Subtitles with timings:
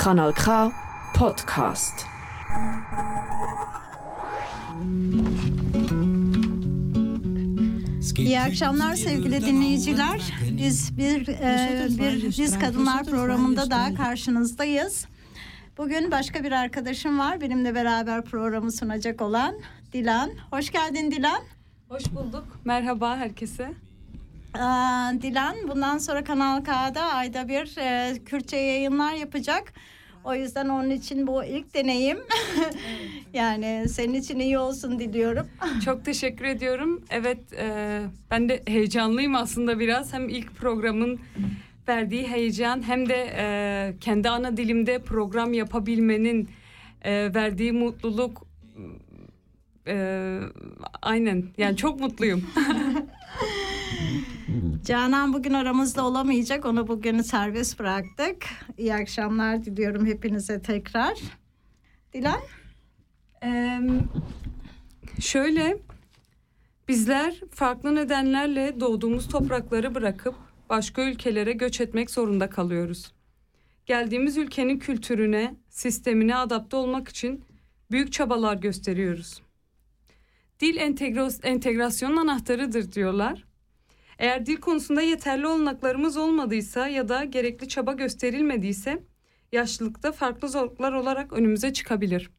[0.00, 0.72] Kanal K
[1.14, 2.06] Podcast.
[8.18, 10.20] İyi akşamlar sevgili dinleyiciler.
[10.58, 15.06] Biz bir e, bir biz kadınlar programında daha karşınızdayız.
[15.78, 19.54] Bugün başka bir arkadaşım var benimle beraber programı sunacak olan
[19.92, 20.30] Dilan.
[20.50, 21.42] Hoş geldin Dilan.
[21.88, 22.44] Hoş bulduk.
[22.64, 23.74] Merhaba herkese.
[24.54, 29.72] Aa, Dilan bundan sonra Kanal K'da ayda bir e, Kürtçe yayınlar yapacak.
[30.24, 32.18] O yüzden onun için bu ilk deneyim.
[33.34, 35.46] yani senin için iyi olsun diliyorum.
[35.84, 37.04] Çok teşekkür ediyorum.
[37.10, 38.00] Evet e,
[38.30, 40.12] ben de heyecanlıyım aslında biraz.
[40.12, 41.20] Hem ilk programın
[41.88, 46.48] verdiği heyecan hem de e, kendi ana dilimde program yapabilmenin
[47.02, 48.46] e, verdiği mutluluk
[49.86, 50.38] e,
[51.02, 52.46] aynen yani çok mutluyum.
[54.84, 56.64] Canan bugün aramızda olamayacak.
[56.64, 58.44] Onu bugün serbest bıraktık.
[58.78, 61.18] İyi akşamlar diliyorum hepinize tekrar.
[62.12, 62.40] Dilan?
[63.42, 63.80] Ee,
[65.20, 65.78] şöyle
[66.88, 70.34] bizler farklı nedenlerle doğduğumuz toprakları bırakıp
[70.68, 73.12] başka ülkelere göç etmek zorunda kalıyoruz.
[73.86, 77.44] Geldiğimiz ülkenin kültürüne, sistemine adapte olmak için
[77.90, 79.42] büyük çabalar gösteriyoruz.
[80.60, 83.49] Dil entegros- entegrasyonun anahtarıdır diyorlar.
[84.20, 89.02] Eğer dil konusunda yeterli olanaklarımız olmadıysa ya da gerekli çaba gösterilmediyse
[89.52, 92.30] yaşlılıkta farklı zorluklar olarak önümüze çıkabilir.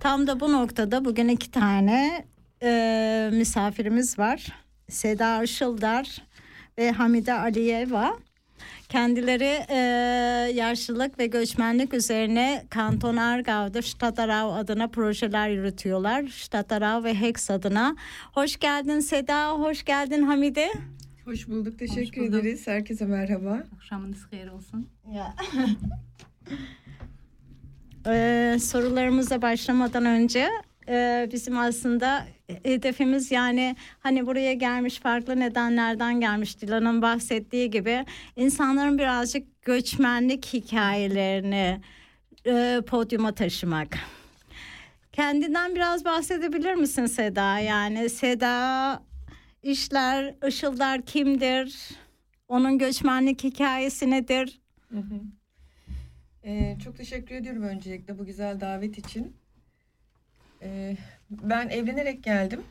[0.00, 2.26] Tam da bu noktada bugün iki tane
[2.62, 4.52] e, misafirimiz var.
[4.88, 6.22] Seda Işıldar
[6.78, 8.16] ve Hamide Aliyeva.
[8.88, 9.76] Kendileri e,
[10.54, 16.26] yaşlılık ve göçmenlik üzerine Kanton Argav'da Stadarav adına projeler yürütüyorlar.
[16.28, 17.96] Stadarav ve Hex adına.
[18.32, 20.68] Hoş geldin Seda, hoş geldin Hamide.
[21.24, 21.78] Hoş bulduk.
[21.78, 22.40] Teşekkür buldum.
[22.40, 22.66] ederiz.
[22.66, 23.62] Herkese merhaba.
[23.76, 24.88] Akşamınız hayır olsun.
[25.14, 25.34] Ya.
[28.06, 30.48] Ee, sorularımıza başlamadan önce
[30.88, 32.26] e, bizim aslında
[32.62, 38.04] hedefimiz yani hani buraya gelmiş farklı nedenlerden gelmiş Dilan'ın bahsettiği gibi
[38.36, 41.80] insanların birazcık göçmenlik hikayelerini
[42.46, 43.98] e, podyuma taşımak.
[45.12, 47.58] Kendinden biraz bahsedebilir misin Seda?
[47.58, 49.02] Yani Seda
[49.62, 51.88] işler, Işıldar kimdir?
[52.48, 54.60] Onun göçmenlik hikayesi nedir?
[54.90, 55.20] Hı hı.
[56.44, 59.36] Ee, çok teşekkür ediyorum öncelikle bu güzel davet için.
[60.62, 60.96] Ee,
[61.30, 62.62] ben evlenerek geldim.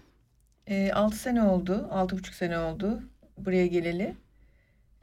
[0.68, 3.04] Ee, 6 sene oldu, altı buçuk sene oldu
[3.38, 4.16] buraya geleli.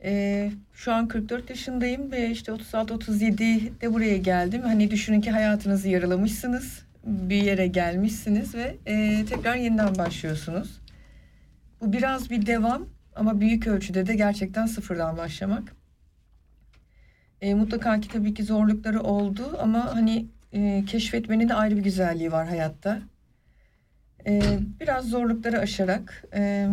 [0.04, 4.62] Ee, şu an 44 yaşındayım ve işte 36-37'de buraya geldim.
[4.62, 10.80] Hani düşünün ki hayatınızı yaralamışsınız, bir yere gelmişsiniz ve e, tekrar yeniden başlıyorsunuz.
[11.80, 15.76] Bu biraz bir devam ama büyük ölçüde de gerçekten sıfırdan başlamak.
[17.40, 22.32] E, mutlaka ki tabii ki zorlukları oldu ama hani e, keşfetmenin de ayrı bir güzelliği
[22.32, 23.00] var hayatta.
[24.26, 24.42] E,
[24.81, 26.69] biraz zorlukları aşarak, e,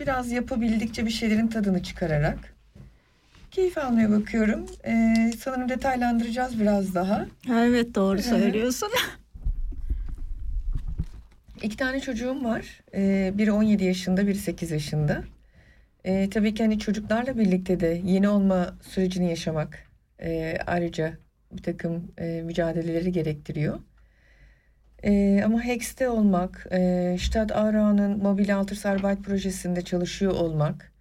[0.00, 2.54] biraz yapabildikçe bir şeylerin tadını çıkararak
[3.50, 4.66] keyif almaya bakıyorum.
[4.84, 7.26] E, sanırım detaylandıracağız biraz daha.
[7.50, 8.88] Evet doğru söylüyorsun.
[11.62, 12.80] İki tane çocuğum var.
[12.94, 15.22] Ee, biri 17 yaşında, biri 8 yaşında.
[16.04, 19.78] Ee, tabii ki hani çocuklarla birlikte de yeni olma sürecini yaşamak
[20.22, 21.12] e, ayrıca
[21.52, 23.78] bir takım e, mücadeleleri gerektiriyor.
[25.04, 30.92] Ee, ama HEX'te olmak, e, Stadt Aarau'nun Mobil Altersarbeit projesinde çalışıyor olmak,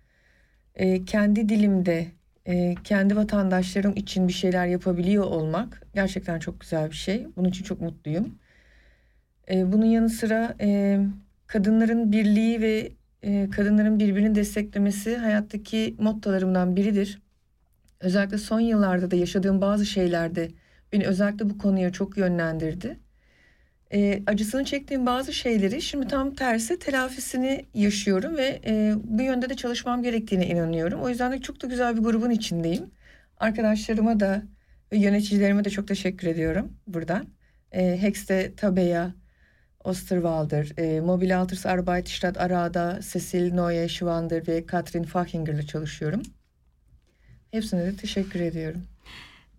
[0.76, 2.08] e, kendi dilimde
[2.46, 7.28] e, kendi vatandaşlarım için bir şeyler yapabiliyor olmak gerçekten çok güzel bir şey.
[7.38, 8.36] Bunun için çok mutluyum.
[9.50, 11.00] E, bunun yanı sıra e,
[11.48, 12.92] kadınların birliği ve
[13.24, 17.22] e, kadınların birbirini desteklemesi hayattaki mottolarımdan biridir.
[18.02, 20.52] Özellikle son yıllarda da yaşadığım bazı şeylerde
[20.94, 23.00] beni özellikle bu konuya çok yönlendirdi.
[23.94, 29.56] E, acısını çektiğim bazı şeyleri şimdi tam tersi telafisini yaşıyorum ve e, bu yönde de
[29.56, 31.02] çalışmam gerektiğine inanıyorum.
[31.02, 32.92] O yüzden de çok da güzel bir grubun içindeyim.
[33.38, 34.44] Arkadaşlarıma da
[34.92, 37.28] ve yöneticilerime de çok teşekkür ediyorum buradan.
[37.72, 39.16] E, Hex'te Tabeya,
[39.84, 46.22] Osterwalder, e, Mobil Altersarbeit Stadt Arada, Cecil Neue Schwander ve Katrin Fachinger ile çalışıyorum.
[47.52, 48.84] Hepsine de teşekkür ediyorum.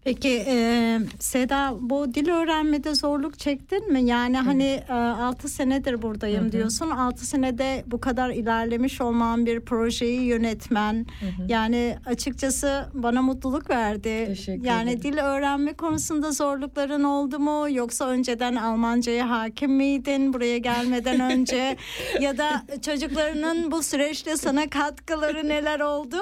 [0.04, 4.02] Peki e, Seda bu dil öğrenmede zorluk çektin mi?
[4.04, 6.52] Yani hani 6 senedir buradayım Hı hı.
[6.52, 6.90] diyorsun.
[6.90, 11.06] 6 senede bu kadar ilerlemiş olman bir projeyi yönetmen.
[11.48, 14.24] Yani açıkçası bana mutluluk verdi.
[14.26, 15.12] Teşekkür yani ederim.
[15.12, 17.66] dil öğrenme konusunda zorlukların oldu mu?
[17.70, 21.76] Yoksa önceden Almanca'ya hakim miydin buraya gelmeden önce?
[22.20, 26.16] ya da çocuklarının bu süreçte sana katkıları neler oldu?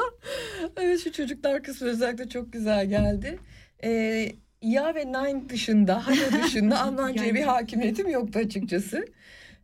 [0.77, 3.39] Evet şu çocuklar kısmı özellikle çok güzel geldi.
[3.85, 4.33] Ee,
[4.63, 9.07] ya ve nein dışında, hayır dışında Almanca'ya Yani- bir hakimiyetim yoktu açıkçası.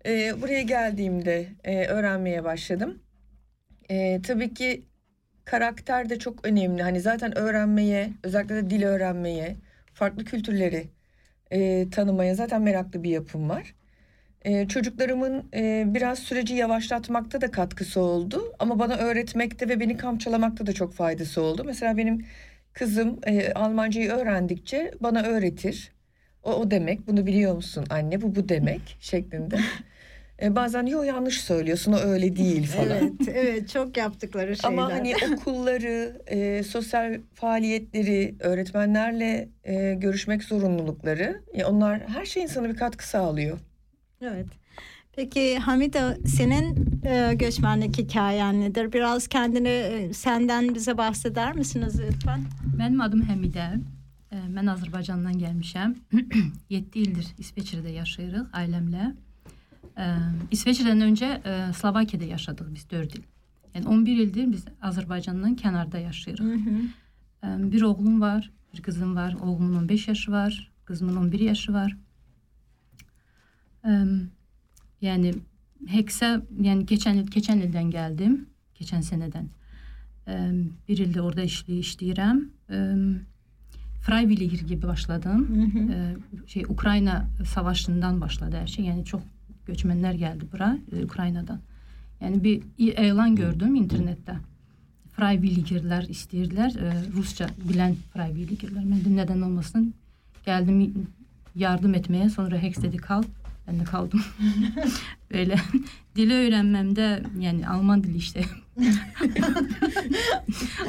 [0.07, 2.99] Ee, buraya geldiğimde e, öğrenmeye başladım.
[3.91, 4.83] Ee, tabii ki
[5.45, 6.83] karakter de çok önemli.
[6.83, 9.57] Hani zaten öğrenmeye, özellikle de dil öğrenmeye,
[9.95, 10.85] farklı kültürleri
[11.51, 13.75] e, tanımaya zaten meraklı bir yapım var.
[14.43, 18.53] E, çocuklarımın e, biraz süreci yavaşlatmakta da katkısı oldu.
[18.59, 21.63] Ama bana öğretmekte ve beni kamçılamakta da çok faydası oldu.
[21.67, 22.27] Mesela benim
[22.79, 25.93] kızım e, Almancayı öğrendikçe bana öğretir.
[26.43, 29.57] O, o demek, bunu biliyor musun anne, bu bu demek şeklinde.
[30.43, 32.91] E, bazen yo yanlış söylüyorsun, o öyle değil falan.
[32.91, 34.77] Evet, evet çok yaptıkları şeyler.
[34.77, 42.69] Ama hani okulları, e, sosyal faaliyetleri, öğretmenlerle e, görüşmek zorunlulukları, ya onlar her şey insana
[42.69, 43.59] bir katkı sağlıyor.
[44.23, 44.47] Evet.
[45.17, 48.93] Peki Hamide senin e, göçmenlik hikayen nedir?
[48.93, 52.45] Biraz kendini e, senden bize bahseder misiniz lütfen?
[52.77, 53.69] Mənim adım Həmidə.
[54.29, 55.95] Ə, Mən Azərbaycandan gəlmişəm.
[56.69, 59.09] 7 ildir İsveçrədə yaşayırıq ailəmlə.
[59.97, 60.11] Ə,
[60.53, 63.25] İsveçrədən öncə ə, Slovakiyada yaşadıq biz 4 il.
[63.73, 66.71] Yəni 11 ildir biz Azərbaycandan kənarda yaşayırıq.
[67.41, 69.37] Ə, Bir oğlum var, bir qızım var.
[69.41, 71.97] Oğlumun 15 yaşı var, qızımın 11 yaşı var.
[73.85, 74.27] Ə,
[75.03, 75.35] Yəni
[75.93, 78.37] Heksə, yəni keçən il keçən ildən gəldim,
[78.79, 79.49] keçən sənədən.
[80.27, 80.37] Ə,
[80.89, 82.45] Bir ildir orada işli işləyirəm.
[82.71, 82.83] Ə,
[84.07, 85.47] Freiwilliger gibi başladım.
[85.91, 86.17] Ə,
[86.47, 88.85] Şey Ukrayna savaşından başladı her şey.
[88.85, 89.23] Yani çok
[89.67, 91.61] göçmenler geldi bura e, Ukrayna'dan.
[92.21, 92.63] Yani bir
[92.97, 94.37] elan gördüm internette.
[95.17, 98.85] Freiwilligerler istəyirlər, e, Rusça bilən Freiwilligerlər.
[98.85, 99.95] Mən dedim neden olmasın?
[100.45, 101.09] Geldim
[101.55, 102.29] yardım etmeye.
[102.29, 103.23] Sonra Hex dedi kal.
[103.69, 104.23] Ben de kaldım.
[105.33, 105.57] Böyle
[106.17, 108.45] dili öğrenmemde yani Alman dili işte.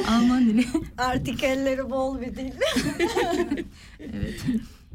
[0.09, 0.65] Alman dili.
[0.97, 2.51] Artikelleri bol bir dil.
[3.99, 4.45] Evet.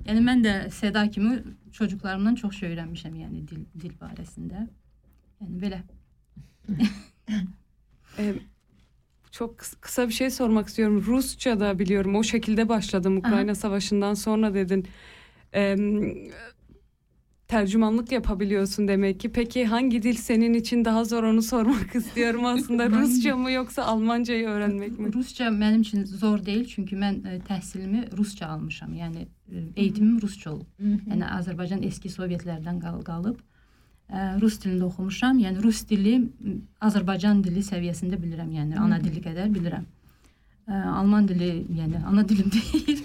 [0.07, 1.43] Yani ben de Seda kimi
[1.73, 4.55] çocuklarımdan çok şey öğrenmişim yani dil, dil baresinde.
[5.41, 5.83] Yani böyle.
[8.19, 8.35] Ee,
[9.31, 11.05] çok kıs- kısa bir şey sormak istiyorum.
[11.07, 12.15] Rusça da biliyorum.
[12.17, 14.87] O şekilde başladım Ukrayna Savaşı'ndan sonra dedin.
[15.55, 15.77] Ee,
[17.53, 19.33] tercümanlık yapabiliyorsun demek ki.
[19.33, 22.91] Peki hangi dil senin için daha zor onu sormak istiyorum aslında.
[22.91, 25.13] Rusça mı yoksa Almancayı öğrenmek mi?
[25.13, 28.95] Rusça benim için zor değil çünkü ben e, tahsilimi Rusça almışım.
[28.95, 30.67] Yani e, eğitimim Rusça olub.
[31.11, 33.37] Yani Azərbaycan eski Sovyetlərdən qal qalıb.
[34.09, 35.39] E, Rus dilində oxumuşam.
[35.45, 36.15] Yəni Rus dili
[36.81, 38.49] Azərbaycan dili səviyyəsində bilirəm.
[38.61, 39.85] Yəni ana dili qədər bilirəm.
[40.69, 43.01] E, Alman dili yəni ana dilim deyil.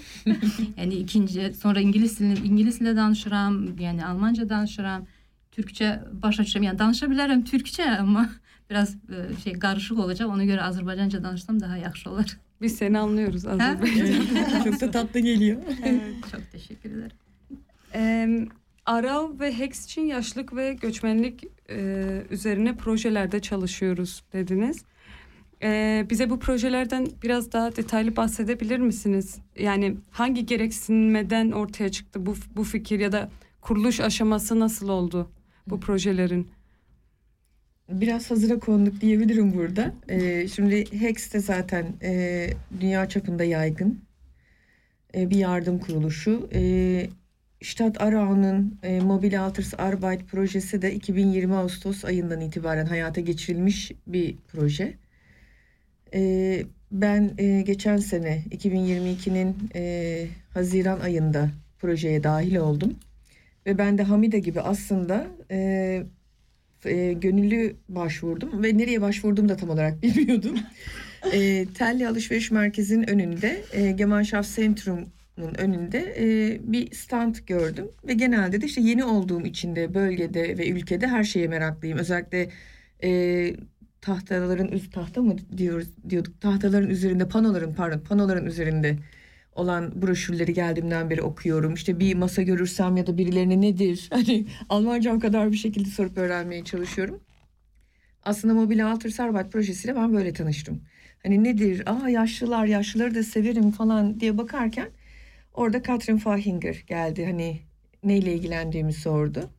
[0.78, 5.06] yəni ikinci sonra ingilis dilini ingilis dilində danışıram, yəni Almanca danışıram.
[5.52, 6.68] Türkçe başa düşürəm.
[6.70, 8.30] Yəni danışa bilərəm Türkçe ama
[8.70, 10.30] biraz e, şey qarışıq olacaq.
[10.34, 12.38] Ona görə Azərbaycanca danışsam daha yaxşı olar.
[12.62, 14.64] Biz seni anlıyoruz Azerbaycan.
[14.64, 15.62] Çok da tatlı geliyor.
[16.32, 17.18] Çok teşekkür ederim.
[17.94, 18.48] Ee,
[18.86, 24.84] Arav ve Hex için yaşlık ve göçmenlik e, üzerine projelerde çalışıyoruz dediniz.
[25.64, 29.38] Ee, bize bu projelerden biraz daha detaylı bahsedebilir misiniz?
[29.60, 33.30] Yani hangi gereksinmeden ortaya çıktı bu bu fikir ya da
[33.62, 35.32] kuruluş aşaması nasıl oldu
[35.68, 36.48] bu projelerin?
[37.90, 39.94] Biraz hazıra konduk diyebilirim burada.
[40.10, 42.50] Ee, şimdi Hex de zaten e,
[42.82, 44.02] dünya çapında yaygın
[45.16, 46.50] e, bir yardım kuruluşu.
[46.54, 47.10] E,
[47.64, 54.36] Stadt Aarau'nun e, Mobil Alters Arbeit projesi de 2020 Ağustos ayından itibaren hayata geçirilmiş bir
[54.48, 54.98] proje.
[56.14, 61.50] E, ben e, geçen sene 2022'nin e, Haziran ayında
[61.80, 62.96] projeye dahil oldum.
[63.66, 70.04] Ve ben de Hamide gibi aslında e, gönüllü başvurdum ve nereye başvurdum da tam olarak
[70.04, 70.60] bilmiyordum.
[71.34, 78.62] e, Telli Alışveriş Merkezi'nin önünde e, Gemeinschaft Centrum'un önünde e, bir stand gördüm ve genelde
[78.62, 81.98] de işte yeni olduğum için de bölgede ve ülkede her şeye meraklıyım.
[81.98, 82.50] Özellikle
[83.04, 83.54] e,
[84.08, 88.98] tahtaların üst tahta mı diyoruz diyorduk tahtaların üzerinde panoların pardon panoların üzerinde
[89.56, 91.74] olan broşürleri geldiğimden beri okuyorum.
[91.74, 94.10] İşte bir masa görürsem ya da birilerine nedir?
[94.14, 97.20] Hani Almancam kadar bir şekilde sorup öğrenmeye çalışıyorum.
[98.24, 100.82] Aslında Mobil Alter Servat projesiyle ben böyle tanıştım.
[101.24, 101.84] Hani nedir?
[101.86, 104.90] Aa yaşlılar, yaşlıları da severim falan diye bakarken
[105.54, 107.26] orada Katrin Fahinger geldi.
[107.26, 107.60] Hani
[108.04, 109.50] neyle ilgilendiğimi sordu.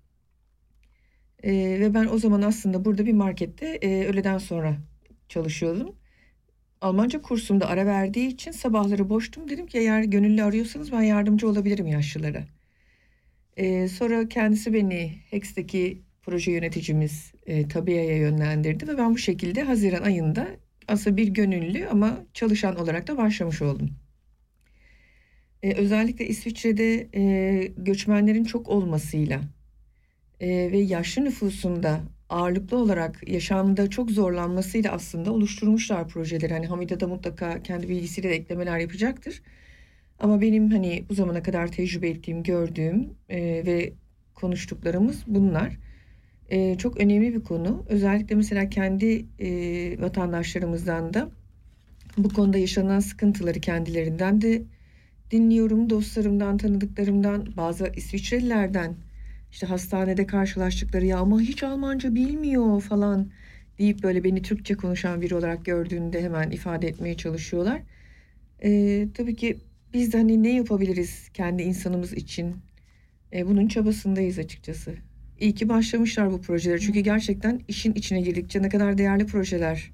[1.44, 4.76] Ee, ve ben o zaman aslında burada bir markette e, öğleden sonra
[5.28, 5.96] çalışıyordum.
[6.80, 9.48] Almanca kursumda ara verdiği için sabahları boştum.
[9.48, 12.44] Dedim ki eğer gönüllü arıyorsanız ben yardımcı olabilirim yaşlılara.
[13.56, 20.02] Ee, sonra kendisi beni Hex'teki proje yöneticimiz e, Tabia'ya yönlendirdi ve ben bu şekilde Haziran
[20.02, 20.48] ayında
[20.88, 23.90] aslında bir gönüllü ama çalışan olarak da başlamış oldum.
[25.62, 29.40] E, özellikle İsviçre'de e, göçmenlerin çok olmasıyla
[30.40, 36.54] e, ve yaşlı nüfusunda ağırlıklı olarak yaşamda çok zorlanmasıyla aslında oluşturmuşlar projeleri.
[36.54, 39.42] Hani Hamide de mutlaka kendi bilgisiyle de eklemeler yapacaktır.
[40.20, 43.92] Ama benim hani bu zamana kadar tecrübe ettiğim, gördüğüm e, ve
[44.34, 45.76] konuştuklarımız bunlar.
[46.50, 47.84] E, çok önemli bir konu.
[47.88, 49.48] Özellikle mesela kendi e,
[50.00, 51.30] vatandaşlarımızdan da
[52.18, 54.62] bu konuda yaşanan sıkıntıları kendilerinden de
[55.30, 55.90] dinliyorum.
[55.90, 58.94] Dostlarımdan, tanıdıklarımdan, bazı İsviçrelilerden
[59.52, 63.30] işte hastanede karşılaştıkları ya ama hiç Almanca bilmiyor falan
[63.78, 67.82] deyip böyle beni Türkçe konuşan biri olarak gördüğünde hemen ifade etmeye çalışıyorlar.
[68.64, 69.58] Ee, tabii ki
[69.94, 72.56] biz de hani ne yapabiliriz kendi insanımız için?
[73.32, 74.94] Ee, bunun çabasındayız açıkçası.
[75.40, 76.80] İyi ki başlamışlar bu projeleri.
[76.80, 79.90] Çünkü gerçekten işin içine girdikçe ne kadar değerli projeler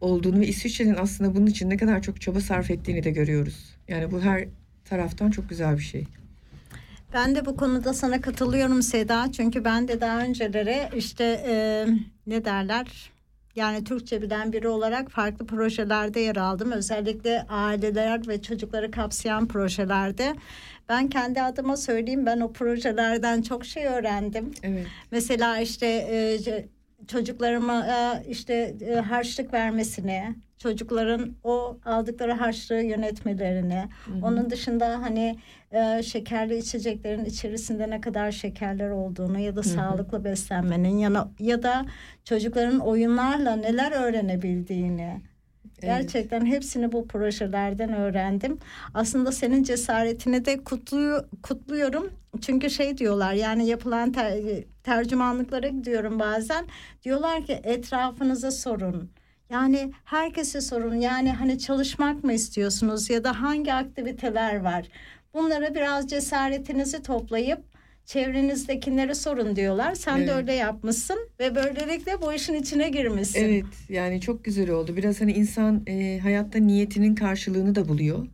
[0.00, 3.76] olduğunu ve İsviçre'nin aslında bunun için ne kadar çok çaba sarf ettiğini de görüyoruz.
[3.88, 4.48] Yani bu her
[4.84, 6.04] taraftan çok güzel bir şey.
[7.14, 9.32] Ben de bu konuda sana katılıyorum Seda.
[9.32, 11.86] Çünkü ben de daha önceleri işte e,
[12.26, 13.10] ne derler
[13.56, 16.72] yani Türkçe bilen biri olarak farklı projelerde yer aldım.
[16.72, 20.34] Özellikle aileler ve çocukları kapsayan projelerde.
[20.88, 24.52] Ben kendi adıma söyleyeyim ben o projelerden çok şey öğrendim.
[24.62, 24.86] Evet.
[25.10, 26.38] Mesela işte e,
[27.06, 34.26] çocuklarıma e, işte e, harçlık vermesini, çocukların o aldıkları harçlığı yönetmelerini, hı hı.
[34.26, 35.38] onun dışında hani
[35.72, 39.68] e, şekerli içeceklerin içerisinde ne kadar şekerler olduğunu ya da hı hı.
[39.68, 41.86] sağlıklı beslenmenin ya, ya da
[42.24, 45.20] çocukların oyunlarla neler öğrenebildiğini
[45.80, 46.52] Gerçekten evet.
[46.52, 48.58] hepsini bu projelerden öğrendim.
[48.94, 52.10] Aslında senin cesaretini de kutluyor, kutluyorum.
[52.40, 54.34] Çünkü şey diyorlar yani yapılan ter,
[54.82, 56.66] tercümanlıklara gidiyorum bazen.
[57.02, 59.10] Diyorlar ki etrafınıza sorun.
[59.50, 60.94] Yani herkese sorun.
[60.94, 64.86] Yani hani çalışmak mı istiyorsunuz ya da hangi aktiviteler var?
[65.34, 67.60] Bunlara biraz cesaretinizi toplayıp
[68.04, 69.94] çevrenizdekilere sorun diyorlar.
[69.94, 70.28] Sen evet.
[70.28, 73.44] de öyle yapmışsın ve böylelikle bu işin içine girmişsin.
[73.44, 74.96] Evet yani çok güzel oldu.
[74.96, 78.26] Biraz hani insan e, hayatta niyetinin karşılığını da buluyor.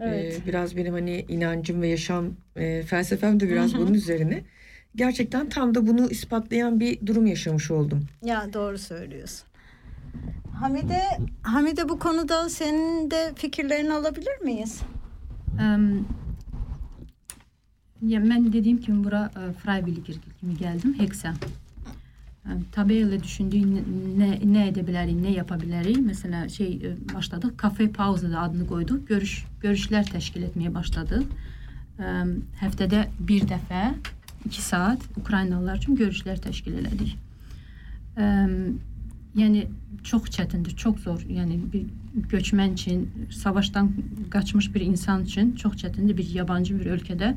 [0.00, 0.40] Evet.
[0.42, 4.42] E, biraz benim hani inancım ve yaşam e, felsefem de biraz bunun üzerine.
[4.96, 8.06] Gerçekten tam da bunu ispatlayan bir durum yaşamış oldum.
[8.24, 9.46] Ya doğru söylüyorsun.
[10.60, 11.02] Hamide,
[11.42, 14.80] Hamide bu konuda senin de fikirlerini alabilir miyiz?
[15.52, 16.08] Um,
[18.02, 20.06] ya ben dediğim gibi bura e, freiwillig
[20.40, 21.34] kimi geldim Heksen.
[22.48, 23.74] Yani, tabii öyle düşündüğü
[24.18, 26.06] ne, ne edebilirim, ne yapabilirim.
[26.06, 29.08] Mesela şey e, başladık, kafe pauza adını koyduk.
[29.08, 31.22] Görüş, görüşler teşkil etmeye başladık.
[31.98, 32.04] E,
[32.60, 33.94] haftada bir defa,
[34.46, 37.18] iki saat Ukraynalılar için görüşler teşkil ettik.
[38.16, 38.22] E,
[39.34, 39.66] yani
[40.04, 41.20] çox çətindir, çox zor.
[41.28, 41.84] Yəni bir
[42.32, 43.90] göçmən üçün, savaşdan
[44.30, 47.34] qaçmış bir insan üçün çox çətindir bir yabancı bir ölkədə.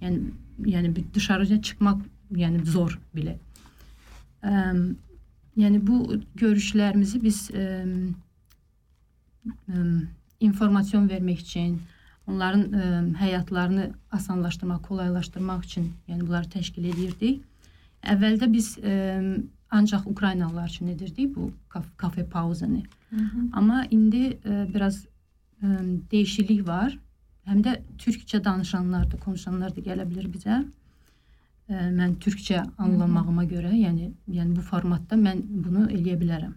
[0.00, 0.20] Yəni
[0.66, 2.02] yəni bir dışarıya çıxmaq
[2.36, 3.36] yəni zor belə.
[4.42, 4.82] Əm, ehm,
[5.56, 7.96] yəni bu görüşlərimizi biz ehm,
[9.46, 9.94] ehm, əm, əm,
[10.40, 11.80] informasiyon vermək üçün,
[12.26, 17.42] onların ə, həyatlarını asanlaşdırmaq, kolaylaşdırmaq üçün, yəni bunları təşkil edirdik.
[18.14, 18.94] Əvvəldə biz ə,
[19.70, 21.52] ancaq Ukraynalılar üçün edirdik bu
[21.96, 22.82] kafe pauzanı.
[23.52, 25.04] Amma indi ə, biraz
[25.62, 25.78] ə,
[26.10, 26.94] dəyişiklik var.
[27.48, 30.60] Həm də türkcə danışanlar da, konuşanlar da gələ bilər bizə.
[31.70, 36.54] Ə, mən türkcə anlamağıma görə, yəni yəni bu formatda mən bunu eləyə bilərəm.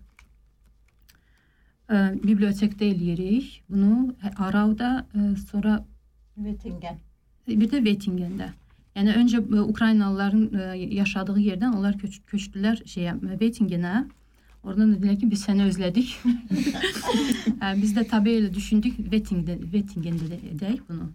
[1.89, 3.63] Ə, bibliotekdə eləyirik.
[3.69, 5.79] Bunu Arauda, ə, sonra
[6.37, 7.01] Vetingen.
[7.47, 8.53] Bir də Vettingendə.
[8.95, 10.65] Yəni öncə e, Ukraynalıların e,
[10.99, 14.03] yaşadığı yerdən onlar köç köçdülər şeyə, e, Veytingenə.
[14.63, 16.13] Oradan da dedilər ki, biz səni özlədik.
[17.81, 21.09] biz də təbii elə düşündük, Veytingendə Veytingendə edək bunu.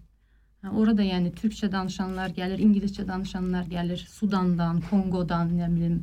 [0.68, 6.00] Orada yəni türkçə danışanlar gəlir, ingiliscə danışanlar gəlir, Sudandan, Konqodan, nə bilim,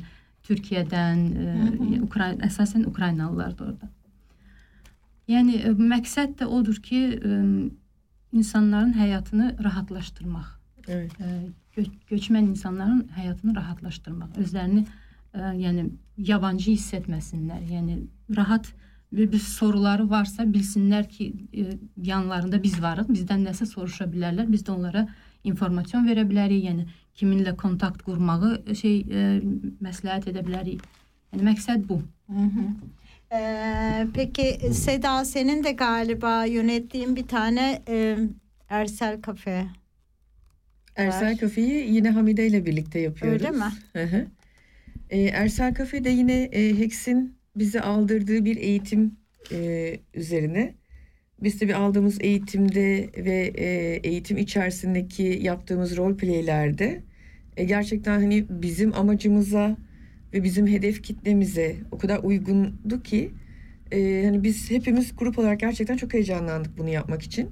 [0.48, 3.90] Türkiyədən, ə, Ukrayna əsasən Ukraynalılardır orada.
[5.28, 7.38] Yəni məqsəd də odur ki, ə,
[8.32, 10.48] insanların həyatını rahatlaşdırmaq.
[10.88, 11.20] Evet.
[11.20, 11.36] Ə,
[11.76, 17.62] gö göçmən insanların həyatını rahatlaşdırmaq, özlərini ə, yəni yabancı hiss etməsinlər.
[17.70, 17.98] Yəni
[18.36, 18.72] rahat
[19.12, 21.78] bir, bir soruları varsa bilsinlər ki, ə,
[22.10, 25.06] yanlarında biz varıq, bizdən nəsə soruşa bilərlər, biz də onlara
[25.44, 26.64] informasiya verə bilərik.
[26.66, 29.26] Yəni kiminlə kontakt qurmağı e, şey ə,
[29.84, 30.84] məsləhət edə bilərik.
[31.32, 32.02] Yəni məqsəd bu.
[32.28, 32.68] Hı -hı.
[33.32, 38.16] Ee, peki Seda senin de galiba yönettiğin bir tane e,
[38.68, 39.66] Ersel Kafe
[40.96, 43.42] Ersel Kafe'yi yine Hamide ile birlikte yapıyoruz.
[43.42, 43.64] Öyle mi?
[43.92, 44.26] Hı hı.
[45.10, 49.16] E, Ersel Kafe'de yine e, Hex'in bize aldırdığı bir eğitim
[49.52, 50.74] e, üzerine
[51.42, 57.02] biz tabii aldığımız eğitimde ve e, eğitim içerisindeki yaptığımız rol playlerde
[57.56, 59.76] e, gerçekten hani bizim amacımıza
[60.32, 63.30] ve bizim hedef kitlemize o kadar uygundu ki
[63.92, 67.50] e, hani biz hepimiz grup olarak gerçekten çok heyecanlandık bunu yapmak için.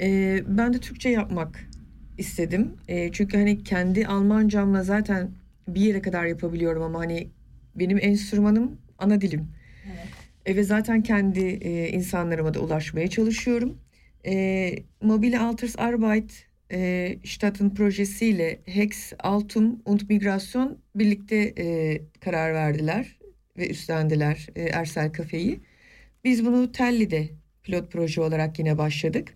[0.00, 1.69] E, ben de Türkçe yapmak
[2.18, 2.76] istedim.
[2.88, 5.30] E, çünkü hani kendi Almancamla zaten
[5.68, 7.28] bir yere kadar yapabiliyorum ama hani
[7.74, 9.48] benim enstrümanım ana dilim.
[10.46, 13.78] E, ve zaten kendi e, insanlarıma da ulaşmaya çalışıyorum.
[14.26, 23.18] E, Mobile Alters Arbeit e, Stadt'ın projesiyle Hex, Altum und Migration birlikte e, karar verdiler
[23.58, 25.60] ve üstlendiler e, Ersel Kafe'yi.
[26.24, 27.28] Biz bunu Telli'de
[27.62, 29.34] pilot proje olarak yine başladık.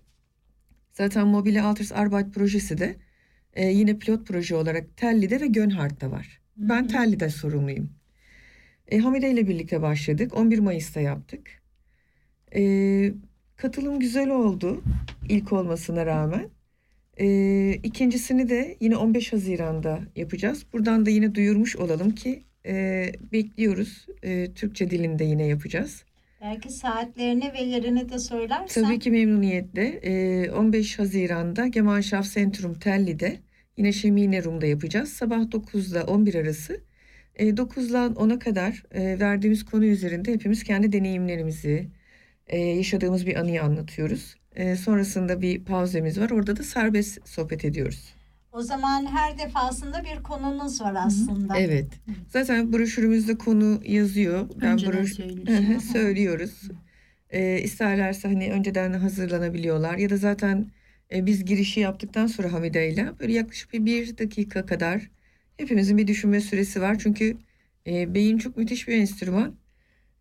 [0.94, 2.96] Zaten Mobile Alters Arbeit projesi de
[3.54, 6.40] e, yine pilot proje olarak Telli'de ve Gönhardt'ta var.
[6.56, 7.90] Ben Telli'de sorumluyum.
[8.88, 10.34] E, Hamide ile birlikte başladık.
[10.34, 11.62] 11 Mayıs'ta yaptık.
[12.56, 13.12] E,
[13.56, 14.82] katılım güzel oldu
[15.28, 16.48] ilk olmasına rağmen.
[17.20, 17.26] E,
[17.82, 20.66] ikincisini de yine 15 Haziran'da yapacağız.
[20.72, 24.06] Buradan da yine duyurmuş olalım ki e, bekliyoruz.
[24.22, 26.04] E, Türkçe dilinde yine yapacağız.
[26.44, 28.82] Belki saatlerini ve yerini de söylersen.
[28.82, 29.86] Tabii ki memnuniyetle.
[29.86, 33.36] E, 15 Haziran'da Gemeinschaft Centrum Telli'de
[33.76, 35.12] yine Şemine Rum'da yapacağız.
[35.12, 36.80] Sabah 9'da 11 arası.
[37.36, 41.88] E, 9'dan 10'a kadar e, verdiğimiz konu üzerinde hepimiz kendi deneyimlerimizi,
[42.46, 44.36] e, yaşadığımız bir anıyı anlatıyoruz.
[44.54, 46.30] E, sonrasında bir pauzemiz var.
[46.30, 48.13] Orada da serbest sohbet ediyoruz.
[48.54, 51.58] O zaman her defasında bir konunuz var aslında.
[51.58, 51.86] Evet.
[52.28, 54.48] Zaten broşürümüzde konu yazıyor.
[54.60, 56.68] Önceden broş- söylüyoruz.
[57.30, 60.70] E, isterlerse hani önceden hazırlanabiliyorlar ya da zaten
[61.14, 65.10] e, biz girişi yaptıktan sonra Hamide ile böyle yaklaşık bir, bir dakika kadar
[65.56, 66.98] hepimizin bir düşünme süresi var.
[66.98, 67.36] Çünkü
[67.86, 69.54] e, beyin çok müthiş bir enstrüman.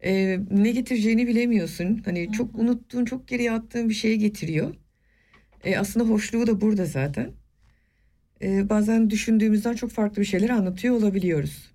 [0.03, 2.01] E, ne getireceğini bilemiyorsun.
[2.05, 4.75] Hani çok unuttuğun, çok geriye attığın bir şeye getiriyor.
[5.63, 7.31] E, aslında hoşluğu da burada zaten.
[8.43, 11.73] E, bazen düşündüğümüzden çok farklı bir şeyler anlatıyor olabiliyoruz.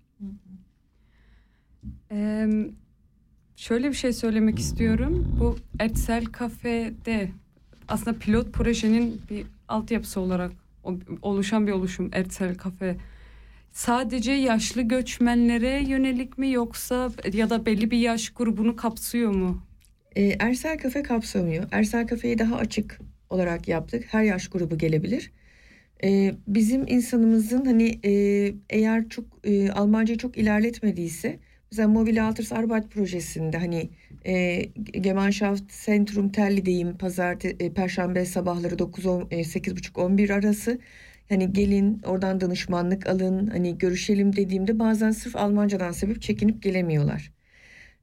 [2.13, 2.49] Ee,
[3.57, 5.37] şöyle bir şey söylemek istiyorum.
[5.41, 7.29] Bu Ersel Kafe'de
[7.89, 10.53] aslında pilot projenin bir altyapısı olarak
[11.23, 12.97] oluşan bir oluşum Ersel Kafe.
[13.73, 19.63] Sadece yaşlı göçmenlere yönelik mi yoksa ya da belli bir yaş grubunu kapsıyor mu?
[20.17, 21.65] E, Ersel Kafe kapsamıyor.
[21.71, 24.05] Ersel Kafe'yi daha açık olarak yaptık.
[24.09, 25.31] Her yaş grubu gelebilir.
[26.05, 28.13] E, bizim insanımızın hani e,
[28.71, 31.39] eğer çok e, Almancayı çok ilerletmediyse
[31.73, 33.91] mesela Mobile Alters Arbeit projesinde hani
[34.27, 34.63] e,
[35.01, 40.79] Gemeinschaft Centrum Telli'deyim pazartesi e, perşembe sabahları 9 10 e, 8.30-11 arası
[41.29, 47.33] hani gelin oradan danışmanlık alın hani görüşelim dediğimde bazen sırf Almancadan sebep çekinip gelemiyorlar.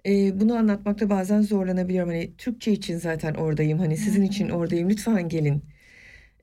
[0.05, 2.09] Ee, bunu anlatmakta bazen zorlanabiliyorum.
[2.09, 3.79] Hani Türkçe için zaten oradayım.
[3.79, 4.89] Hani sizin için oradayım.
[4.89, 5.63] Lütfen gelin.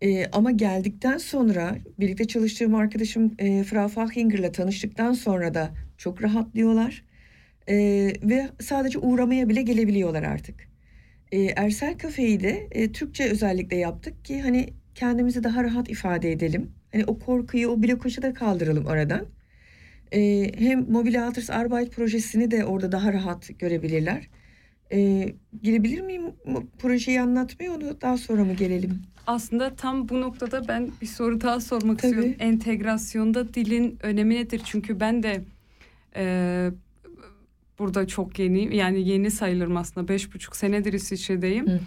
[0.02, 7.04] Ee, ama geldikten sonra birlikte çalıştığım arkadaşım e, Frau Fachinger'la tanıştıktan sonra da çok rahatlıyorlar.
[7.68, 10.68] Ee, ve sadece uğramaya bile gelebiliyorlar artık.
[11.32, 16.70] Ee, Ersel Kafe'yi de e, Türkçe özellikle yaptık ki hani kendimizi daha rahat ifade edelim.
[16.92, 19.26] Hani o korkuyu, o blokajı da kaldıralım aradan.
[20.12, 24.28] Ee, hem Mobile Alters Arbeit projesini de orada daha rahat görebilirler.
[24.92, 26.22] Ee, girebilir miyim
[26.78, 29.11] projeyi anlatmaya onu daha sonra mı gelelim?
[29.26, 32.10] Aslında tam bu noktada ben bir soru daha sormak Tabii.
[32.10, 32.34] istiyorum.
[32.38, 34.62] Entegrasyonda dilin önemi nedir?
[34.64, 35.44] Çünkü ben de
[36.16, 36.70] e,
[37.78, 41.80] burada çok yeni yani yeni sayılırım aslında beş buçuk senedir İsviçre'deyim.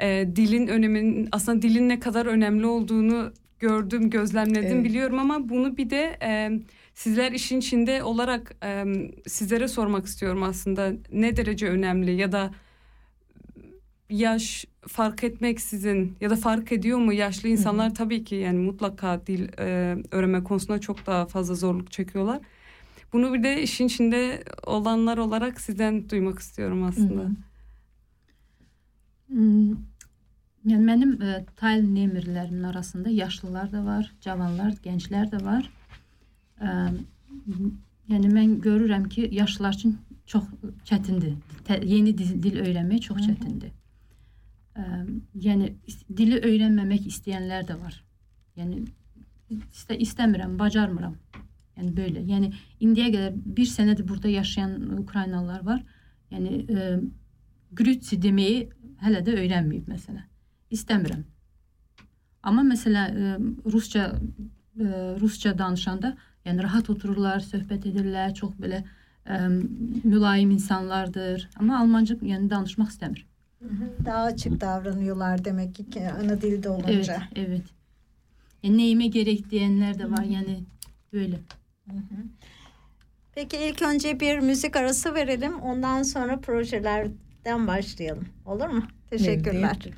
[0.00, 4.84] E, dilin öneminin aslında dilin ne kadar önemli olduğunu gördüm, gözlemledim Evet.
[4.84, 6.60] biliyorum ama bunu bir de e,
[6.94, 8.84] sizler işin içinde olarak e,
[9.26, 12.50] sizlere sormak istiyorum aslında ne derece önemli ya da
[14.10, 19.48] yaş fark etmeksizin ya da fark ediyor mu yaşlı insanlar tabii ki yani mutlaka dil
[19.58, 22.40] e, öğrenme konusunda çok daha fazla zorluk çekiyorlar.
[23.12, 27.22] Bunu bir de işin içinde olanlar olarak sizden duymak istiyorum aslında.
[27.22, 27.34] Hı hı.
[29.28, 29.76] Hmm,
[30.64, 35.66] Yəni mənim e, tayl nemirlərimin arasında yaşlılar da var, cavanlar, gənclər də var.
[36.60, 36.68] E,
[38.12, 40.46] yəni mən görürəm ki, yaşlılar üçün çox
[40.88, 41.34] çətindir.
[41.68, 43.74] Tə, yeni dil, dil öyrənmək çox çətindir.
[44.74, 44.84] E,
[45.46, 45.70] yəni
[46.08, 47.98] dili öyrənməmək istəyənlər də var.
[48.58, 48.84] Yəni
[49.72, 51.16] istə istəmirəm, bacarmıram.
[51.78, 52.22] Yəni belə.
[52.28, 52.52] Yəni
[52.86, 55.84] indiyə qədər bir sənədir burada yaşayan Ukraynalılar var.
[56.34, 56.88] Yəni e,
[57.74, 58.68] Grützi deməyi
[59.02, 60.26] hələ də öyrənməyib məsələn.
[60.74, 61.24] İstəmirəm.
[62.46, 63.32] Amma məsələ e,
[63.72, 64.86] rusca e,
[65.20, 66.14] rusca danışanda
[66.46, 69.38] yəni rahat otururlar, söhbət edirlər, çox belə e,
[70.04, 71.48] mülayim insanlardır.
[71.58, 73.24] Amma almanca yəni danışmaq istəmir.
[74.04, 77.22] Daha açık davranıyorlar demek ki ana dilde Evet, olunca.
[77.36, 77.62] evet.
[78.62, 80.64] E, neyime gerek diyenler de var yani
[81.12, 81.36] böyle.
[83.34, 85.60] Peki ilk önce bir müzik arası verelim.
[85.60, 88.28] Ondan sonra projelerden başlayalım.
[88.46, 88.82] Olur mu?
[89.10, 89.52] Teşekkürler.
[89.52, 89.90] Memnuniyetle.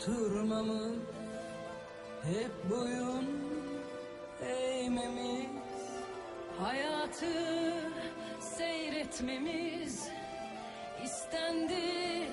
[0.00, 0.96] Oturmamız,
[2.22, 3.28] hep boyun
[4.42, 5.50] eğmemiz,
[6.58, 7.26] hayatı
[8.40, 10.08] seyretmemiz
[11.04, 12.28] istendi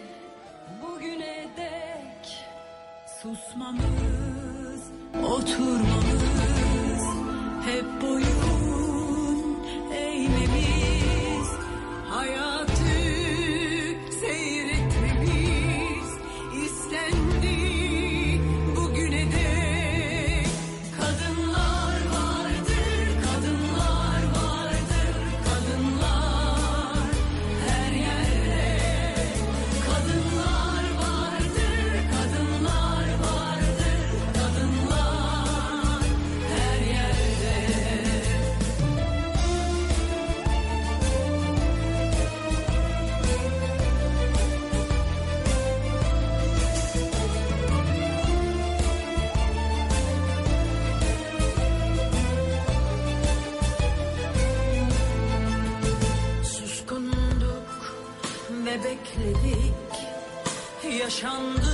[0.82, 2.45] bugüne dek.
[3.21, 4.91] Susmamız,
[5.23, 7.03] oturmamız,
[7.65, 8.57] hep boyun
[61.19, 61.66] 唱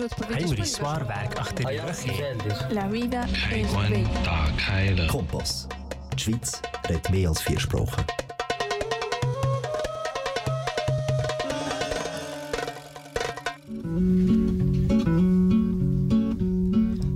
[0.00, 0.80] Odpowiedzieć.
[1.38, 2.72] Achter rug.
[2.72, 3.26] La vida
[4.66, 5.06] bella.
[5.06, 5.66] Kompass.
[6.14, 8.04] Die Schweiz redet mehr als vier Sprachen.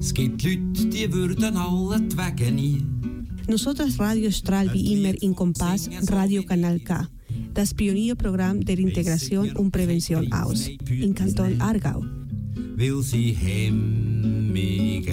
[0.01, 2.83] Es gibt Leute, die würden alle die Wege nie.
[3.49, 7.07] Nosotras Radio Stral wie immer in Kompass Radio Kanal K,
[7.55, 12.05] das Pionierprogramm der Integration und Prävention aus, in Kanton Aargau.
[12.83, 15.13] Weil sie Hemmige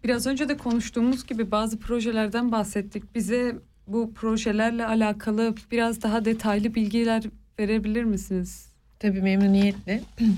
[0.05, 3.15] biraz önce de konuştuğumuz gibi bazı projelerden bahsettik.
[3.15, 3.55] Bize
[3.87, 7.23] bu projelerle alakalı biraz daha detaylı bilgiler
[7.59, 8.73] verebilir misiniz?
[8.99, 10.01] Tabii memnuniyetle.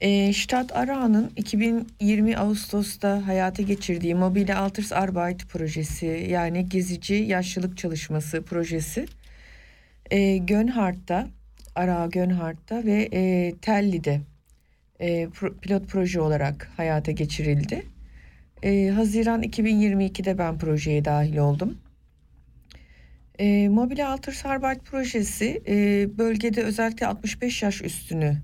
[0.00, 9.06] E, Stadt Aarau'nun 2020 Ağustos'ta hayata geçirdiği Mobile Altersarbeit projesi yani gezici yaşlılık çalışması projesi
[10.10, 11.28] e, Gönhardt'ta,
[11.74, 14.20] Aarau Gönhardt'ta ve e, Telli'de
[15.02, 15.28] e,
[15.62, 17.82] pilot proje olarak hayata geçirildi.
[18.62, 21.78] E, Haziran 2022'de ben projeye dahil oldum.
[23.38, 28.36] E, Mobile Altersarbeit projesi e, bölgede özellikle 65 yaş üstünü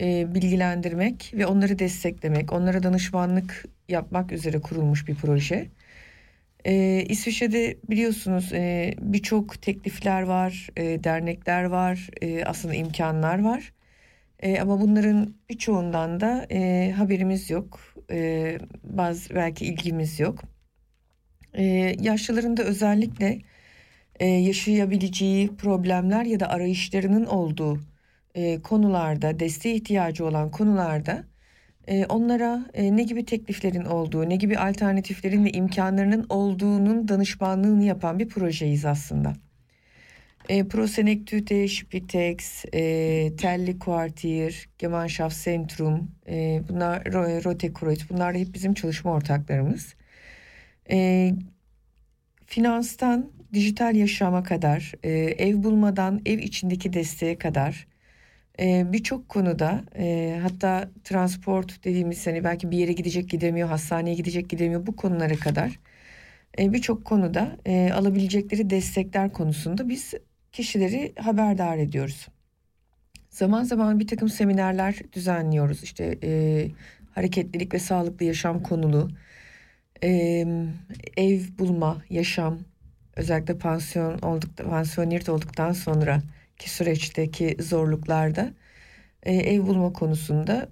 [0.00, 5.66] e, bilgilendirmek ve onları desteklemek, onlara danışmanlık yapmak üzere kurulmuş bir proje.
[6.64, 13.72] E, İsviçre'de biliyorsunuz e, birçok teklifler var, e, dernekler var, e, aslında imkanlar var.
[14.42, 20.42] E, ama bunların birçoğundan da e, haberimiz yok, e, bazı belki ilgimiz yok.
[21.54, 21.64] E,
[22.00, 23.38] yaşlıların özellikle
[24.20, 27.80] e, yaşayabileceği problemler ya da arayışlarının olduğu
[28.34, 31.24] e, konularda, desteğe ihtiyacı olan konularda
[31.86, 38.18] e, onlara e, ne gibi tekliflerin olduğu, ne gibi alternatiflerin ve imkanlarının olduğunun danışmanlığını yapan
[38.18, 39.32] bir projeyiz aslında.
[40.48, 42.80] E, Prosenektüte, Spitex, e,
[43.36, 47.04] Telli Quartier, Gemeinschaftszentrum, e, bunlar
[47.44, 49.94] Rote Kreuz, bunlar da hep bizim çalışma ortaklarımız.
[50.90, 51.30] E,
[52.46, 57.86] finanstan dijital yaşama kadar, e, ev bulmadan ev içindeki desteğe kadar
[58.60, 64.50] e, birçok konuda e, hatta transport dediğimiz hani belki bir yere gidecek gidemiyor, hastaneye gidecek
[64.50, 65.80] gidemiyor bu konulara kadar
[66.58, 70.14] e, birçok konuda e, alabilecekleri destekler konusunda biz
[70.52, 72.28] kişileri haberdar ediyoruz.
[73.30, 75.82] Zaman zaman bir takım seminerler düzenliyoruz.
[75.82, 76.68] İşte e,
[77.10, 79.10] hareketlilik ve sağlıklı yaşam konulu,
[80.02, 80.08] e,
[81.16, 82.58] ev bulma, yaşam,
[83.16, 86.22] özellikle pansiyon olduk, pansiyoner olduktan sonra
[86.58, 88.52] ki süreçteki zorluklarda
[89.22, 90.68] e, ev bulma konusunda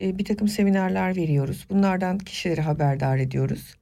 [0.00, 1.66] e, bir takım seminerler veriyoruz.
[1.70, 3.76] Bunlardan kişileri haberdar ediyoruz.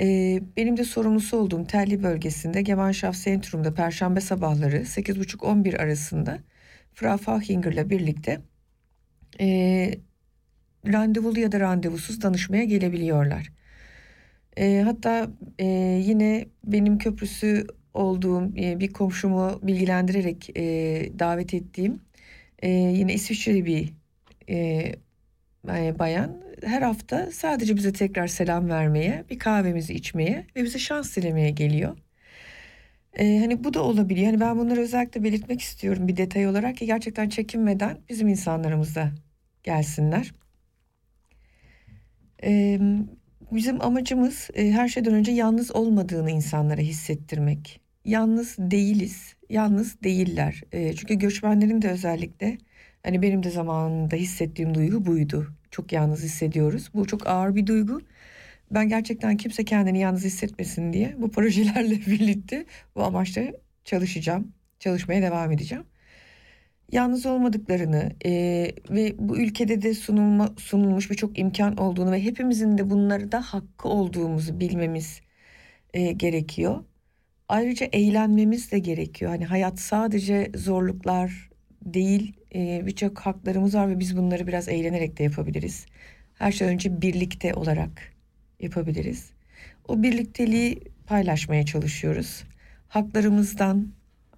[0.00, 6.38] E, benim de sorumlusu olduğum Telli bölgesinde Gemeinschaft Centrum'da Perşembe sabahları 8.30-11 arasında
[6.94, 8.40] Frau Fahinger'la birlikte
[9.40, 9.90] e,
[10.86, 13.52] randevulu ya da randevusuz danışmaya gelebiliyorlar.
[14.56, 15.66] E, hatta e,
[16.04, 20.62] yine benim köprüsü olduğum e, bir komşumu bilgilendirerek e,
[21.18, 22.00] davet ettiğim
[22.62, 23.92] e, yine İsviçreli bir
[24.48, 24.92] e,
[25.98, 31.50] bayan her hafta sadece bize tekrar selam vermeye, bir kahvemizi içmeye ve bize şans dilemeye
[31.50, 31.96] geliyor.
[33.18, 34.26] Ee, hani bu da olabiliyor.
[34.26, 39.12] Hani ben bunları özellikle belirtmek istiyorum bir detay olarak ki gerçekten çekinmeden bizim insanlarımıza
[39.62, 40.32] gelsinler.
[42.42, 42.78] Ee,
[43.52, 47.80] bizim amacımız e, her şeyden önce yalnız olmadığını insanlara hissettirmek.
[48.04, 50.62] Yalnız değiliz, yalnız değiller.
[50.72, 52.58] E, çünkü göçmenlerin de özellikle
[53.02, 55.46] hani benim de zamanında hissettiğim duygu buydu.
[55.76, 56.90] Çok yalnız hissediyoruz.
[56.94, 58.00] Bu çok ağır bir duygu.
[58.70, 63.42] Ben gerçekten kimse kendini yalnız hissetmesin diye bu projelerle birlikte bu amaçla
[63.84, 64.52] çalışacağım.
[64.80, 65.84] Çalışmaya devam edeceğim.
[66.92, 68.30] Yalnız olmadıklarını e,
[68.90, 73.88] ve bu ülkede de sunulma, sunulmuş birçok imkan olduğunu ve hepimizin de bunları da hakkı
[73.88, 75.20] olduğumuzu bilmemiz
[75.94, 76.84] e, gerekiyor.
[77.48, 79.30] Ayrıca eğlenmemiz de gerekiyor.
[79.30, 81.50] Hani hayat sadece zorluklar
[81.82, 85.86] değil, e, birçok haklarımız var ve biz bunları biraz eğlenerek de yapabiliriz.
[86.34, 88.12] Her şey önce birlikte olarak
[88.60, 89.30] yapabiliriz.
[89.88, 92.44] O birlikteliği paylaşmaya çalışıyoruz.
[92.88, 93.88] Haklarımızdan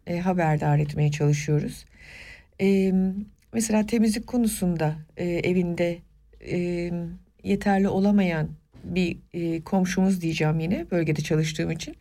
[0.07, 1.85] e, haberdar etmeye çalışıyoruz.
[2.61, 2.93] E,
[3.53, 5.99] mesela temizlik konusunda e, evinde
[6.41, 6.91] e,
[7.45, 8.49] yeterli olamayan
[8.85, 11.97] bir e, komşumuz diyeceğim yine bölgede çalıştığım için.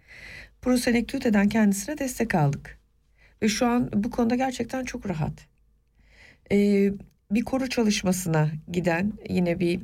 [0.61, 2.77] Prosenektüteden kendisine destek aldık.
[3.41, 5.46] Ve şu an bu konuda gerçekten çok rahat.
[6.51, 6.91] Ee,
[7.31, 9.79] bir koru çalışmasına giden yine bir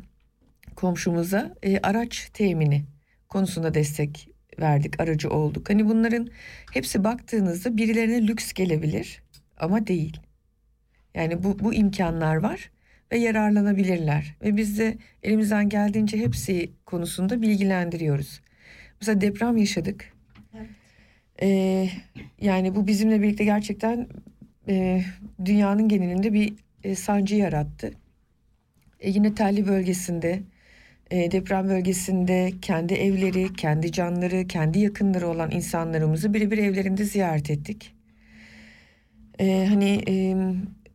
[0.75, 2.83] komşumuza e, araç temini
[3.29, 5.69] konusunda destek verdik, aracı olduk.
[5.69, 6.27] Hani bunların
[6.73, 9.23] hepsi baktığınızda birilerine lüks gelebilir
[9.57, 10.19] ama değil.
[11.15, 12.71] Yani bu, bu imkanlar var
[13.11, 14.35] ve yararlanabilirler.
[14.41, 18.41] Ve biz de elimizden geldiğince hepsi konusunda bilgilendiriyoruz.
[19.01, 20.13] Mesela deprem yaşadık.
[21.41, 21.89] Ee,
[22.41, 24.07] yani bu bizimle birlikte gerçekten
[24.67, 25.03] e,
[25.45, 27.93] dünyanın genelinde bir e, sancı yarattı.
[28.99, 30.41] E, yine telli bölgesinde,
[31.11, 37.93] e, deprem bölgesinde kendi evleri, kendi canları, kendi yakınları olan insanlarımızı birebir evlerinde ziyaret ettik.
[39.39, 40.35] E, hani e,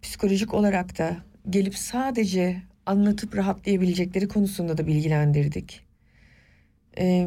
[0.03, 1.17] psikolojik olarak da
[1.51, 5.81] gelip sadece anlatıp rahatlayabilecekleri konusunda da bilgilendirdik.
[6.99, 7.27] E,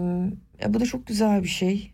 [0.68, 1.91] bu da çok güzel bir şey.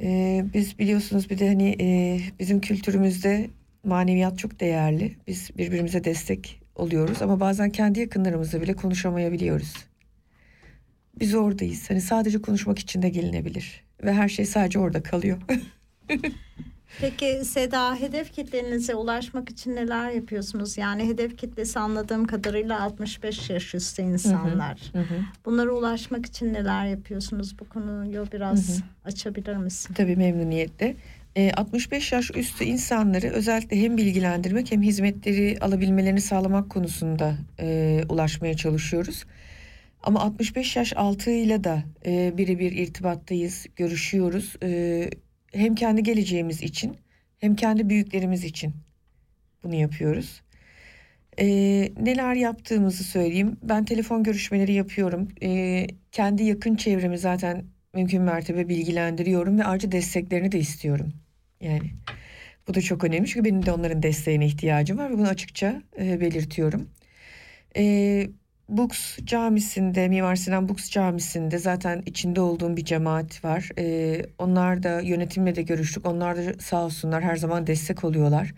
[0.00, 3.50] Ee, biz biliyorsunuz bir de hani e, bizim kültürümüzde
[3.84, 5.16] maneviyat çok değerli.
[5.26, 9.74] Biz birbirimize destek oluyoruz ama bazen kendi yakınlarımızla bile konuşamayabiliyoruz.
[11.20, 11.90] Biz oradayız.
[11.90, 15.38] Hani sadece konuşmak için de gelinebilir ve her şey sadece orada kalıyor.
[17.00, 20.78] Peki Seda hedef kitlenize ulaşmak için neler yapıyorsunuz?
[20.78, 24.80] Yani hedef kitlesi anladığım kadarıyla 65 yaş üstü insanlar.
[24.92, 25.20] Hı hı.
[25.44, 27.58] Bunlara ulaşmak için neler yapıyorsunuz?
[27.58, 28.86] Bu konuyu biraz Hı hı.
[29.04, 29.94] açabilir misin?
[29.94, 30.96] Tabii memnuniyetle.
[31.36, 38.54] E, 65 yaş üstü insanları özellikle hem bilgilendirmek hem hizmetleri alabilmelerini sağlamak konusunda e, ulaşmaya
[38.54, 39.24] çalışıyoruz.
[40.02, 44.56] Ama 65 yaş altıyla da e, birebir irtibattayız, görüşüyoruz.
[44.62, 45.10] E,
[45.52, 46.96] hem kendi geleceğimiz için
[47.38, 48.74] hem kendi büyüklerimiz için
[49.64, 50.42] bunu yapıyoruz.
[51.38, 51.46] E,
[52.00, 53.56] neler yaptığımızı söyleyeyim.
[53.62, 55.28] Ben telefon görüşmeleri yapıyorum.
[55.42, 61.12] E, kendi yakın çevremi zaten mümkün mertebe bilgilendiriyorum ve ayrıca desteklerini de istiyorum.
[61.60, 61.90] Yani
[62.68, 66.20] bu da çok önemli çünkü benim de onların desteğine ihtiyacım var ve bunu açıkça e,
[66.20, 66.88] belirtiyorum.
[67.76, 68.26] E,
[68.68, 73.68] Bux camisinde, Mimar Sinan Bux camisinde zaten içinde olduğum bir cemaat var.
[73.78, 76.06] E, onlar da yönetimle de görüştük.
[76.06, 78.54] Onlar da sağ olsunlar her zaman destek oluyorlar.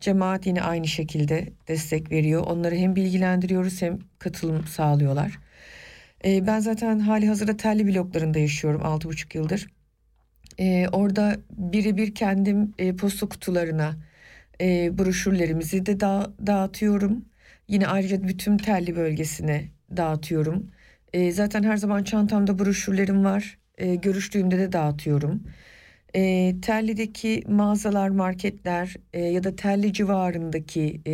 [0.00, 2.42] Cemaat yine aynı şekilde destek veriyor.
[2.46, 5.38] Onları hem bilgilendiriyoruz hem katılım sağlıyorlar.
[6.24, 9.68] E, ben zaten hali hazırda telli bloklarında yaşıyorum 6,5 yıldır.
[10.58, 13.96] E, orada birebir kendim e, posta kutularına
[14.60, 17.24] e, broşürlerimizi de da, dağıtıyorum.
[17.68, 20.70] Yine ayrıca bütün telli bölgesine dağıtıyorum.
[21.12, 23.58] E, zaten her zaman çantamda broşürlerim var.
[23.78, 25.42] E, görüştüğümde de dağıtıyorum.
[26.14, 31.12] E, Telli'deki mağazalar, marketler e, ya da Telli civarındaki e,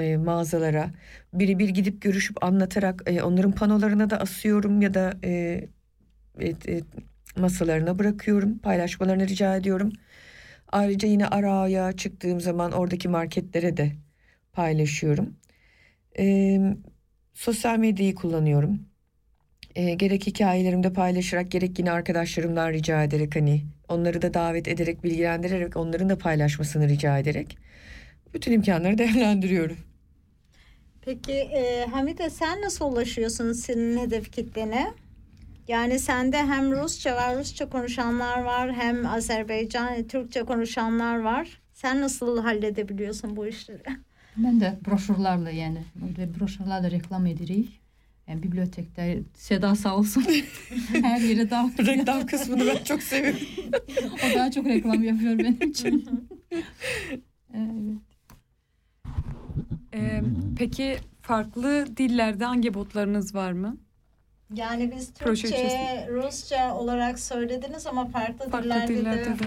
[0.00, 0.90] e, mağazalara
[1.34, 5.64] birebir gidip görüşüp anlatarak e, onların panolarına da asıyorum ya da e,
[6.40, 6.56] et,
[7.36, 8.58] masalarına bırakıyorum.
[8.58, 9.92] Paylaşmalarını rica ediyorum.
[10.72, 13.92] Ayrıca yine Arao'ya çıktığım zaman oradaki marketlere de
[14.52, 15.36] paylaşıyorum.
[16.18, 16.58] E,
[17.34, 18.80] sosyal medyayı kullanıyorum.
[19.76, 25.76] E, gerek hikayelerimde paylaşarak gerek yine arkadaşlarımdan rica ederek hani onları da davet ederek bilgilendirerek
[25.76, 27.58] onların da paylaşmasını rica ederek
[28.34, 29.78] bütün imkanları değerlendiriyorum.
[31.02, 34.94] Peki e, Hamide sen nasıl ulaşıyorsun senin hedef kitlene?
[35.68, 41.62] Yani sende hem Rusça var, Rusça konuşanlar var, hem Azerbaycan, Türkçe konuşanlar var.
[41.72, 43.82] Sen nasıl halledebiliyorsun bu işleri?
[44.36, 45.78] Ben de broşürlerle yani
[46.40, 47.80] broşürlerle reklam edirik.
[48.28, 50.24] Yani bibliotekte Seda sağ olsun
[51.02, 51.88] her yere dağıtıyor.
[51.88, 53.40] Reklam kısmını ben çok seviyorum.
[54.32, 56.28] o daha çok reklam yapıyor benim için.
[57.54, 57.98] evet.
[59.94, 60.22] Ee,
[60.58, 63.76] peki farklı dillerde hangi botlarınız var mı?
[64.54, 66.08] Yani biz Türkçe.
[66.10, 69.38] Rusça olarak söylediniz ama farklı, Farklı dillerde, dillerde de.
[69.38, 69.44] de.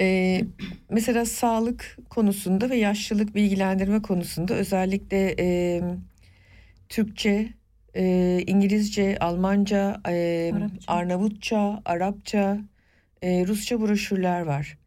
[0.00, 0.44] Ee,
[0.90, 5.80] mesela sağlık konusunda ve yaşlılık bilgilendirme konusunda özellikle e,
[6.88, 7.48] Türkçe,
[7.96, 10.92] e, İngilizce, Almanca, e, Arapça.
[10.92, 12.58] Arnavutça, Arapça,
[13.22, 14.78] e, Rusça broşürler var.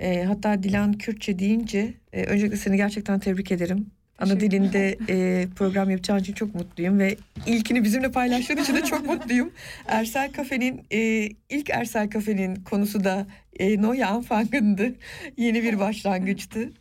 [0.00, 3.86] E, hatta Dilan Kürtçe deyince e, öncelikle seni gerçekten tebrik ederim.
[4.18, 9.06] Ana dilinde e, program yapacağın için çok mutluyum ve ilkini bizimle paylaştığın için de çok
[9.10, 9.52] mutluyum.
[9.86, 13.26] Ersel Kafe'nin e, ilk Ersel Kafe'nin konusu da
[13.58, 14.94] e, Neue Anfang'ındı.
[15.36, 16.72] Yeni bir başlangıçtı.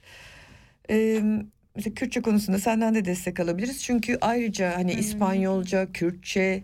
[0.89, 1.22] E,
[1.76, 3.84] mesela Kürtçe konusunda senden de destek alabiliriz.
[3.84, 6.63] Çünkü ayrıca hani İspanyolca, Kürtçe,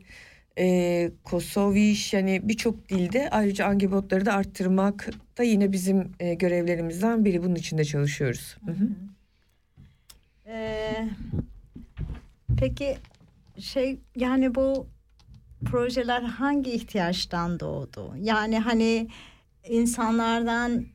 [0.59, 7.43] e, Kosoviş yani birçok dilde ayrıca angebotları da arttırmak da yine bizim e, görevlerimizden biri.
[7.43, 8.57] Bunun için de çalışıyoruz.
[8.65, 8.89] Hı hı.
[10.49, 11.07] Ee,
[12.57, 12.97] peki
[13.59, 14.87] şey yani bu
[15.65, 18.13] projeler hangi ihtiyaçtan doğdu?
[18.21, 19.07] Yani hani
[19.69, 20.85] insanlardan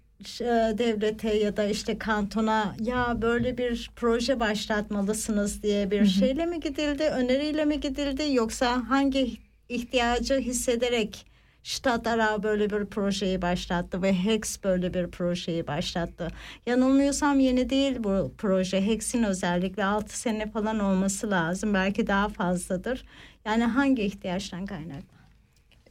[0.41, 0.45] e,
[0.79, 7.03] devlete ya da işte kantona ya böyle bir proje başlatmalısınız diye bir şeyle mi gidildi,
[7.03, 9.37] öneriyle mi gidildi yoksa hangi
[9.69, 11.27] ihtiyacı hissederek
[11.65, 16.29] Ştat Ara böyle bir projeyi başlattı ve Hex böyle bir projeyi başlattı.
[16.67, 18.87] Yanılmıyorsam yeni değil bu proje.
[18.87, 21.75] Hex'in özellikle 6 sene falan olması lazım.
[21.75, 23.05] Belki daha fazladır.
[23.45, 25.15] Yani hangi ihtiyaçtan kaynaklı?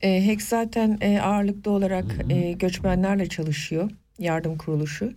[0.02, 3.92] E, HEX zaten e, ağırlıklı olarak e, göçmenlerle çalışıyor.
[4.20, 5.14] Yardım kuruluşu.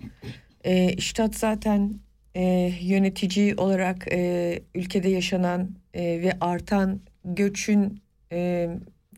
[0.64, 1.94] E, İştat zaten
[2.34, 8.00] e, yönetici olarak e, ülkede yaşanan e, ve artan göçün
[8.32, 8.68] e,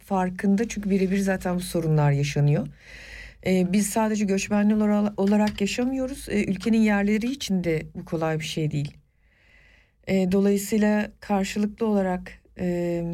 [0.09, 0.69] farkında.
[0.69, 2.67] Çünkü birebir zaten bu sorunlar yaşanıyor.
[3.47, 6.29] E, biz sadece göçmenler ola- olarak yaşamıyoruz.
[6.29, 8.97] E, ülkenin yerleri için de bu kolay bir şey değil.
[10.07, 13.05] E, dolayısıyla karşılıklı olarak e,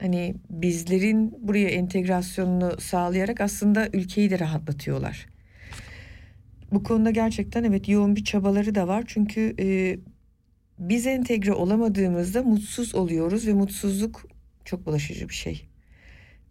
[0.00, 5.26] hani bizlerin buraya entegrasyonunu sağlayarak aslında ülkeyi de rahatlatıyorlar.
[6.72, 9.04] Bu konuda gerçekten evet yoğun bir çabaları da var.
[9.06, 9.98] Çünkü e,
[10.78, 14.26] biz entegre olamadığımızda mutsuz oluyoruz ve mutsuzluk
[14.64, 15.68] çok bulaşıcı bir şey.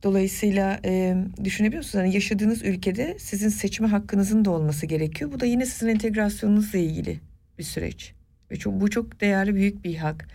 [0.06, 2.03] Dolayısıyla e, düşünebiliyor musunuz?
[2.03, 5.32] Hani yaşadığınız ülkede sizin seçme hakkınızın da olması gerekiyor.
[5.32, 7.20] Bu da yine sizin entegrasyonunuzla ilgili
[7.60, 8.14] bir süreç.
[8.51, 10.28] Ve çok, bu çok değerli büyük bir hak.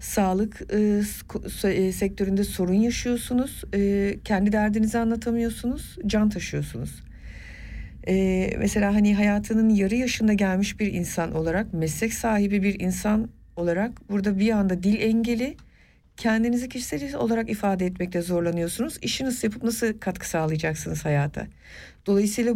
[0.00, 1.02] Sağlık e,
[1.68, 3.64] e, sektöründe sorun yaşıyorsunuz.
[3.74, 5.96] E, kendi derdinizi anlatamıyorsunuz.
[6.06, 7.02] Can taşıyorsunuz.
[8.08, 14.10] E, mesela hani hayatının yarı yaşında gelmiş bir insan olarak, meslek sahibi bir insan olarak
[14.10, 15.56] burada bir anda dil engeli
[16.16, 18.98] kendinizi kişisel olarak ifade etmekte zorlanıyorsunuz.
[19.02, 21.46] İşi nasıl yapıp nasıl katkı sağlayacaksınız hayata?
[22.06, 22.54] Dolayısıyla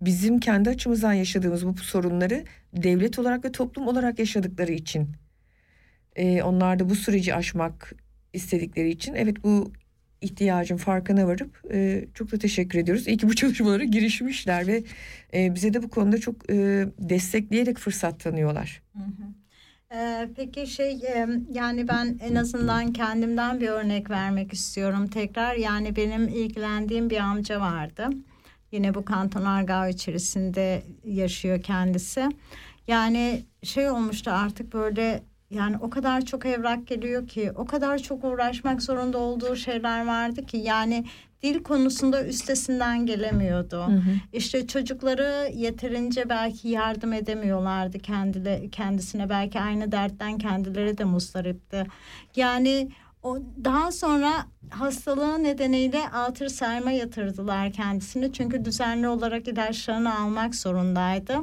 [0.00, 5.08] bizim kendi açımızdan yaşadığımız bu sorunları devlet olarak ve toplum olarak yaşadıkları için
[6.16, 7.94] e, onlar da bu süreci aşmak
[8.32, 9.72] istedikleri için evet bu
[10.20, 13.08] ihtiyacın farkına varıp e, çok da teşekkür ediyoruz.
[13.08, 14.82] İyi ki bu çalışmalara girişmişler ve
[15.34, 18.82] e, bize de bu konuda çok e, destekleyerek fırsat tanıyorlar.
[18.92, 19.39] Hı hı.
[19.94, 21.00] Ee, peki şey
[21.52, 25.54] yani ben en azından kendimden bir örnek vermek istiyorum tekrar.
[25.54, 28.08] Yani benim ilgilendiğim bir amca vardı.
[28.72, 32.28] Yine bu Kanton Argao içerisinde yaşıyor kendisi.
[32.88, 38.24] Yani şey olmuştu artık böyle yani o kadar çok evrak geliyor ki o kadar çok
[38.24, 41.04] uğraşmak zorunda olduğu şeyler vardı ki yani
[41.42, 43.76] dil konusunda üstesinden gelemiyordu.
[43.86, 44.10] Hı hı.
[44.32, 51.86] İşte çocukları yeterince belki yardım edemiyorlardı kendile, kendisine belki aynı dertten kendileri de mustaripti.
[52.36, 52.88] Yani
[53.22, 54.32] o daha sonra
[54.70, 61.38] hastalığı nedeniyle altır serme yatırdılar kendisini çünkü düzenli olarak ilaçlarını almak zorundaydı.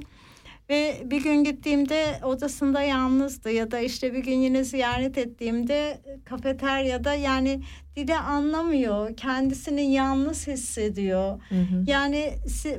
[0.70, 7.14] Ve bir gün gittiğimde odasında yalnızdı ya da işte bir gün yine ziyaret ettiğimde kafeteryada
[7.14, 7.62] yani
[7.96, 9.18] dili anlamıyor.
[9.18, 11.42] Kendisini yalnız hissediyor.
[11.50, 11.84] Hı hı.
[11.88, 12.34] Yani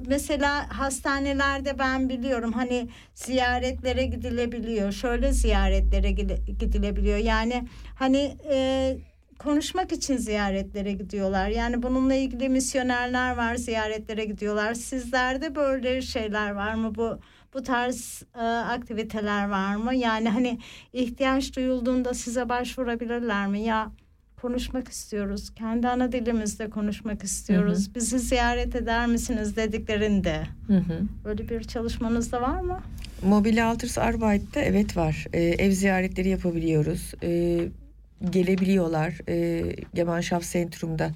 [0.07, 4.93] mesela hastanelerde ben biliyorum hani ziyaretlere gidilebiliyor.
[4.93, 6.11] Şöyle ziyaretlere
[6.61, 7.18] gidilebiliyor.
[7.18, 7.64] Yani
[7.95, 8.97] hani e,
[9.39, 11.49] konuşmak için ziyaretlere gidiyorlar.
[11.49, 14.74] Yani bununla ilgili misyonerler var ziyaretlere gidiyorlar.
[14.74, 17.20] Sizlerde böyle şeyler var mı bu?
[17.55, 19.94] Bu tarz e, aktiviteler var mı?
[19.94, 20.59] Yani hani
[20.92, 23.61] ihtiyaç duyulduğunda size başvurabilirler mi?
[23.61, 23.92] Ya
[24.42, 25.55] konuşmak istiyoruz.
[25.55, 27.86] Kendi ana dilimizde konuşmak istiyoruz.
[27.86, 27.94] Hı hı.
[27.94, 30.42] Bizi ziyaret eder misiniz dediklerinde.
[30.66, 31.01] Hı hı.
[31.24, 32.80] Böyle bir çalışmanız da var mı?
[33.22, 35.26] Mobile Alters Arbeit'te evet var.
[35.32, 37.12] Ee, ev ziyaretleri yapabiliyoruz.
[37.22, 37.68] Ee,
[38.30, 39.14] gelebiliyorlar.
[39.28, 41.11] Ee, Gemeinschaft Centrum'da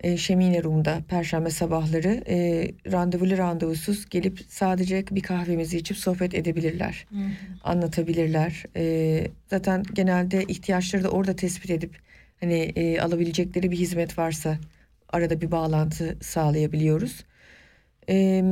[0.00, 7.06] e, Şemine Rum'da perşembe sabahları e, randevulu randevusuz gelip sadece bir kahvemizi içip sohbet edebilirler.
[7.10, 7.30] Hı hı.
[7.64, 8.64] Anlatabilirler.
[8.76, 11.98] E, zaten genelde ihtiyaçları da orada tespit edip
[12.40, 14.58] hani e, alabilecekleri bir hizmet varsa
[15.08, 17.24] arada bir bağlantı sağlayabiliyoruz.
[18.08, 18.42] E,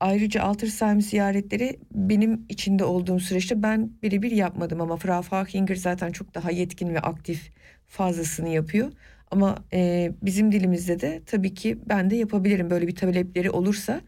[0.00, 6.34] ayrıca Altersheim ziyaretleri benim içinde olduğum süreçte ben birebir yapmadım ama Frau Fachinger zaten çok
[6.34, 7.50] daha yetkin ve aktif
[7.86, 8.92] fazlasını yapıyor.
[9.32, 14.00] Ama e, bizim dilimizde de tabii ki ben de yapabilirim böyle bir talepleri olursa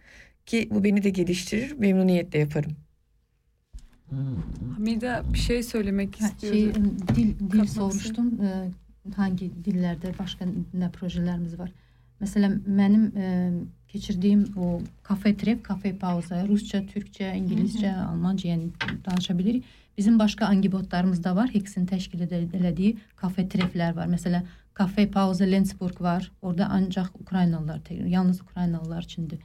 [0.47, 2.73] ki bu beni de geliştirir memnuniyetle yaparım.
[4.77, 6.57] Hamide bir şey söylemek ha, istiyordu.
[6.57, 6.75] Şey,
[7.17, 8.41] dil, dil sormuştum.
[8.43, 8.71] Ee,
[9.17, 11.73] hangi dillerde başka ne projelerimiz var?
[12.21, 13.51] Mesela benim e,
[13.93, 18.07] geçirdiğim o kafe trip, kafe pauza, Rusça, Türkçe, İngilizce, hı hı.
[18.07, 18.69] Almanca yani
[19.11, 19.63] danışabilir.
[19.99, 21.55] Bizim başka angibotlarımız da var.
[21.55, 24.07] Hex'in teşkil edildiği kafe tripler var.
[24.07, 24.45] Mesela
[24.75, 26.33] Kafe Pauza Lensburg var.
[26.43, 29.39] Orada ancak Ukraynalılar, yalnız Ukraynalılar içindi.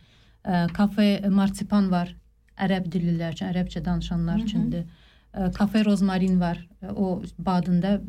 [0.45, 2.15] E, kafe Marsipan var.
[2.57, 4.87] Arap dilliler için, Arapça danışanlar içindi.
[5.33, 6.69] E, kafe Rozmarin var.
[6.81, 8.01] E, o Badın'da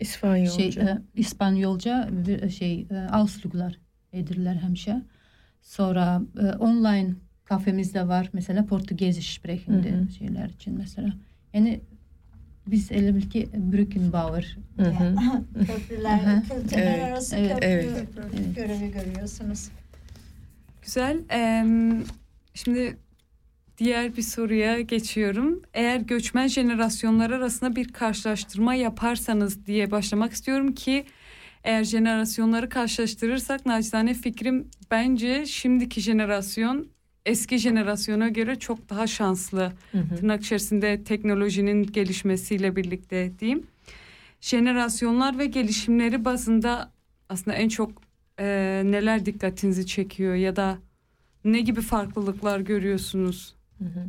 [0.00, 0.70] İspanyolca.
[0.72, 2.10] Şey, e, İspanyolca
[2.58, 3.78] şey e, Ausluglar
[4.12, 5.02] edirler hemşe.
[5.62, 8.30] Sonra e, online kafemiz de var.
[8.32, 11.12] Mesela Portugez sprechinde şeyler için mesela.
[11.54, 11.80] Yani
[12.66, 14.56] biz ele bil ki Brückenbauer.
[14.76, 17.52] Köprüler, kültürler arası evet.
[17.52, 18.08] köprü evet.
[18.56, 19.68] görevi görüyorsunuz.
[20.82, 21.18] Güzel.
[21.32, 21.64] Ee,
[22.54, 22.96] şimdi
[23.78, 25.62] diğer bir soruya geçiyorum.
[25.74, 31.04] Eğer göçmen jenerasyonlar arasında bir karşılaştırma yaparsanız diye başlamak istiyorum ki
[31.64, 36.88] eğer jenerasyonları karşılaştırırsak nacizane fikrim bence şimdiki jenerasyon
[37.26, 39.72] eski jenerasyona göre çok daha şanslı.
[39.92, 40.16] Hı hı.
[40.16, 43.66] Tırnak içerisinde teknolojinin gelişmesiyle birlikte diyeyim.
[44.40, 46.90] Jenerasyonlar ve gelişimleri bazında
[47.28, 47.90] aslında en çok
[48.38, 48.44] e,
[48.84, 50.78] neler dikkatinizi çekiyor ya da
[51.44, 53.54] ne gibi farklılıklar görüyorsunuz?
[53.78, 54.06] Hı hı.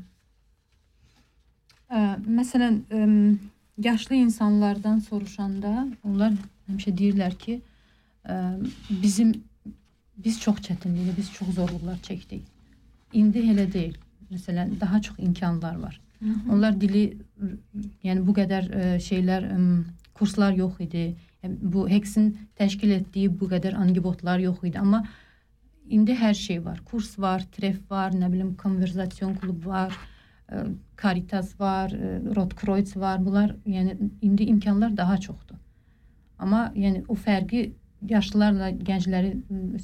[1.95, 3.07] Ee, mesela e,
[3.77, 6.33] yaşlı insanlardan soruşanda onlar
[6.67, 7.61] hemşe deyirlər ki
[8.29, 8.33] e,
[8.89, 9.43] bizim
[10.17, 12.56] biz çok çetinliği, biz çok zorluklar çektik.
[13.13, 13.95] İndi elə deyil.
[14.31, 16.01] Məsələn, daha çox imkanlar var.
[16.19, 16.51] Hı -hı.
[16.53, 17.17] Onlar dili
[18.03, 19.83] yəni bu qədər ə, şeylər ə,
[20.13, 21.15] kurslar yox idi.
[21.43, 25.03] Yəni, bu Hexin təşkil etdiyi bu qədər angibotlar yox idi, amma
[25.89, 26.81] indi hər şey var.
[26.85, 29.93] Kurs var, tref var, nə bilim konverzasiyon klub var,
[30.49, 30.65] ə,
[31.01, 33.25] Caritas var, e, ə, Rotkreuz var.
[33.25, 35.57] Bunlar yəni indi imkanlar daha çoxdur.
[36.37, 37.71] Amma yəni o fərqi
[38.09, 39.33] yaşlılarla gəncləri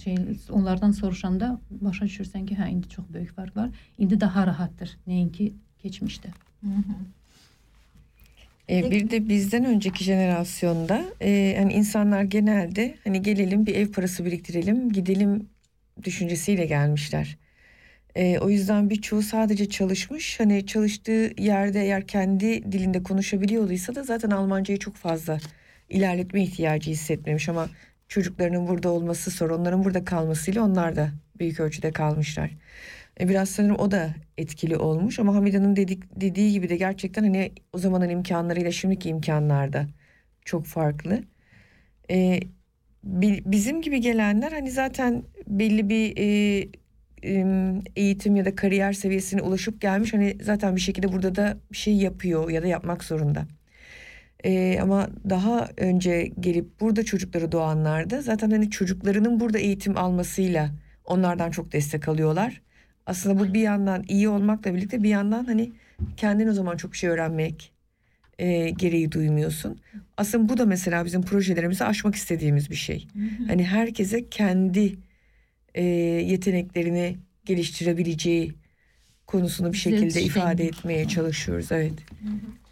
[0.03, 0.17] şey
[0.49, 3.69] onlardan soruşanda başa düşürsən ki, hə indi çox böyük fərq var.
[3.97, 5.51] İndi daha rahatdır nəinki
[5.83, 6.29] geçmişte.
[6.61, 6.95] Hı hı.
[8.69, 14.25] E, bir de bizden önceki jenerasyonda e, hani insanlar genelde hani gelelim bir ev parası
[14.25, 15.47] biriktirelim gidelim
[16.03, 17.37] düşüncesiyle gelmişler.
[18.15, 24.29] E, o yüzden birçoğu sadece çalışmış hani çalıştığı yerde eğer kendi dilinde konuşabiliyorluysa da zaten
[24.29, 25.37] Almancayı çok fazla
[25.89, 27.69] ilerletme ihtiyacı hissetmemiş ama
[28.13, 32.51] çocuklarının burada olması sonra onların burada kalmasıyla onlar da büyük ölçüde kalmışlar.
[33.19, 37.51] E, biraz sanırım o da etkili olmuş ama Hamida'nın dedik, dediği gibi de gerçekten hani
[37.73, 39.87] o zamanın imkanlarıyla şimdiki imkanlarda
[40.45, 41.23] çok farklı.
[42.11, 42.39] Ee,
[43.45, 46.67] bizim gibi gelenler hani zaten belli bir e,
[47.95, 51.95] eğitim ya da kariyer seviyesine ulaşıp gelmiş hani zaten bir şekilde burada da bir şey
[51.95, 53.47] yapıyor ya da yapmak zorunda.
[54.45, 60.71] Ee, ama daha önce gelip burada çocukları doğanlar da zaten hani çocuklarının burada eğitim almasıyla
[61.05, 62.61] onlardan çok destek alıyorlar
[63.05, 65.71] aslında bu bir yandan iyi olmakla birlikte bir yandan hani
[66.17, 67.71] kendin o zaman çok şey öğrenmek
[68.39, 69.81] e, gereği duymuyorsun.
[70.17, 73.07] Aslında bu da mesela bizim projelerimizi aşmak istediğimiz bir şey.
[73.47, 74.95] Hani herkese kendi
[75.75, 78.53] e, yeteneklerini geliştirebileceği
[79.27, 81.71] konusunu bir şekilde ifade etmeye çalışıyoruz.
[81.71, 81.91] Evet.
[82.23, 82.62] Hı hı.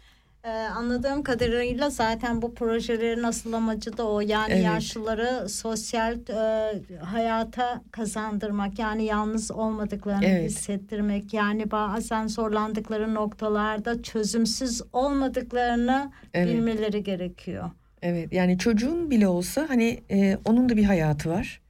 [0.44, 4.20] Ee, anladığım kadarıyla zaten bu projelerin asıl amacı da o.
[4.20, 4.64] Yani evet.
[4.64, 8.78] yaşlıları sosyal e, hayata kazandırmak.
[8.78, 10.50] Yani yalnız olmadıklarını evet.
[10.50, 11.34] hissettirmek.
[11.34, 16.54] Yani bazen zorlandıkları noktalarda çözümsüz olmadıklarını evet.
[16.54, 17.70] bilmeleri gerekiyor.
[18.02, 21.60] Evet yani çocuğun bile olsa hani e, onun da bir hayatı var.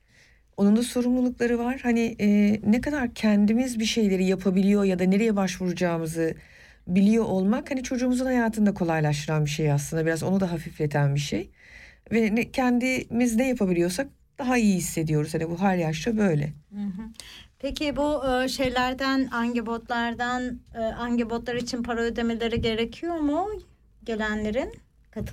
[0.57, 1.81] Onun da sorumlulukları var.
[1.83, 6.35] Hani e, ne kadar kendimiz bir şeyleri yapabiliyor ya da nereye başvuracağımızı
[6.87, 10.07] biliyor olmak hani çocuğumuzun hayatında kolaylaştıran bir şey aslında.
[10.07, 11.51] Biraz onu da hafifleten bir şey.
[12.13, 14.09] Ve ne, kendimiz ne yapabiliyorsak
[14.39, 15.35] daha iyi hissediyoruz.
[15.35, 16.53] Hani bu her yaşta böyle.
[16.75, 17.03] Hı hı.
[17.59, 23.49] Peki bu e, şeylerden hangi botlardan e, hangi botlar için para ödemeleri gerekiyor mu
[24.05, 24.73] gelenlerin?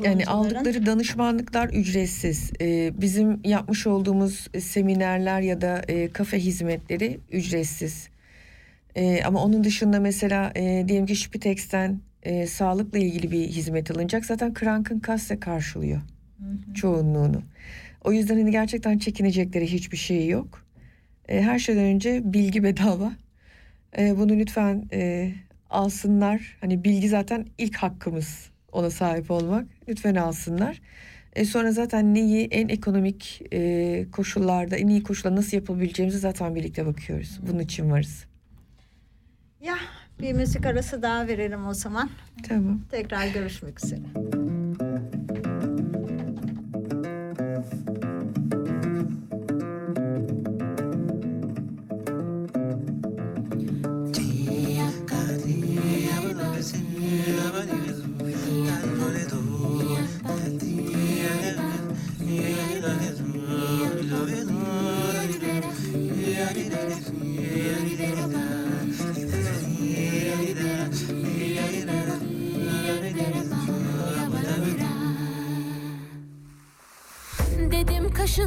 [0.04, 2.52] Yani aldıkları danışmanlıklar ücretsiz.
[2.62, 8.09] Ee, bizim yapmış olduğumuz seminerler ya da e, kafe hizmetleri ücretsiz.
[8.96, 14.26] E, ama onun dışında mesela e, diyelim ki Spitex'ten e, sağlıkla ilgili bir hizmet alınacak.
[14.26, 16.02] Zaten Krank'ın kasse karşılıyor
[16.40, 16.74] hı hı.
[16.74, 17.42] çoğunluğunu.
[18.04, 20.66] O yüzden hani gerçekten çekinecekleri hiçbir şey yok.
[21.28, 23.12] E, her şeyden önce bilgi bedava.
[23.98, 25.32] E, bunu lütfen e,
[25.70, 26.58] alsınlar.
[26.62, 29.68] Hani bilgi zaten ilk hakkımız ona sahip olmak.
[29.90, 30.82] Lütfen alsınlar.
[31.36, 36.86] E sonra zaten neyi en ekonomik e, koşullarda, en iyi koşullarda nasıl yapabileceğimizi zaten birlikte
[36.86, 37.40] bakıyoruz.
[37.48, 38.26] Bunun için varız.
[39.62, 39.76] Ya
[40.22, 42.10] bir müzik arası daha verelim o zaman.
[42.48, 42.82] Tamam.
[42.92, 44.39] Tekrar görüşmek üzere.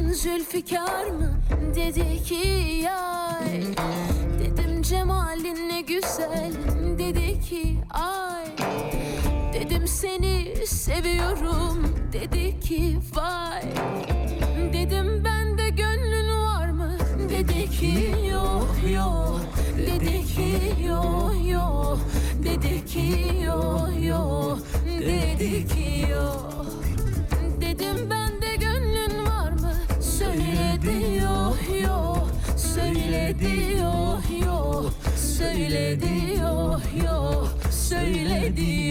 [0.01, 1.33] Zülfikar mı?
[1.75, 2.47] Dedi ki
[2.83, 3.61] yay
[4.39, 6.51] Dedim cemalin ne güzel.
[6.97, 8.45] Dedi ki ay.
[9.53, 11.95] Dedim seni seviyorum.
[12.13, 13.63] Dedi ki vay.
[14.73, 16.97] Dedim ben de gönlün var mı?
[17.29, 19.41] Dedi ki yok yok.
[19.77, 21.99] Dedi ki yok yok.
[22.43, 24.59] Dedi ki yok yok.
[24.99, 26.65] Dedi ki yok.
[27.61, 28.22] Dedim ben
[30.83, 32.27] Söyledi yo yo
[32.57, 38.89] Söyledi yo yo Söyledi yo yo Söyledi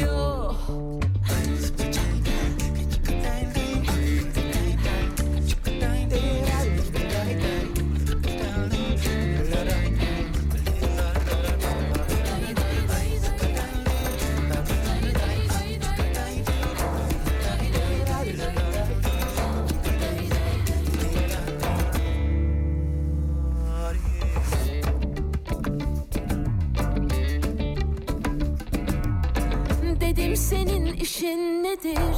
[30.52, 32.14] senin işin nedir?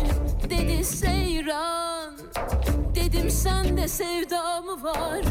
[0.51, 2.14] Dedi seyran.
[2.95, 5.24] Dedim sende sevda mı var?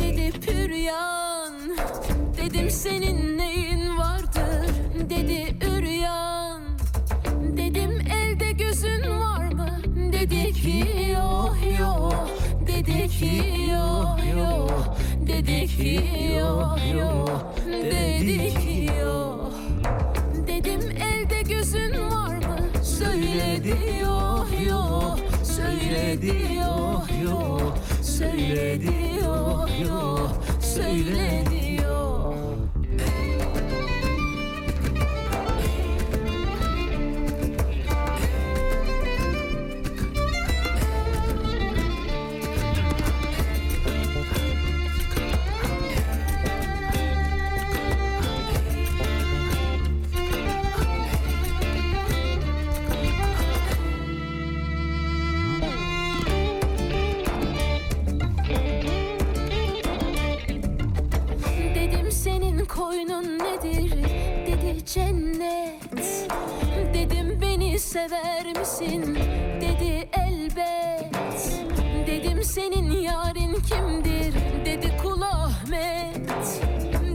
[0.00, 1.54] Dedi püryan.
[2.36, 4.70] Dedim senin neyin vardır?
[5.10, 6.62] Dedi üryan.
[7.56, 9.70] Dedim elde gözün var mı?
[10.12, 12.28] Dedi ki yok yok.
[12.66, 14.96] Dedi ki yok yok.
[15.26, 16.00] Dedi ki
[16.38, 17.54] yok yok.
[17.66, 19.52] Dedi ki yok.
[20.46, 22.09] Dedim elde gözün var?
[23.00, 28.92] Söyledi yok yok Söyledi yok yok Söyledi
[29.24, 30.30] yok yok
[30.60, 31.69] Söyledi
[68.80, 69.18] misin?
[69.60, 71.14] Dedi elbet.
[72.06, 74.34] Dedim senin yarın kimdir?
[74.64, 76.60] Dedi kul Ahmet.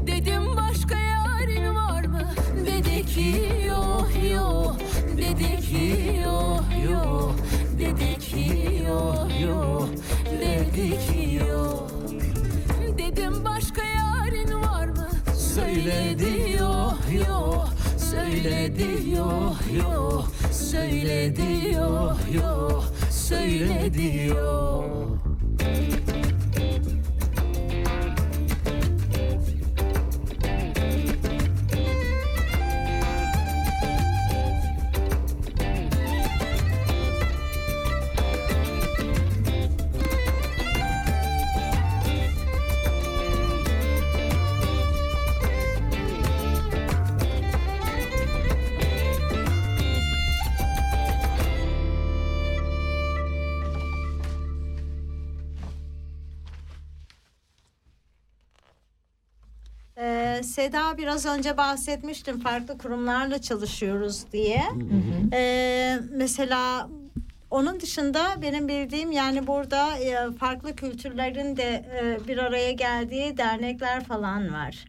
[0.08, 2.22] Dedim başka yarın var mı?
[2.66, 3.36] Dedi ki
[3.68, 4.76] yok yok.
[5.18, 7.36] Dedi ki yok yok.
[7.80, 9.90] Dedi ki yok yok.
[10.40, 11.92] Dedi ki yok.
[12.98, 15.10] Dedim başka yarın var mı?
[15.38, 17.70] Söyledi yok yok.
[17.98, 20.35] Söyledi yok yok
[20.76, 25.25] Söyledi yok yok Söyledi yok
[60.66, 64.64] Seda biraz önce bahsetmiştim farklı kurumlarla çalışıyoruz diye.
[65.34, 66.90] Ee, mesela
[67.52, 74.04] onun dışında benim bildiğim yani burada e, farklı kültürlerin de e, bir araya geldiği dernekler
[74.04, 74.86] falan var.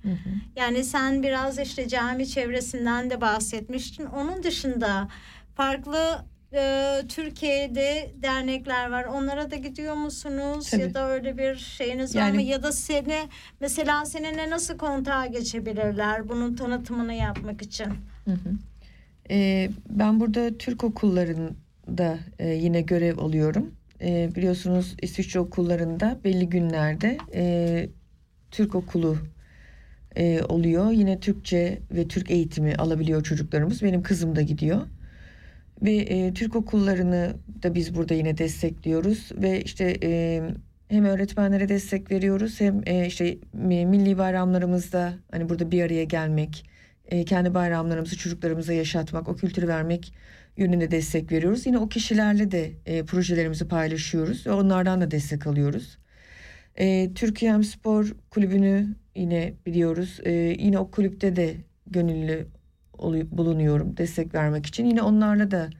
[0.56, 4.06] Yani sen biraz işte cami çevresinden de bahsetmiştin.
[4.06, 5.08] Onun dışında
[5.54, 9.04] farklı e, Türkiye'de dernekler var.
[9.04, 10.70] Onlara da gidiyor musunuz?
[10.70, 10.82] Tabii.
[10.82, 12.36] Ya da öyle bir şeyiniz var mı?
[12.36, 13.18] Yani- Ya da seni
[13.60, 17.86] mesela seninle nasıl kontağa geçebilirler bunun tanıtımını yapmak için?
[18.24, 18.50] Hı hı.
[19.30, 23.74] Ee, ben burada Türk okullarında e, yine görev alıyorum.
[24.00, 27.88] E, biliyorsunuz İsviçre okullarında belli günlerde e,
[28.50, 29.16] Türk okulu
[30.16, 30.90] e, oluyor.
[30.90, 33.82] Yine Türkçe ve Türk eğitimi alabiliyor çocuklarımız.
[33.82, 34.80] Benim kızım da gidiyor.
[35.82, 39.30] Ve e, Türk okullarını da biz burada yine destekliyoruz.
[39.34, 40.42] Ve işte e,
[40.88, 46.70] hem öğretmenlere destek veriyoruz hem e, işte mi- milli bayramlarımızda hani burada bir araya gelmek,
[47.06, 50.12] e, kendi bayramlarımızı çocuklarımıza yaşatmak, o kültürü vermek
[50.56, 51.66] yönünde destek veriyoruz.
[51.66, 55.98] Yine o kişilerle de e, projelerimizi paylaşıyoruz ve onlardan da destek alıyoruz.
[56.76, 60.20] E, Türkiye Spor Kulübü'nü yine biliyoruz.
[60.24, 61.54] E, yine o kulüpte de
[61.86, 62.46] gönüllü
[63.30, 64.84] bulunuyorum destek vermek için.
[64.84, 65.70] Yine onlarla da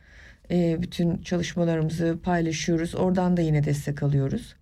[0.51, 2.95] e, bütün çalışmalarımızı paylaşıyoruz.
[2.95, 4.57] Oradan da yine destek alıyoruz.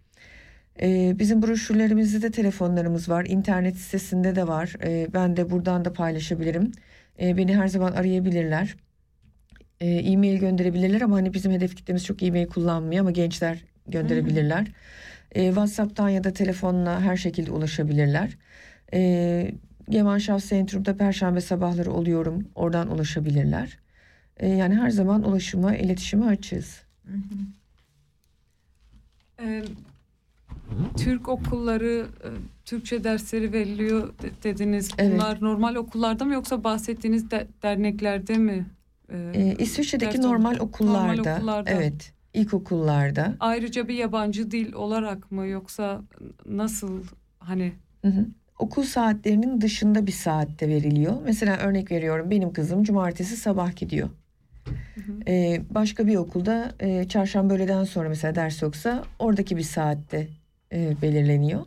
[0.82, 3.26] E, bizim broşürlerimizde de telefonlarımız var.
[3.28, 4.74] İnternet sitesinde de var.
[4.84, 6.72] E, ben de buradan da paylaşabilirim.
[7.20, 8.76] E, beni her zaman arayabilirler.
[9.80, 14.66] E, e-mail gönderebilirler ama hani bizim hedef kitlemiz çok e-mail kullanmıyor ama gençler gönderebilirler.
[15.32, 18.30] E, WhatsApp'tan ya da telefonla her şekilde ulaşabilirler.
[18.94, 19.50] E,
[19.90, 22.48] Gemanschaft Centrum'da perşembe sabahları oluyorum.
[22.54, 23.78] Oradan ulaşabilirler.
[24.36, 26.82] E, yani her zaman ulaşıma, iletişime açığız.
[29.40, 29.64] Ee,
[30.96, 32.28] Türk okulları e,
[32.64, 34.90] Türkçe dersleri veriliyor de- dediniz.
[34.98, 35.12] Evet.
[35.12, 38.66] Bunlar normal okullarda mı yoksa bahsettiğiniz de- derneklerde mi?
[39.12, 41.70] Ee, E, İsviçre'deki ders normal okullarda, Normal okullarda.
[41.70, 43.34] evet, ilkokullarda.
[43.40, 46.02] Ayrıca bir yabancı dil olarak mı yoksa
[46.46, 47.02] nasıl
[47.38, 47.72] hani
[48.02, 48.26] Hı hı.
[48.58, 51.14] Okul saatlerinin dışında bir saatte veriliyor.
[51.24, 54.08] Mesela örnek veriyorum benim kızım cumartesi sabah gidiyor.
[55.28, 60.28] Ee, başka bir okulda e, çarşamba öğleden sonra mesela ders yoksa oradaki bir saatte
[60.72, 61.66] e, belirleniyor.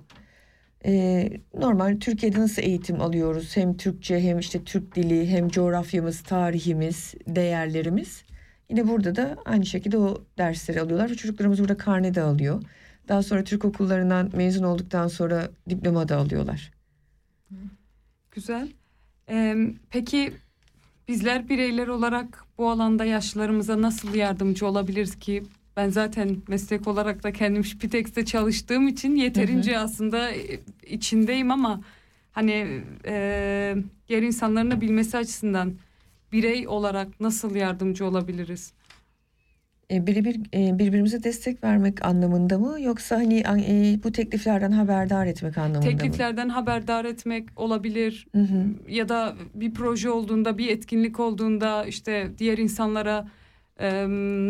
[0.85, 1.29] E,
[1.59, 3.57] normal Türkiye'de nasıl eğitim alıyoruz?
[3.57, 8.23] Hem Türkçe hem işte Türk dili hem coğrafyamız, tarihimiz, değerlerimiz.
[8.69, 12.63] Yine burada da aynı şekilde o dersleri alıyorlar ve çocuklarımız burada karne de alıyor.
[13.07, 16.76] Daha sonra Türk okullarından mezun olduktan sonra diploma da alıyorlar.
[18.31, 18.71] Güzel.
[19.29, 19.55] Ee,
[19.89, 20.33] peki
[21.07, 25.43] bizler bireyler olarak bu alanda yaşlılarımıza nasıl yardımcı olabiliriz ki?
[25.77, 29.83] Ben zaten meslek olarak da kendim Spitex'te çalıştığım için yeterince hı hı.
[29.83, 30.31] aslında
[30.83, 31.81] içindeyim ama
[32.31, 33.75] hani e,
[34.09, 35.73] diğer insanların da bilmesi açısından
[36.31, 38.73] birey olarak nasıl yardımcı olabiliriz?
[39.91, 45.25] E, biri bir e, birbirimize destek vermek anlamında mı yoksa hani e, bu tekliflerden haberdar
[45.25, 46.11] etmek anlamında tekliflerden mı?
[46.11, 48.65] Tekliflerden haberdar etmek olabilir hı hı.
[48.87, 53.27] ya da bir proje olduğunda bir etkinlik olduğunda işte diğer insanlara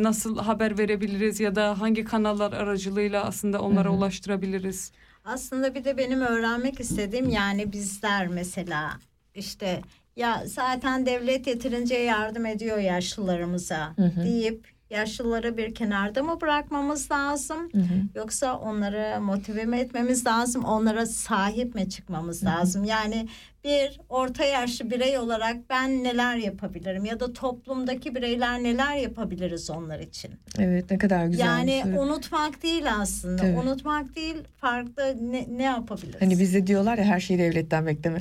[0.04, 3.98] nasıl haber verebiliriz ya da hangi kanallar aracılığıyla aslında onlara hı hı.
[3.98, 4.92] ulaştırabiliriz?
[5.26, 8.92] Aslında bir de benim öğrenmek istediğim yani bizler mesela
[9.36, 9.82] işte
[10.16, 14.24] ya zaten devlet yeterince yardım ediyor yaşlılarımıza hı hı.
[14.24, 18.02] deyip yaşlıları bir kenarda mı bırakmamız lazım hı hı.
[18.16, 22.50] yoksa onları motive mi etmemiz lazım onlara sahip mi çıkmamız hı hı.
[22.50, 23.28] lazım yani
[23.68, 30.00] bir orta yaşlı birey olarak ben neler yapabilirim ya da toplumdaki bireyler neler yapabiliriz onlar
[30.00, 30.32] için?
[30.60, 33.42] Evet ne kadar güzel yani unutmak değil aslında.
[33.42, 33.58] Tabii.
[33.58, 36.22] unutmak değil farklı ne, ne yapabiliriz?
[36.22, 38.18] Hani bize diyorlar ya her şeyi devletten bekleme.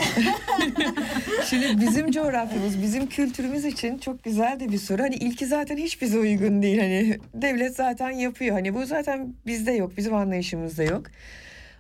[1.51, 5.03] Şimdi bizim coğrafyamız bizim kültürümüz için çok güzel de bir soru.
[5.03, 6.79] Hani ilki zaten hiç bize uygun değil.
[6.79, 8.53] Hani devlet zaten yapıyor.
[8.53, 11.07] Hani bu zaten bizde yok bizim anlayışımızda yok.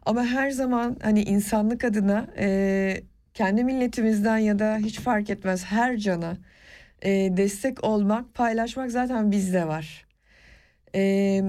[0.06, 3.00] Ama her zaman hani insanlık adına e,
[3.36, 6.36] kendi milletimizden ya da hiç fark etmez her cana
[7.02, 10.06] e, destek olmak, paylaşmak zaten bizde var.
[10.94, 11.42] E,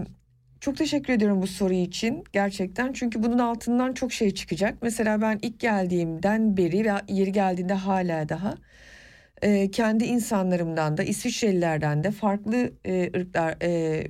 [0.61, 4.77] çok teşekkür ediyorum bu soru için gerçekten çünkü bunun altından çok şey çıkacak.
[4.81, 8.55] Mesela ben ilk geldiğimden beri ve yeri geldiğinde hala daha
[9.41, 14.03] e, kendi insanlarımdan da İsviçrelilerden de farklı e, ırklar e,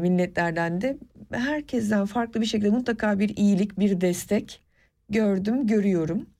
[0.00, 0.98] milletlerden de
[1.32, 4.62] herkesten farklı bir şekilde mutlaka bir iyilik, bir destek
[5.10, 6.37] gördüm, görüyorum.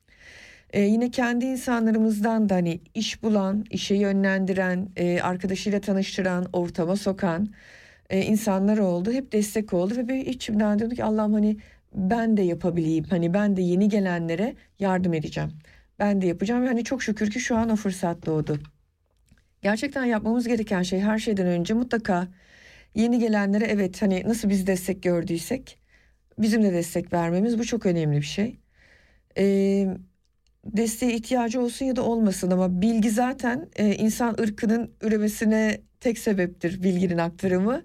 [0.73, 7.49] Ee, yine kendi insanlarımızdan da hani iş bulan, işe yönlendiren, e, arkadaşıyla tanıştıran, ortama sokan
[8.11, 9.13] e, insanlar oldu.
[9.13, 11.57] Hep destek oldu ve bir içimden dedim ki Allah'ım hani
[11.95, 13.05] ben de yapabileyim.
[13.05, 15.51] Hani ben de yeni gelenlere yardım edeceğim.
[15.99, 16.65] Ben de yapacağım.
[16.67, 18.59] Yani çok şükür ki şu an o fırsat doğdu.
[19.63, 22.29] Gerçekten yapmamız gereken şey her şeyden önce mutlaka
[22.95, 25.79] yeni gelenlere evet hani nasıl biz destek gördüysek
[26.39, 28.61] bizim de destek vermemiz bu çok önemli bir şey.
[29.39, 29.89] Ee,
[30.65, 36.83] desteğe ihtiyacı olsun ya da olmasın ama bilgi zaten e, insan ırkının üremesine tek sebeptir
[36.83, 37.83] bilginin aktarımı.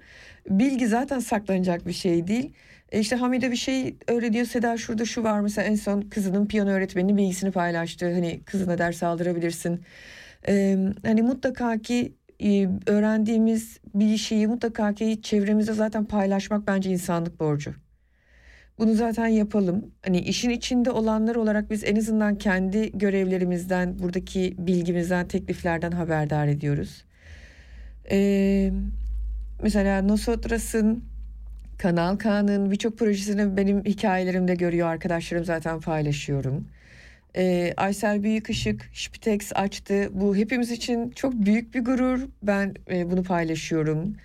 [0.49, 2.53] Bilgi zaten saklanacak bir şey değil.
[2.91, 6.69] E işte Hamide bir şey öğreniyor Seda şurada şu var mesela en son kızının piyano
[6.69, 8.13] öğretmeninin bilgisini paylaştı.
[8.13, 9.81] Hani kızına ders aldırabilirsin.
[10.47, 12.13] E, hani mutlaka ki
[12.43, 17.82] e, öğrendiğimiz bir şeyi mutlaka ki çevremizde zaten paylaşmak bence insanlık borcu.
[18.79, 19.91] Bunu zaten yapalım.
[20.05, 27.05] Hani işin içinde olanlar olarak biz en azından kendi görevlerimizden, buradaki bilgimizden, tekliflerden haberdar ediyoruz.
[28.11, 28.71] Ee,
[29.63, 31.03] mesela Nosotras'ın,
[31.77, 36.67] Kanal K'nın birçok projesini benim hikayelerimde görüyor arkadaşlarım zaten paylaşıyorum.
[37.35, 40.09] Ee, Aysel Büyükışık Spitex açtı.
[40.13, 42.27] Bu hepimiz için çok büyük bir gurur.
[42.43, 44.15] Ben e, bunu paylaşıyorum.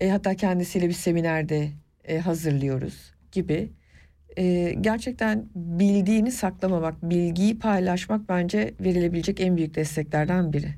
[0.00, 1.68] E, hatta kendisiyle bir seminerde
[2.04, 3.70] e, hazırlıyoruz gibi
[4.36, 10.74] e, gerçekten bildiğini saklamamak, bilgiyi paylaşmak bence verilebilecek en büyük desteklerden biri.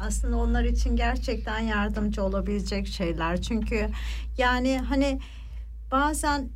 [0.00, 3.40] Aslında onlar için gerçekten yardımcı olabilecek şeyler.
[3.40, 3.88] Çünkü
[4.38, 5.18] yani hani
[5.92, 6.48] bazen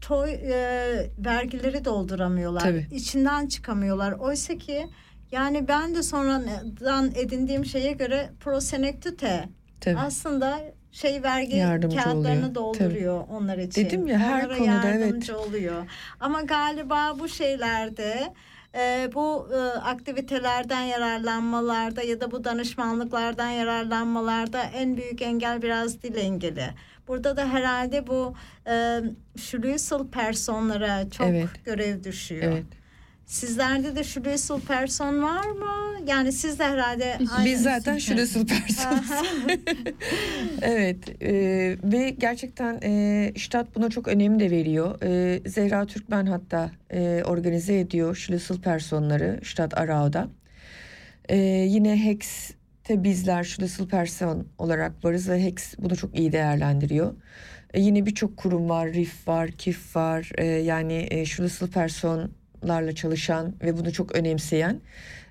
[0.00, 2.60] toy e, vergileri dolduramıyorlar.
[2.60, 2.86] Tabii.
[2.90, 4.12] İçinden çıkamıyorlar.
[4.12, 4.86] Oysa ki
[5.32, 9.48] yani ben de sonradan edindiğim şeye göre prosenektüte
[9.80, 9.98] Tabii.
[9.98, 10.60] aslında
[10.94, 12.54] şey vergi yardımcı kağıtlarını oluyor.
[12.54, 13.32] dolduruyor Tabii.
[13.32, 13.84] onlar için.
[13.84, 15.46] Dedim ya her Onlara konuda yardımcı evet.
[15.46, 15.86] oluyor.
[16.20, 18.32] Ama galiba bu şeylerde
[18.74, 26.16] e, bu e, aktivitelerden yararlanmalarda ya da bu danışmanlıklardan yararlanmalarda en büyük engel biraz dil
[26.16, 26.66] engeli.
[27.08, 28.34] Burada da herhalde bu
[28.66, 29.00] e,
[29.36, 31.48] Schlüssel personlara çok evet.
[31.64, 32.52] görev düşüyor.
[32.52, 32.83] Evet.
[33.26, 35.98] Sizlerde de Schlüssel person var mı?
[36.06, 39.02] Yani siz de herhalde Biz zaten Schlüssel person.
[40.62, 41.32] evet e,
[41.84, 45.02] ve gerçekten e, Ştat buna çok önem de veriyor.
[45.02, 50.28] E, Zehra Türkmen hatta e, organize ediyor Schlüssel personları Ştat Arao'da.
[51.28, 51.36] E,
[51.68, 52.50] yine Hex
[52.84, 57.14] Tabi bizler şu nasıl person olarak varız ve HEX bunu çok iyi değerlendiriyor.
[57.74, 60.30] E, yine birçok kurum var, RIF var, KIF var.
[60.38, 61.70] E, yani e, şu nasıl
[62.64, 64.80] personlarla çalışan ve bunu çok önemseyen.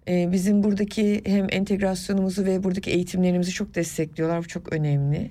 [0.08, 4.44] E, bizim buradaki hem entegrasyonumuzu ve buradaki eğitimlerimizi çok destekliyorlar.
[4.44, 5.28] Bu çok önemli.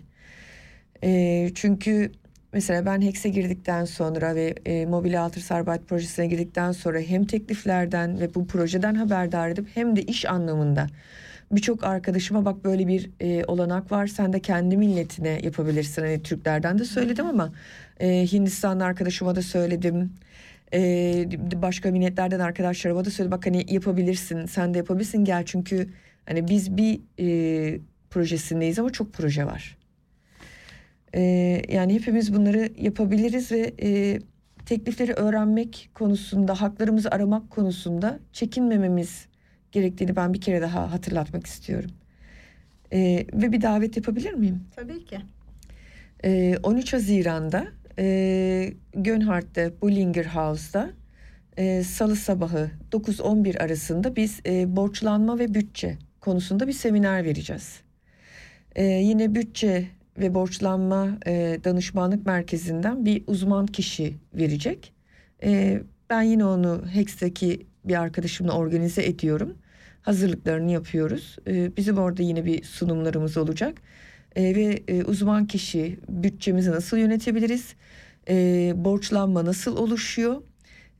[1.04, 2.12] E, çünkü
[2.52, 8.20] mesela ben HEX'e girdikten sonra ve e, Mobile Alters Arbeit projesine girdikten sonra hem tekliflerden
[8.20, 10.86] ve bu projeden haberdar edip hem de iş anlamında
[11.52, 16.02] birçok arkadaşıma bak böyle bir e, olanak var sen de kendi milletine yapabilirsin.
[16.02, 17.52] Hani Türklerden de söyledim ama
[18.00, 20.12] e, Hindistanlı arkadaşıma da söyledim.
[20.74, 23.36] E, başka milletlerden arkadaşlarıma da söyledim.
[23.36, 25.88] Bak hani yapabilirsin sen de yapabilirsin gel çünkü
[26.26, 29.78] hani biz bir e, projesindeyiz ama çok proje var.
[31.14, 31.20] E,
[31.68, 34.18] yani hepimiz bunları yapabiliriz ve e,
[34.66, 39.26] teklifleri öğrenmek konusunda haklarımızı aramak konusunda çekinmememiz
[39.72, 41.90] gerektiğini ben bir kere daha hatırlatmak istiyorum.
[42.92, 44.60] Ee, ve bir davet yapabilir miyim?
[44.76, 45.18] Tabii ki.
[46.24, 47.66] Ee, 13 Haziran'da
[47.98, 50.90] e, Gönhardt'ta Bullinger House'da
[51.56, 57.80] e, salı sabahı 9-11 arasında biz e, borçlanma ve bütçe konusunda bir seminer vereceğiz.
[58.74, 59.88] E, yine bütçe
[60.18, 64.92] ve borçlanma e, danışmanlık merkezinden bir uzman kişi verecek.
[65.42, 65.80] E,
[66.10, 69.54] ben yine onu Hex'teki bir arkadaşımla organize ediyorum.
[70.02, 71.36] Hazırlıklarını yapıyoruz.
[71.46, 73.82] E, bizim orada yine bir sunumlarımız olacak.
[74.36, 77.74] E, ve e, uzman kişi bütçemizi nasıl yönetebiliriz?
[78.28, 80.42] E, borçlanma nasıl oluşuyor?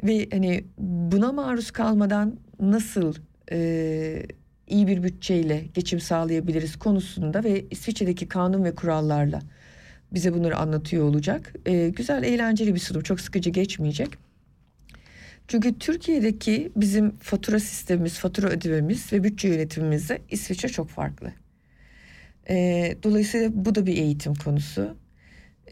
[0.05, 3.15] Ve hani buna maruz kalmadan nasıl
[3.53, 4.27] e,
[4.69, 9.41] iyi bir bütçeyle geçim sağlayabiliriz konusunda ve İsviçre'deki kanun ve kurallarla
[10.15, 11.55] bize bunları anlatıyor olacak.
[11.67, 13.03] E, güzel, eğlenceli bir sunum.
[13.03, 14.09] Çok sıkıcı geçmeyecek.
[15.49, 21.33] Çünkü Türkiye'deki bizim fatura sistemimiz, fatura ödememiz ve bütçe yönetimimizde İsviçre çok farklı.
[22.51, 24.97] E, dolayısıyla bu da bir eğitim konusu.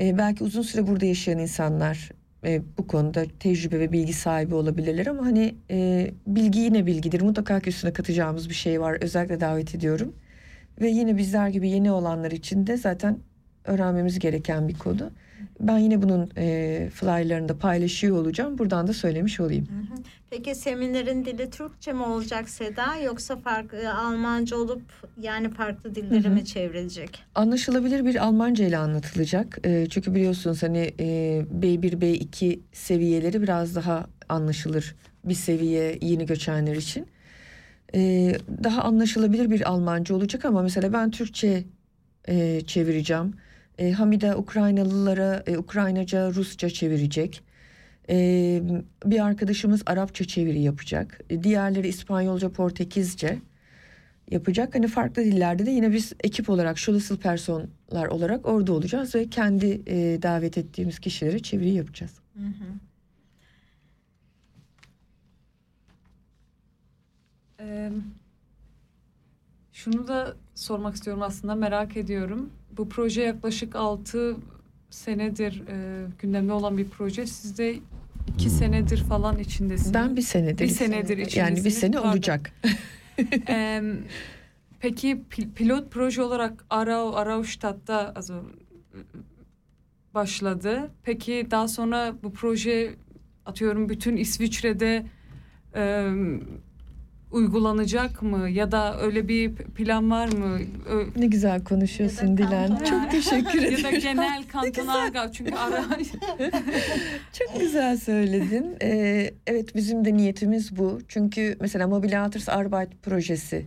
[0.01, 2.11] E, belki uzun süre burada yaşayan insanlar
[2.45, 7.21] e, bu konuda tecrübe ve bilgi sahibi olabilirler ama hani e, bilgi yine bilgidir.
[7.21, 8.99] Mutlaka ki üstüne katacağımız bir şey var.
[9.01, 10.15] Özellikle davet ediyorum.
[10.81, 13.19] Ve yine bizler gibi yeni olanlar için de zaten
[13.65, 15.11] öğrenmemiz gereken bir konu.
[15.61, 18.59] Ben yine bunun e, flyerlarını da paylaşıyor olacağım.
[18.59, 19.69] Buradan da söylemiş olayım.
[20.31, 24.83] Peki seminerin dili Türkçe mi olacak Seda yoksa farklı Almanca olup
[25.21, 27.25] yani farklı dillere mi çevrilecek?
[27.35, 29.59] Anlaşılabilir bir Almanca ile anlatılacak.
[29.65, 31.05] E, çünkü biliyorsunuz hani e,
[31.61, 34.95] B1, B2 seviyeleri biraz daha anlaşılır
[35.25, 37.07] bir seviye yeni göçenler için.
[37.95, 38.33] E,
[38.65, 41.65] daha anlaşılabilir bir Almanca olacak ama mesela ben Türkçe
[42.29, 43.35] e, çevireceğim.
[43.81, 47.43] E, Hamide Ukraynalılara e, Ukraynaca, Rusça çevirecek.
[48.11, 48.17] E,
[49.05, 51.21] bir arkadaşımız Arapça çeviri yapacak.
[51.31, 53.39] E, diğerleri İspanyolca, Portekizce
[54.31, 54.75] yapacak.
[54.75, 59.83] Hani farklı dillerde de yine biz ekip olarak, şulusal personlar olarak orada olacağız ve kendi
[59.87, 62.13] e, davet ettiğimiz kişilere çeviri yapacağız.
[62.35, 62.65] Hı hı.
[67.61, 67.91] Ee,
[69.73, 72.51] şunu da sormak istiyorum aslında merak ediyorum.
[72.77, 74.37] Bu proje yaklaşık 6
[74.91, 77.27] senedir e, gündemde olan bir proje.
[77.27, 77.75] Siz de
[78.35, 79.95] 2 senedir falan içindesiniz.
[79.95, 80.65] Ben bir senedir.
[80.65, 81.79] Bir senedir Yani bir içindesiniz.
[81.79, 82.09] sene Pardon.
[82.09, 82.53] olacak.
[83.49, 83.83] Ee,
[84.81, 88.35] peki pil- pilot proje olarak Arau, Araustad'da also,
[90.15, 90.91] başladı.
[91.03, 92.95] Peki daha sonra bu proje
[93.47, 95.07] atıyorum bütün İsviçre'de
[95.75, 96.07] e,
[97.31, 100.59] uygulanacak mı ya da öyle bir plan var mı?
[100.89, 102.77] Ö- Ne güzel konuşuyorsun Dilan.
[102.85, 103.79] Çok teşekkür ederim.
[103.85, 105.85] ya da genel kanton Argau çünkü ara
[107.39, 108.77] Çok güzel söyledin.
[108.83, 111.01] Ee, evet bizim de niyetimiz bu.
[111.09, 113.67] Çünkü mesela Mobile Alters Arbeit projesi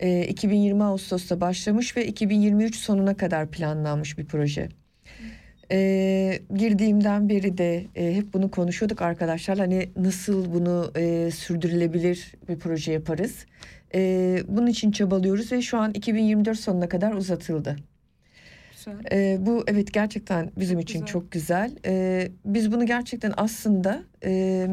[0.00, 4.68] e, 2020 Ağustos'ta başlamış ve 2023 sonuna kadar planlanmış bir proje.
[5.72, 9.58] Ee, girdiğimden beri de e, hep bunu konuşuyorduk arkadaşlar.
[9.58, 13.46] Hani nasıl bunu e, sürdürülebilir bir proje yaparız.
[13.94, 17.76] E, bunun için çabalıyoruz ve şu an 2024 sonuna kadar uzatıldı.
[19.12, 21.12] Ee, bu evet gerçekten bizim Çok için güzel.
[21.12, 21.76] çok güzel.
[21.86, 24.66] Ee, biz bunu gerçekten aslında e,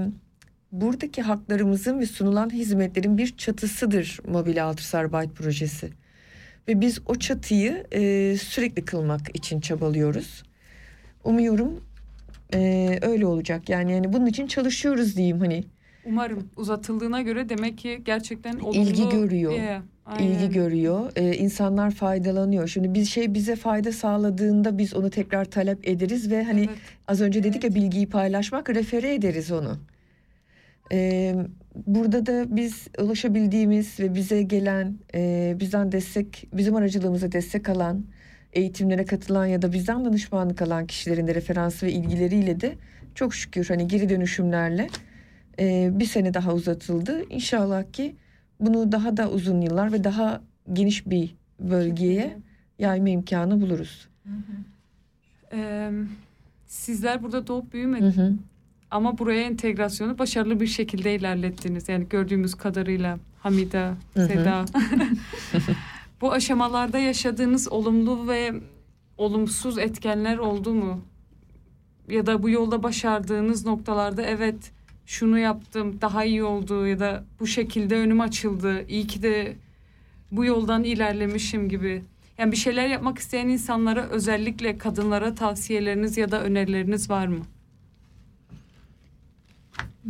[0.72, 5.90] buradaki haklarımızın ve sunulan hizmetlerin bir çatısıdır Mobile Altısarbeit projesi.
[6.68, 10.44] Ve biz o çatıyı e, sürekli kılmak için çabalıyoruz.
[11.26, 11.84] Umuyorum
[12.54, 13.70] e, öyle olacak.
[13.70, 15.64] Yani yani bunun için çalışıyoruz diyeyim hani.
[16.06, 19.54] Umarım uzatıldığına göre demek ki gerçekten olumlu İlgi görüyor.
[19.54, 20.24] Yeah, aynen.
[20.32, 21.12] ilgi görüyor.
[21.16, 22.68] Ee, insanlar faydalanıyor.
[22.68, 26.78] Şimdi bir şey bize fayda sağladığında biz onu tekrar talep ederiz ve hani Evet.
[27.08, 29.78] az önce dedik ya bilgiyi paylaşmak refere ederiz onu.
[30.92, 31.36] E,
[31.88, 38.06] burada da biz ulaşabildiğimiz ve bize gelen, e, bizden destek, bizim aracılığımıza destek alan,
[38.56, 42.76] eğitimlere katılan ya da bizden danışmanlık alan kişilerin de referansı ve ilgileriyle de
[43.16, 44.90] çok şükür hani geri dönüşümlerle
[45.60, 47.24] e, bir sene daha uzatıldı.
[47.30, 48.16] İnşallah ki
[48.60, 50.42] bunu daha da uzun yıllar ve daha
[50.74, 52.38] geniş bir bölgeye
[52.80, 54.08] yayma imkanı buluruz.
[55.54, 55.92] Ee,
[56.68, 58.18] sizler burada doğup büyümediniz.
[58.18, 58.34] Hı hı.
[58.92, 61.90] Ama buraya entegrasyonu başarılı bir şekilde ilerlettiniz.
[61.90, 63.94] Yani gördüğümüz kadarıyla Hamida.
[64.14, 64.66] Seda.
[66.22, 68.54] Bu aşamalarda yaşadığınız olumlu ve
[69.18, 71.02] olumsuz etkenler oldu mu?
[72.10, 74.72] Ya da bu yolda başardığınız noktalarda evet
[75.06, 78.86] şunu yaptım daha iyi oldu ya da bu şekilde önüm açıldı.
[78.88, 79.56] İyi ki de
[80.32, 82.04] bu yoldan ilerlemişim gibi.
[82.38, 87.46] Yani bir şeyler yapmak isteyen insanlara özellikle kadınlara tavsiyeleriniz ya da önerileriniz var mı?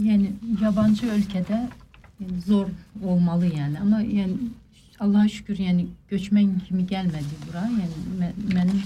[0.04, 0.32] Yani
[0.62, 1.70] yabancı ülkede
[2.46, 2.68] zor
[3.04, 4.34] olmalı yani ama yani
[5.00, 7.66] Allaha şükür, yəni göçmən kimi gəlmədik bura.
[7.68, 8.80] Yəni mə mənim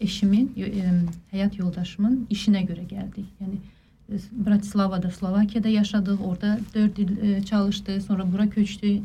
[0.00, 0.92] eşimin, ə,
[1.32, 3.28] həyat yoldaşımın işinə görə gəldik.
[3.40, 3.56] Yəni
[4.12, 6.20] e, Bratislavada, Slovakiyada yaşadıq.
[6.20, 8.92] Orada 4 il e, ə, çalışdı, sonra bura köçdü.
[8.96, 9.00] Ə,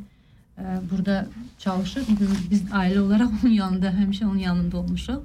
[0.60, 1.28] e, burada
[1.58, 2.04] çalışır.
[2.52, 5.24] Biz ailə olaraq onun yanında, həmişə onun yanında olmuşuq.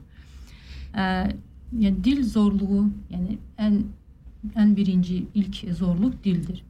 [0.94, 1.08] Ə,
[1.74, 3.82] yəni dil zorluğu, yəni ən
[4.54, 6.62] ən birinci ilk zorluq dildir.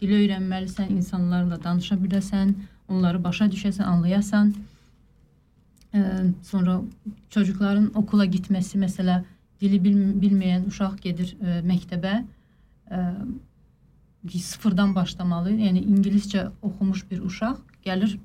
[0.00, 2.54] Dili öyrənməlisən, insanlarla danışa biləsən,
[2.90, 4.54] onları başa düşəsən, anlayasan.
[5.94, 6.02] Ee,
[6.42, 6.80] sonra
[7.30, 9.24] çocukların okula gitmesi mesela
[9.60, 12.24] dili bil- bilmeyen uşaq gedir e, məktəbə
[12.90, 15.50] e, sıfırdan başlamalı.
[15.50, 18.18] Yəni ingiliscə oxumuş bir uşaq gəlir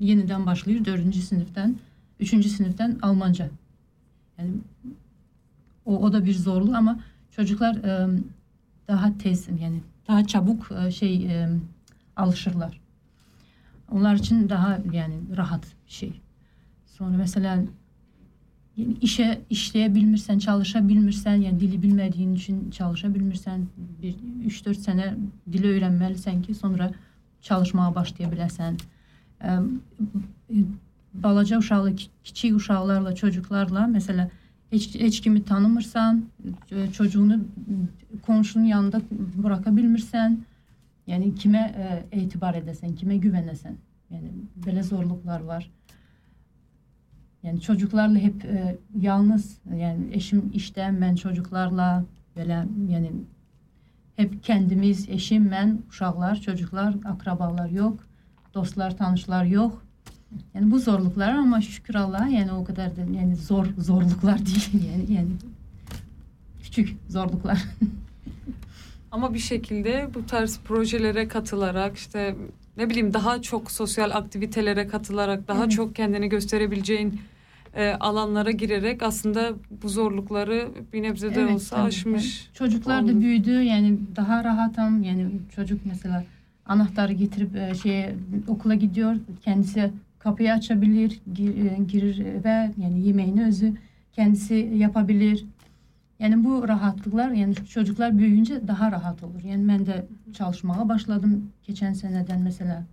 [0.00, 1.74] yenidən başlayır 4-cü sinifdən,
[2.20, 3.48] 3-cü sinifdən Almanca.
[4.38, 4.54] Yəni
[5.84, 6.98] o, o da bir zorluq ama
[7.30, 8.20] çocuklar e,
[8.88, 11.48] daha tez yani daha çabuk e, şey e,
[12.16, 12.83] alışırlar.
[13.94, 16.20] Onlar için daha yani rahat bir şey.
[16.86, 17.64] Sonra mesela
[18.76, 23.60] yani işe işleyebilmirsən, çalışabilmirsən, yəni dili bilmədiyin üçün çalışabilmirsən,
[24.02, 24.16] bir
[24.50, 25.12] 3-4 sənə
[25.52, 26.90] dili öyrənməlisən ki, sonra
[27.42, 28.80] çalışmağa başlaya biləsən.
[31.14, 34.30] Balaca uşaqlı, ki- kiçik uşaqlarla, çocuklarla mesela
[34.70, 36.24] heç, heç kimi tanımırsan,
[36.70, 37.38] ç- çocuğunu
[38.22, 39.00] komşunun yanında
[39.42, 40.36] bırakabilmirsən,
[41.06, 43.76] yəni kimə ə, etibar edəsən, kimə güvənəsən.
[44.10, 44.30] Yəni
[44.66, 45.70] belə zorluqlar var.
[47.42, 52.04] Yani çocuklarla hep e, yalnız yani eşim işte ben çocuklarla
[52.36, 53.12] böyle yani
[54.16, 57.98] hep kendimiz eşim ben uşaklar çocuklar akrabalar yok
[58.54, 59.84] dostlar tanışlar yok
[60.54, 65.12] yani bu zorluklar ama şükür Allah'a yani o kadar da yani zor zorluklar değil yani
[65.12, 65.30] yani
[66.62, 67.64] küçük zorluklar.
[69.14, 72.34] Ama bir şekilde bu tarz projelere katılarak işte
[72.76, 75.72] ne bileyim daha çok sosyal aktivitelere katılarak daha Evet.
[75.72, 77.20] çok kendini gösterebileceğin
[77.74, 79.52] e, alanlara girerek aslında
[79.82, 81.86] bu zorlukları bir nebze de Evet, olsa tabii.
[81.88, 82.50] aşmış.
[82.54, 86.24] Çocuklar da büyüdü yani daha rahatım yani çocuk mesela
[86.66, 88.14] anahtarı getirip e, şeye
[88.48, 93.72] okula gidiyor kendisi kapıyı açabilir gir- e, girir ve yani yemeğini özü
[94.12, 95.44] kendisi yapabilir.
[96.18, 99.42] Yani bu rahatlıklar yani çocuklar büyüyünce daha rahat olur.
[99.44, 102.84] Yani ben de çalışmaya başladım geçen seneden mesela.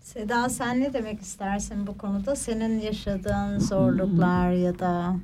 [0.00, 2.36] Seda sen ne demek istersin bu konuda?
[2.36, 5.16] Senin yaşadığın zorluklar ya da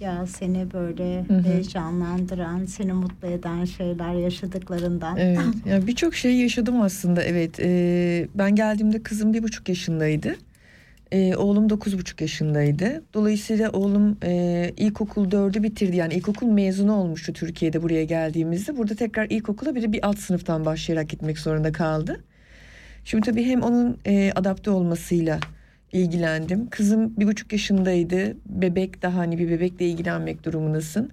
[0.00, 5.16] ya seni böyle heyecanlandıran, seni mutlu eden şeyler yaşadıklarından.
[5.16, 5.38] Evet.
[5.66, 7.22] Yani birçok şey yaşadım aslında.
[7.22, 7.60] Evet.
[7.60, 10.36] Ee, ben geldiğimde kızım bir buçuk yaşındaydı.
[11.12, 13.02] Ee, oğlum dokuz buçuk yaşındaydı.
[13.14, 15.96] Dolayısıyla oğlum e, ilkokul dördü bitirdi.
[15.96, 18.76] Yani ilkokul mezunu olmuştu Türkiye'de buraya geldiğimizde.
[18.76, 22.24] Burada tekrar ilkokula bir de bir alt sınıftan başlayarak gitmek zorunda kaldı.
[23.04, 25.40] Şimdi tabii hem onun e, adapte olmasıyla
[25.92, 26.70] ilgilendim.
[26.70, 28.36] Kızım bir buçuk yaşındaydı.
[28.46, 31.10] Bebek daha hani bir bebekle ilgilenmek durumundasın.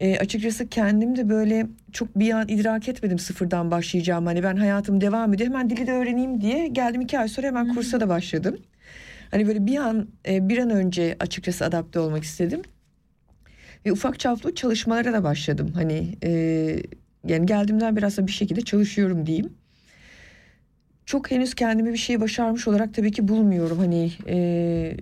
[0.00, 4.26] E, açıkçası kendim de böyle çok bir an idrak etmedim sıfırdan başlayacağım.
[4.26, 5.50] Hani ben hayatım devam ediyor.
[5.50, 8.58] Hemen dili de öğreneyim diye geldim iki ay sonra hemen kursa da başladım.
[9.30, 12.62] Hani böyle bir an e, bir an önce açıkçası adapte olmak istedim.
[13.86, 15.72] Ve ufak çaplı çalışmalara da başladım.
[15.74, 16.30] Hani e,
[17.26, 19.52] yani geldiğimden biraz da bir şekilde çalışıyorum diyeyim.
[21.06, 23.78] Çok henüz kendimi bir şey başarmış olarak tabii ki bulmuyorum.
[23.78, 24.96] Hani e,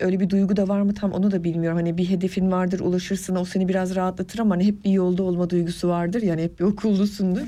[0.00, 1.78] öyle bir duygu da var mı tam onu da bilmiyorum.
[1.78, 5.50] Hani bir hedefin vardır ulaşırsın o seni biraz rahatlatır ama hani hep bir yolda olma
[5.50, 6.22] duygusu vardır.
[6.22, 7.46] Yani hep bir okullusundur.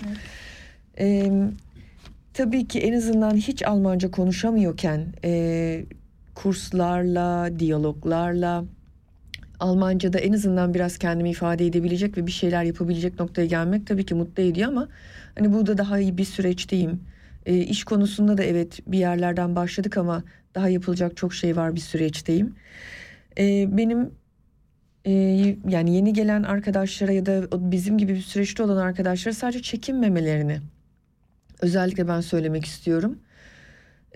[0.98, 1.32] Ee,
[2.34, 5.84] tabii ki en azından hiç Almanca konuşamıyorken e,
[6.34, 8.64] kurslarla, diyaloglarla
[9.60, 14.14] Almanca'da en azından biraz kendimi ifade edebilecek ve bir şeyler yapabilecek noktaya gelmek tabii ki
[14.14, 14.88] mutlu ediyor ama
[15.38, 17.00] hani burada daha iyi bir süreçteyim.
[17.46, 20.24] E, iş konusunda da evet bir yerlerden başladık ama
[20.54, 22.54] daha yapılacak çok şey var bir süreçteyim.
[23.38, 24.10] E, benim
[25.04, 25.12] e,
[25.68, 30.60] yani yeni gelen arkadaşlara ya da bizim gibi bir süreçte olan arkadaşlara sadece çekinmemelerini
[31.60, 33.18] özellikle ben söylemek istiyorum.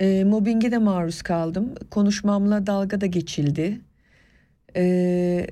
[0.01, 1.74] E, mobbinge de maruz kaldım.
[1.91, 3.80] Konuşmamla dalga da geçildi.
[4.76, 5.47] E,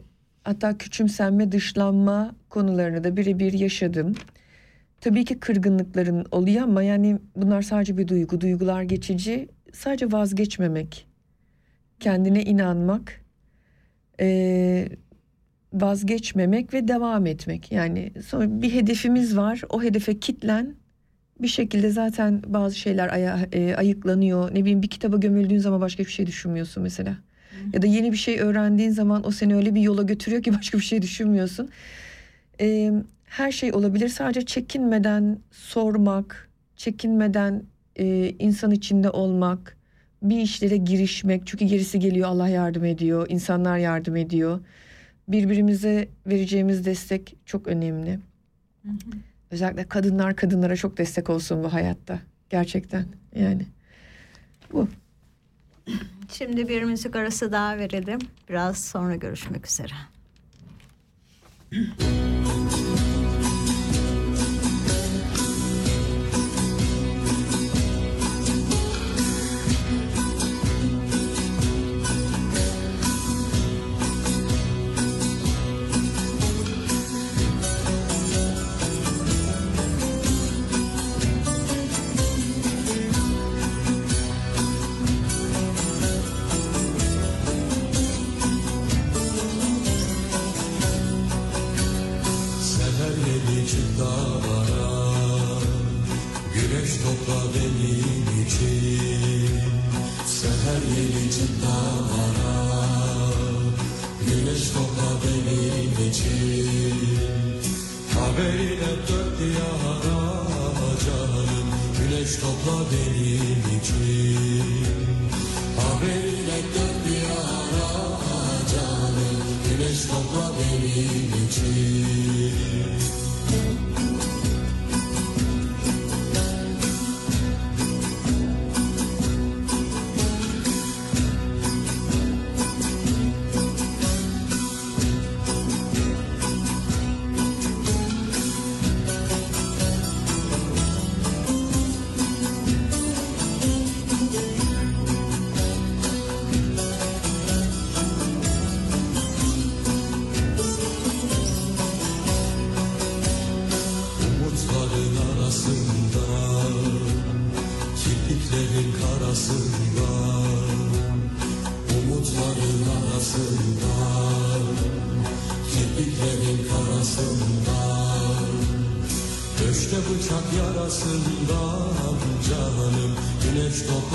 [0.45, 4.15] hatta küçümsenme, dışlanma konularını da birebir yaşadım.
[5.01, 8.41] Tabii ki kırgınlıkların oluyor ama yani bunlar sadece bir duygu.
[8.41, 9.49] Duygular geçici.
[9.73, 11.07] Sadece vazgeçmemek.
[12.01, 13.21] Kendine inanmak.
[14.21, 14.89] E,
[15.73, 17.73] vazgeçmemek ve devam etmek.
[17.73, 19.63] Yani sonra bir hedefimiz var.
[19.71, 20.75] O hedefe kitlen.
[21.41, 24.55] Bir şekilde zaten bazı şeyler aya, e, ayıklanıyor.
[24.55, 27.11] Ne bileyim bir kitaba gömüldüğün zaman başka bir şey düşünmüyorsun mesela.
[27.11, 27.57] Hı.
[27.73, 30.79] Ya da yeni bir şey öğrendiğin zaman o seni öyle bir yola götürüyor ki başka
[30.79, 31.69] bir şey düşünmüyorsun.
[32.61, 32.93] E,
[33.25, 34.09] her şey olabilir.
[34.09, 37.63] Sadece çekinmeden sormak, çekinmeden
[37.97, 39.77] e, insan içinde olmak,
[40.23, 41.47] bir işlere girişmek.
[41.47, 44.61] Çünkü gerisi geliyor Allah yardım ediyor, insanlar yardım ediyor
[45.29, 48.19] birbirimize vereceğimiz destek çok önemli.
[48.83, 49.17] Hı hı.
[49.51, 52.19] Özellikle kadınlar kadınlara çok destek olsun bu hayatta.
[52.51, 53.67] Gerçekten yani.
[54.73, 54.89] Bu.
[56.33, 58.19] Şimdi bir müzik arası daha verelim.
[58.49, 59.95] Biraz sonra görüşmek üzere.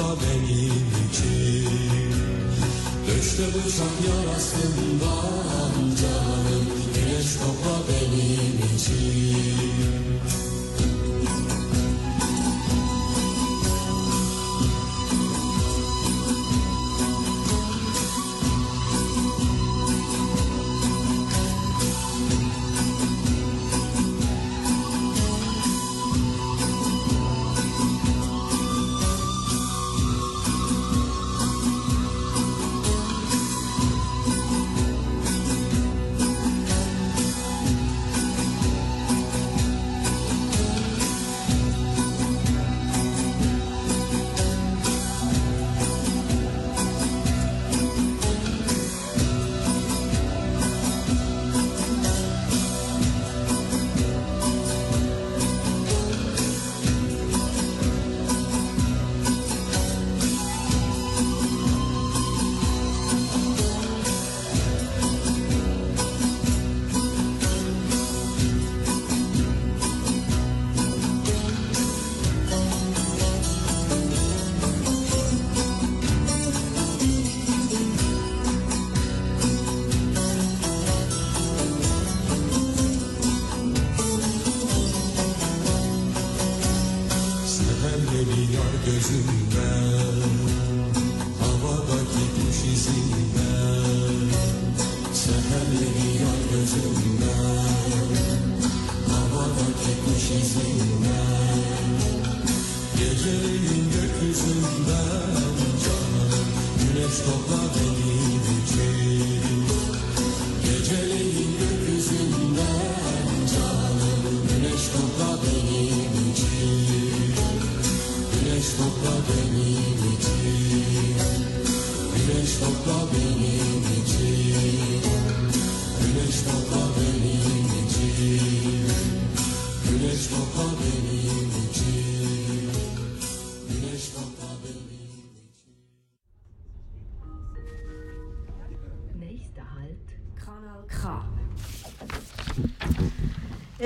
[0.01, 0.40] Father.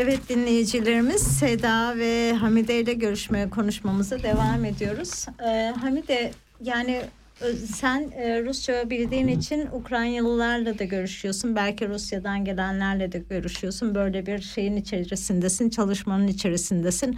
[0.06, 5.26] Evet dinleyicilerimiz Seda ve Hamide ile görüşmeye konuşmamıza devam ediyoruz.
[5.46, 7.02] Ee, Hamide yani
[7.42, 11.56] e, sen e, Rusça bildiğin için Ukraynalılarla da görüşüyorsun.
[11.56, 13.96] Belki Rusya'dan gelenlerle de görüşüyorsun.
[13.96, 17.18] Böyle bir şeyin içerisindesin, çalışmanın içerisindesin.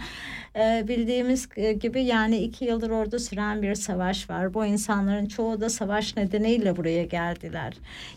[0.56, 4.54] Ee, bildiğimiz e, gibi yani iki yıldır orada süren bir savaş var.
[4.54, 7.74] Bu insanların çoğu da savaş nedeniyle buraya geldiler.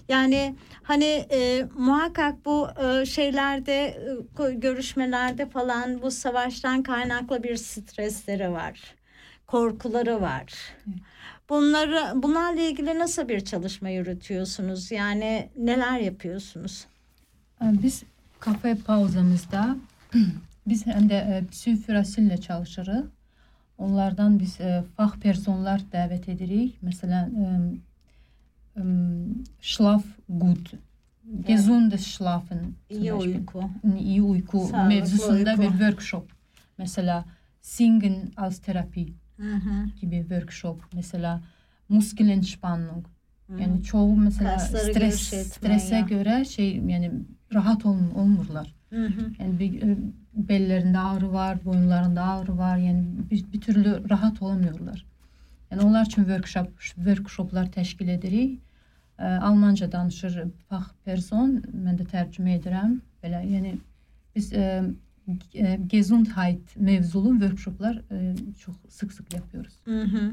[0.09, 3.97] Yani hani e, muhakkak bu e, şeylerde
[4.47, 8.95] e, görüşmelerde falan bu savaştan kaynaklı bir stresleri var.
[9.47, 10.53] Korkuları var.
[11.49, 14.91] Bunları bunlarla ilgili nasıl bir çalışma yürütüyorsunuz?
[14.91, 16.85] Yani neler yapıyorsunuz?
[17.61, 18.03] Biz
[18.39, 19.75] kafe pauzamızda
[20.67, 23.03] biz hem de e, psifirasille çalışırıq.
[23.77, 26.77] Onlardan biz e, fah personlar dəvət edirik.
[26.81, 27.43] Mesela e,
[28.81, 28.83] e,
[30.29, 30.73] gut,
[31.47, 32.73] gesundes schlafen.
[32.89, 33.63] İyi uyku.
[33.99, 35.61] iyi uyku Sağlıklı mevzusunda uyku.
[35.61, 36.31] bir workshop.
[36.77, 37.25] Mesela
[37.61, 39.85] singen als terapi Hı hı.
[40.01, 40.81] gibi workshop.
[40.93, 41.41] Mesela
[41.89, 43.05] Muskelentspannung.
[43.47, 43.61] Hı.
[43.61, 45.19] Yani çoğu mesela Kasları stres
[45.53, 47.11] strese göre şey yani
[47.53, 48.75] rahat ol, olmurlar.
[48.89, 49.31] Hı hı.
[49.39, 49.83] Yani bir
[50.33, 52.77] bellerinde ağrı var, boyunlarında ağrı var.
[52.77, 55.05] Yani bir, bir türlü rahat olamıyorlar.
[55.71, 58.59] Yani onlar için workshop workshoplar təşkil edirik.
[59.19, 62.99] E, Almanca danışır fah person, mən də tərcümə edirəm.
[63.23, 63.77] Belə yəni
[64.35, 64.83] biz e, e,
[65.87, 69.73] Gesundheit mevzulu workshoplar e, çok sık sık yapıyoruz.
[69.85, 70.31] Hı hı.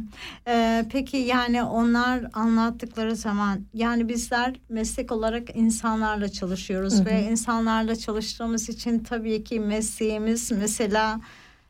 [0.48, 7.06] Ee, peki yani onlar anlattıkları zaman yani bizler meslek olarak insanlarla çalışıyoruz Hı hı.
[7.06, 11.20] ve insanlarla çalıştığımız için tabii ki mesleğimiz mesela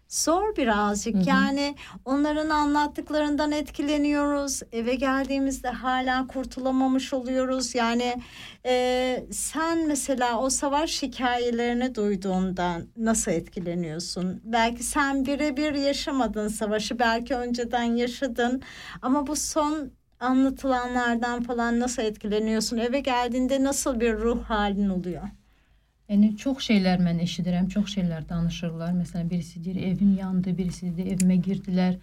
[0.08, 1.14] zor birazcık.
[1.14, 1.28] Hı hı.
[1.28, 1.74] yani
[2.04, 4.62] onların anlattıklarından etkileniyoruz.
[4.72, 7.74] Eve geldiğimizde hala kurtulamamış oluyoruz.
[7.74, 8.22] Yani
[8.66, 14.40] e, sen mesela o savaş hikayelerini duyduğunda nasıl etkileniyorsun?
[14.44, 18.62] Belki sen birebir yaşamadın savaşı belki önceden yaşadın.
[19.02, 19.90] Ama bu son
[20.20, 22.76] anlatılanlardan falan nasıl etkileniyorsun?
[22.78, 25.22] Eve geldiğinde nasıl bir ruh halin oluyor
[26.08, 28.94] Yəni çox şeylər mən eşidirəm, çox şeylər danışırlar.
[28.96, 31.98] Məsələn, birisi deyir, evim yandı, birisi deyir, evimə girdilər.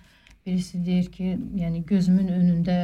[0.45, 2.75] Birisi deyir ki, yəni gözümün önündə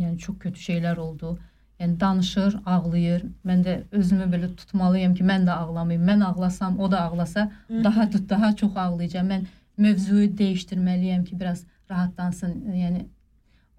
[0.00, 1.34] yəni çox kötü şeylər oldu.
[1.80, 3.26] Yəni danışır, ağlayır.
[3.44, 6.06] Mən də özümü belə tutmalıyam ki, mən də ağlamayım.
[6.08, 7.50] Mən ağlasam, o da ağlasa,
[7.84, 9.28] daha tut, daha çox ağlayacağam.
[9.34, 9.44] Mən
[9.76, 12.54] mövzuyu dəyişdirməliyəm ki, biraz rahatlansın.
[12.78, 13.04] Yəni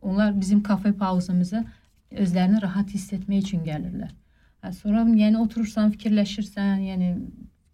[0.02, 1.64] onlar bizim kafe pauzamızı
[2.12, 4.14] özlərini rahat hiss etmək üçün gəlirlər.
[4.72, 7.18] Sonra yani oturursan fikirleşirsen yani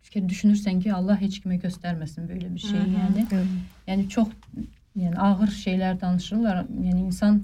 [0.01, 3.25] fikir düşünürsen ki Allah hiç kime göstermesin böyle bir şey yani.
[3.87, 4.27] Yani çok
[4.95, 6.65] yani ağır şeyler danışırlar.
[6.83, 7.43] Yani insan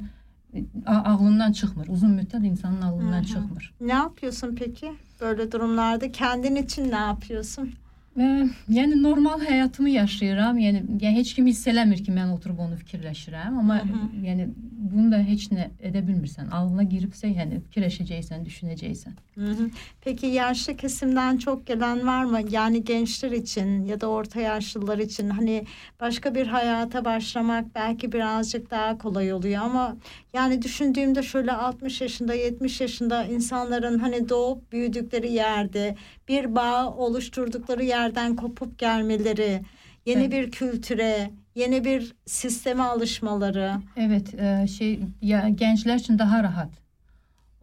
[0.54, 1.88] e, ağlından çıkmır.
[1.88, 3.26] Uzun müddet insanın ağlından hı.
[3.26, 3.74] çıkmır.
[3.82, 4.92] ne yapıyorsun peki
[5.22, 7.74] böyle durumlarda kendin için ne yapıyorsun
[8.18, 10.58] yəni normal həyatımı yaşayıram.
[10.58, 14.26] Yəni yəni heç kim hiss eləmir ki, mən oturub onu fikirləşirəm, amma Hı hı.
[14.26, 16.50] yəni bunu da heç nə edə bilmirsən.
[16.52, 19.18] Ağlına giribsə, yəni fikirləşəcəksən, düşünəcəksən.
[19.38, 19.70] Hı hı.
[20.02, 22.40] Peki yaşlı kesimden çok gelen var mı?
[22.50, 25.66] Yani gençler için ya da orta yaşlılar için hani
[26.00, 29.98] başka bir hayata başlamak belki birazcık daha kolay oluyor ama
[30.34, 35.96] yani düşündüğümde şöyle 60 yaşında 70 yaşında insanların hani doğup büyüdükleri yerde
[36.28, 39.62] bir bağ oluşturdukları yerden kopup gelmeleri,
[40.06, 40.32] yeni Evet.
[40.32, 43.74] bir kültüre, yeni bir sisteme alışmaları.
[43.96, 46.72] Evet, e, şey ya gənclər üçün daha rahat.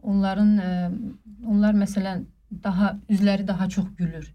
[0.03, 0.89] Onların e,
[1.47, 2.23] onlar məsələn
[2.63, 4.33] daha üzləri daha çox gülür.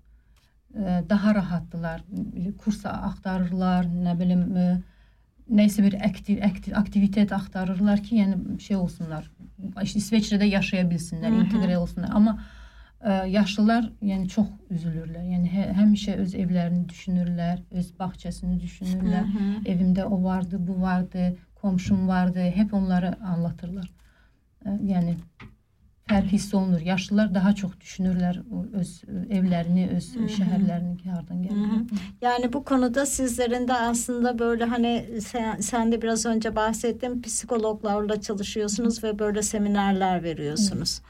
[0.74, 2.03] E, daha rahatdılar.
[2.59, 4.82] Kursa axtarırlar, nə bilim e,
[5.51, 9.31] nəysə bir aktiv, aktiv aktivitet axtarırlar ki, yəni şey olsunlar.
[9.82, 11.45] İşte İsveçrədə yaşaya bilsinlər, Hı hı.
[11.45, 12.11] inteqrə olsunlar.
[12.12, 12.60] Amma e,
[13.09, 15.24] yaşlılar yəni çox üzülürlər.
[15.24, 19.24] Yəni hə, həmişə öz evlərini düşünürlər, öz bağçasını düşünürlər.
[19.24, 19.52] Hı hı.
[19.66, 22.40] Evimde o vardı, bu vardı, komşum vardı.
[22.55, 23.90] Hep onları anlatırlar.
[24.66, 25.16] E, Yani
[26.10, 26.81] fərq hiss olunur.
[26.81, 28.39] Yaşlılar daha çox düşünürlər
[28.72, 30.27] öz e, evlərini, öz Hı hı.
[30.27, 31.70] şəhərlərini hardan Hı gəlir.
[31.70, 31.85] hı.
[32.22, 38.20] Yani bu konuda sizlerin de aslında böyle hani sen, sen de biraz önce bahsettin psikologlarla
[38.20, 41.01] çalışıyorsunuz ve böyle seminerler veriyorsunuz.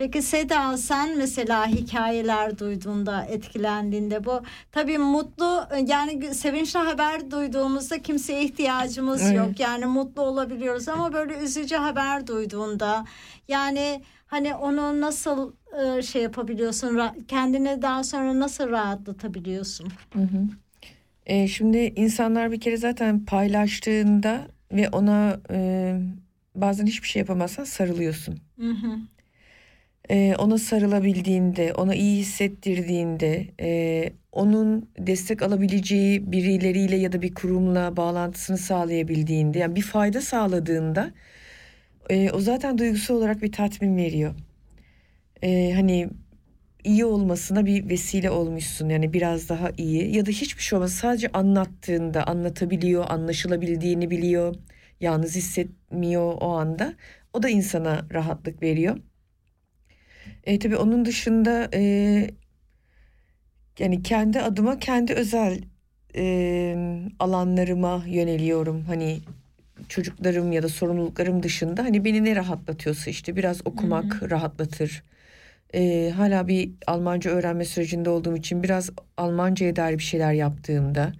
[0.00, 8.44] Peki Seda sen mesela hikayeler duyduğunda etkilendiğinde bu tabii mutlu yani sevinçli haber duyduğumuzda kimseye
[8.44, 9.36] ihtiyacımız Evet.
[9.36, 9.60] yok.
[9.60, 13.04] Yani mutlu olabiliyoruz ama böyle üzücü haber duyduğunda
[13.48, 15.52] yani hani onu nasıl
[15.82, 19.88] e, şey yapabiliyorsun kendini daha sonra nasıl rahatlatabiliyorsun?
[20.12, 20.46] Hı hı.
[21.26, 24.40] E, şimdi insanlar bir kere zaten paylaştığında
[24.72, 25.94] ve ona e,
[26.54, 28.38] bazen hiçbir şey yapamazsan sarılıyorsun.
[28.60, 28.98] Hı hı.
[30.10, 37.96] E, ona sarılabildiğinde, ona iyi hissettirdiğinde, e, onun destek alabileceği birileriyle ya da bir kurumla
[37.96, 41.12] bağlantısını sağlayabildiğinde, yani bir fayda sağladığında
[42.10, 44.34] e, o zaten duygusal olarak bir tatmin veriyor.
[45.42, 46.08] E, hani
[46.84, 51.28] iyi olmasına bir vesile olmuşsun yani biraz daha iyi ya da hiçbir şey olmaz sadece
[51.32, 54.54] anlattığında anlatabiliyor anlaşılabildiğini biliyor
[55.00, 56.94] yalnız hissetmiyor o anda
[57.32, 58.96] o da insana rahatlık veriyor.
[60.44, 62.30] E, tabii onun dışında e,
[63.78, 65.60] yani kendi adıma kendi özel
[66.16, 66.76] e,
[67.18, 69.20] alanlarıma yöneliyorum hani
[69.88, 75.02] çocuklarım ya da sorumluluklarım dışında hani beni ne rahatlatıyorsa işte biraz okumak rahatlatır.
[75.74, 81.12] Ee, hala bir Almanca öğrenme sürecinde olduğum için biraz Almanca'ya dair bir şeyler yaptığımda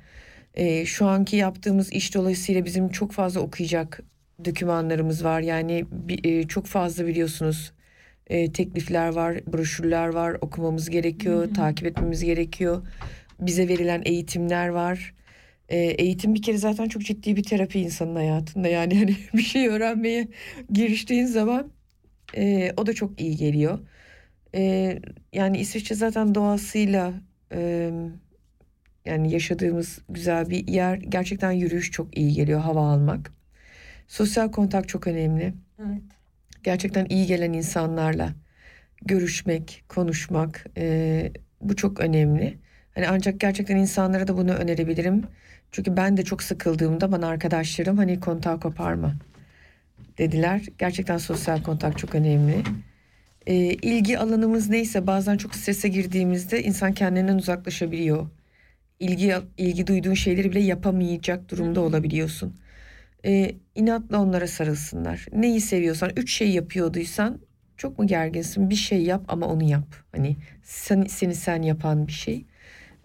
[0.54, 4.00] e, şu anki yaptığımız iş dolayısıyla bizim çok fazla okuyacak
[4.44, 5.40] dokümanlarımız var.
[5.40, 5.84] Yani
[6.24, 7.72] e, çok fazla biliyorsunuz
[8.30, 12.86] e, teklifler var, broşürler var, okumamız gerekiyor, takip etmemiz gerekiyor.
[13.40, 15.14] Bize verilen eğitimler var.
[15.68, 18.68] E, eğitim bir kere zaten çok ciddi bir terapi insanın hayatında.
[18.68, 20.28] Yani hani bir şey öğrenmeye
[20.72, 21.70] giriştiğin zaman
[22.36, 23.78] e, o da çok iyi geliyor.
[24.54, 24.98] E,
[25.32, 27.12] yani İsviçre zaten doğasıyla
[27.54, 27.90] e,
[29.04, 30.96] yani yaşadığımız güzel bir yer.
[30.96, 33.32] Gerçekten yürüyüş çok iyi geliyor, hava almak.
[34.08, 35.54] Sosyal kontak çok önemli.
[35.78, 36.19] Evet.
[36.62, 38.34] Gerçekten iyi gelen insanlarla
[39.06, 42.58] görüşmek, konuşmak e, bu çok önemli.
[42.94, 45.24] Hani ancak gerçekten insanlara da bunu önerebilirim.
[45.72, 49.14] Çünkü ben de çok sıkıldığımda bana arkadaşlarım hani kontağı koparma
[50.18, 50.62] dediler.
[50.78, 52.62] Gerçekten sosyal kontak çok önemli.
[53.46, 58.26] E, ilgi alanımız neyse bazen çok strese girdiğimizde insan kendinden uzaklaşabiliyor.
[59.00, 62.56] İlgi ilgi duyduğun şeyleri bile yapamayacak durumda olabiliyorsun.
[63.24, 65.26] E, inatla onlara sarılsınlar.
[65.32, 67.38] Neyi seviyorsan, üç şey yapıyorduysan
[67.76, 68.70] çok mu gerginsin?
[68.70, 69.86] Bir şey yap ama onu yap.
[70.12, 72.44] Hani sen, seni sen yapan bir şey.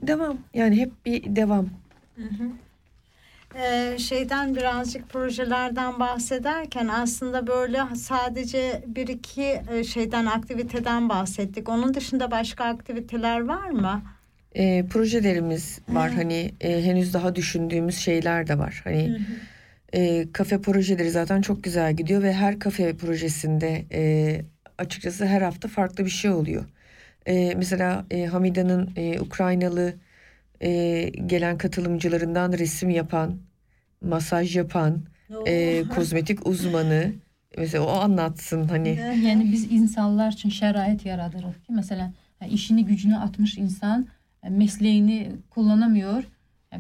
[0.02, 0.38] Devam.
[0.54, 1.70] Yani hep bir devam.
[2.16, 2.50] Hı hı.
[3.60, 11.70] Ee, şeyden birazcık projelerden bahsederken aslında böyle sadece bir iki e, şeyden aktiviteden bahsettik.
[11.70, 14.02] Onun dışında başka aktiviteler var mı?
[14.56, 16.12] E, projelerimiz var.
[16.12, 18.82] Hani e, henüz daha düşündüğümüz şeyler de var.
[18.84, 19.18] Hani
[19.96, 24.42] e, kafe projeleri zaten çok güzel gidiyor ve her kafe projesinde e,
[24.78, 26.66] açıkçası her hafta farklı bir şey oluyor.
[27.26, 29.94] E, mesela e, Hamida'nın e, Ukraynalı
[30.62, 33.38] e, gelen katılımcılarından resim yapan,
[34.02, 35.02] masaj yapan,
[35.46, 37.14] e, kozmetik uzmanı
[37.58, 38.90] mesela o anlatsın hani.
[38.90, 41.74] Yəni biz insanlar üçün şərait yaradırıq ki,
[42.40, 44.08] hə, işini gücünü atmış insan
[44.44, 46.24] hə, mesleyini kullanamıyor.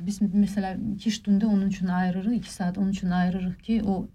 [0.06, 4.08] Biz mesela iki iştunda onun için ayırırıq, iki saat onun için ayırırıq ki, o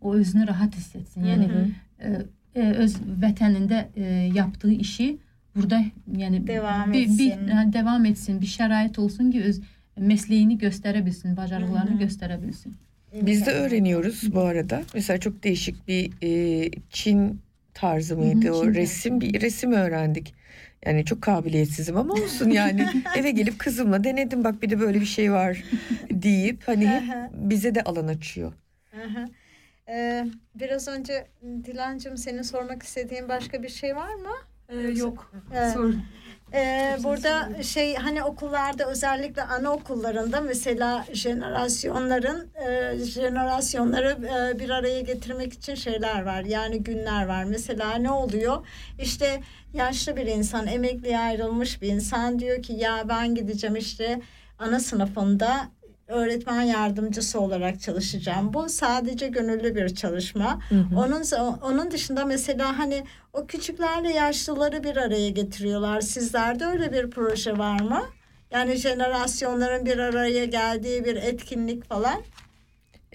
[0.00, 1.24] o özünü rahat hiss etsin.
[1.24, 1.66] Yəni Hı
[1.98, 2.22] e,
[2.54, 5.16] e, öz vətənində e, yaptığı işi
[5.56, 5.84] burada
[6.16, 7.48] yəni Devam bir, bir etsin.
[7.48, 9.60] hə, devam etsin, bir şərait olsun ki, öz
[9.96, 12.74] mesleyini göstərə bilsin, bacarıqlarını göstərə bilsin.
[13.22, 14.82] Biz de öğreniyoruz bu arada.
[14.94, 17.40] Mesela çok değişik bir e, Çin
[17.74, 20.34] tarzı mıydı o Çin resim bir resim öğrendik.
[20.86, 22.86] Yani çok kabiliyetsizim ama olsun yani
[23.16, 25.64] eve gelip kızımla denedim bak bir de böyle bir şey var
[26.10, 27.02] deyip hani hep
[27.32, 28.52] bize de alan açıyor.
[28.90, 29.24] Hı hı.
[29.88, 31.26] Ee, biraz önce
[31.64, 34.32] Dilancığım senin sormak istediğin başka bir şey var mı?
[34.68, 35.32] Ee, yok.
[35.54, 35.92] Ee, Sor.
[36.54, 45.52] Ee, burada şey hani okullarda özellikle anaokullarında mesela jenerasyonların e, jenerasyonları e, bir araya getirmek
[45.52, 46.44] için şeyler var.
[46.44, 47.44] Yani günler var.
[47.44, 48.66] Mesela ne oluyor?
[48.98, 49.40] İşte
[49.72, 54.20] yaşlı bir insan, emekliye ayrılmış bir insan diyor ki ya ben gideceğim işte
[54.58, 55.68] ana sınıfında
[56.08, 58.54] öğretmen yardımcısı olarak çalışacağım.
[58.54, 60.60] Bu sadece gönüllü bir çalışma.
[60.96, 61.22] Onun
[61.62, 66.00] onun dışında mesela hani o küçüklerle yaşlıları bir araya getiriyorlar.
[66.00, 68.02] Sizlerde öyle bir proje var mı?
[68.50, 72.22] Yani jenerasyonların bir araya geldiği bir etkinlik falan.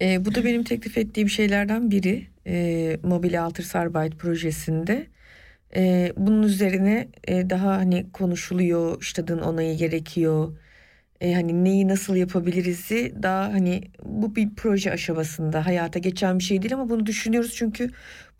[0.02, 2.28] E, bu da benim teklif ettiğim şeylerden biri.
[2.48, 5.07] E, Mobile Altırsarbait projesinde.
[5.76, 10.57] E, bunun üzerine e, daha hani konuşuluyor, işte onayı gerekiyor.
[11.21, 16.61] E, hani neyi nasıl yapabiliriz'i daha hani bu bir proje aşamasında hayata geçen bir şey
[16.61, 17.89] değil ama bunu düşünüyoruz çünkü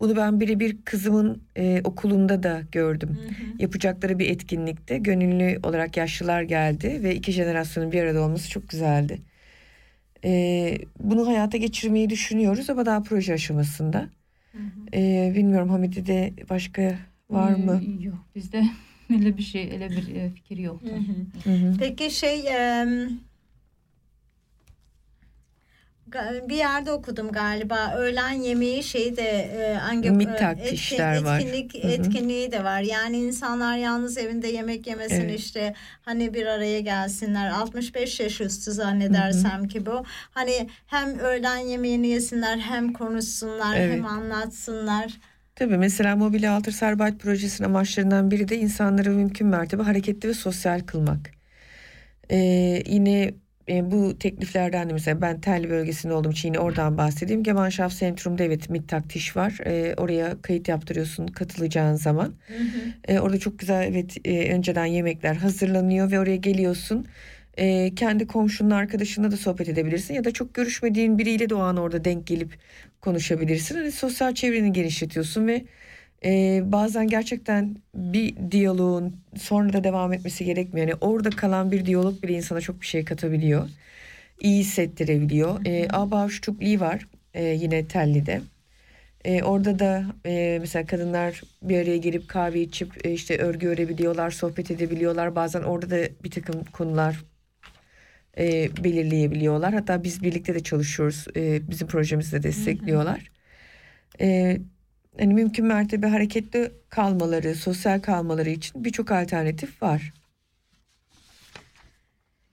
[0.00, 3.08] bunu ben birebir kızımın e, okulunda da gördüm.
[3.08, 3.62] Hı hı.
[3.62, 9.18] Yapacakları bir etkinlikte gönüllü olarak yaşlılar geldi ve iki jenerasyonun bir arada olması çok güzeldi.
[10.24, 14.08] E, bunu hayata geçirmeyi düşünüyoruz ama daha proje aşamasında.
[14.52, 14.96] Hı hı.
[14.96, 16.94] E, bilmiyorum Hamide'de başka
[17.30, 17.82] var mı?
[18.00, 18.64] Yok bizde
[19.10, 20.82] öyle bir şey öyle bir e, fikir yok.
[20.82, 21.76] Hı hı.
[21.78, 22.86] Peki şey e,
[26.48, 31.40] bir yerde okudum galiba öğlen yemeği şeyi de e, hangi Mittak etkin, işler var.
[31.40, 32.80] Etkinlik, etkinliği de var.
[32.80, 35.40] Yani insanlar yalnız evinde yemek yemesin evet.
[35.40, 37.50] işte hani bir araya gelsinler.
[37.50, 39.68] 65 yaş üstü zannedersem Hı-hı.
[39.68, 40.04] ki bu.
[40.30, 43.92] Hani hem öğlen yemeğini yesinler hem konuşsunlar evet.
[43.92, 45.20] hem anlatsınlar.
[45.60, 50.80] Tabii mesela Mobilya Altır Serbayt projesinin amaçlarından biri de insanları mümkün mertebe hareketli ve sosyal
[50.80, 51.30] kılmak.
[52.30, 53.34] Ee, yine
[53.68, 57.42] e, bu tekliflerden de mesela ben Telli bölgesinde olduğum için yine oradan bahsedeyim.
[57.42, 59.58] Gemeinschaft Zentrum'da evet MİT taktiş var.
[59.66, 62.34] E, oraya kayıt yaptırıyorsun katılacağın zaman.
[62.46, 63.14] Hı hı.
[63.14, 67.06] E, orada çok güzel evet e, önceden yemekler hazırlanıyor ve oraya geliyorsun.
[67.58, 71.76] E, kendi komşunun arkadaşınla da sohbet edebilirsin ya da çok görüşmediğin biriyle de o an
[71.76, 72.58] orada denk gelip
[73.00, 73.74] konuşabilirsin.
[73.76, 75.64] Hani sosyal çevreni genişletiyorsun ve
[76.24, 80.88] e, bazen gerçekten bir diyaloğun sonra da devam etmesi gerekmiyor.
[80.88, 83.68] Yani orada kalan bir diyalog bile insana çok bir şey katabiliyor.
[84.40, 85.66] İyi hissettirebiliyor.
[85.66, 88.40] E, Abavştukli var e, yine Telli'de.
[89.24, 94.30] E, orada da e, mesela kadınlar bir araya gelip kahve içip e, işte örgü örebiliyorlar,
[94.30, 95.34] sohbet edebiliyorlar.
[95.36, 97.24] Bazen orada da bir takım konular
[98.38, 99.74] e, belirleyebiliyorlar.
[99.74, 101.26] Hatta biz birlikte de çalışıyoruz.
[101.36, 103.30] E, bizim projemizde destekliyorlar.
[104.20, 104.58] E,
[105.18, 110.12] hani mümkün mertebe hareketli kalmaları, sosyal kalmaları için birçok alternatif var.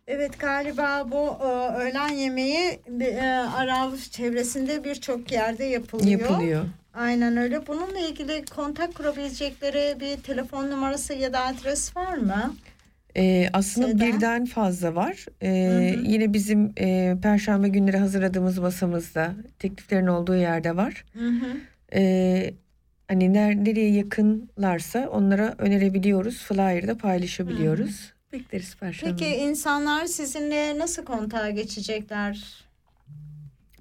[0.07, 3.21] Evet galiba bu e, öğlen yemeği e,
[3.55, 6.19] Arav çevresinde birçok yerde yapılıyor.
[6.19, 6.65] Yapılıyor.
[6.93, 7.67] Aynen öyle.
[7.67, 12.55] Bununla ilgili kontak kurabilecekleri bir telefon numarası ya da adres var mı?
[13.17, 14.05] Ee, aslında Seda.
[14.05, 15.25] birden fazla var.
[15.41, 21.05] Ee, Yine bizim e, Perşembe günleri hazırladığımız masamızda tekliflerin olduğu yerde var.
[21.13, 21.57] Hı hı.
[21.93, 22.53] Ee,
[23.07, 26.43] hani nereye yakınlarsa onlara önerebiliyoruz.
[26.43, 28.01] Flyer'da paylaşabiliyoruz.
[28.01, 28.39] Hı-hı.
[28.39, 29.15] Bekleriz Perşembe.
[29.19, 32.67] Peki insanlar sizinle nasıl kontağa geçecekler?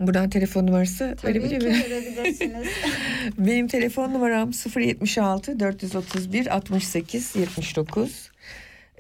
[0.01, 2.69] Buradan telefon numarası Tabii verebilir verebilirsiniz.
[3.39, 8.31] Benim telefon numaram 076 431 68 79.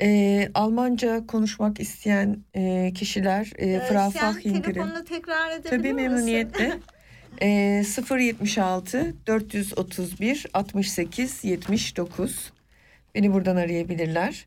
[0.00, 4.62] E, Almanca konuşmak isteyen e, kişiler e, ee, Frau Fachhinger'in.
[4.62, 6.78] telefonunu tekrar edebilir Tabii memnuniyetle.
[7.42, 7.48] e,
[8.10, 12.52] 076 431 68 79
[13.14, 14.46] beni buradan arayabilirler.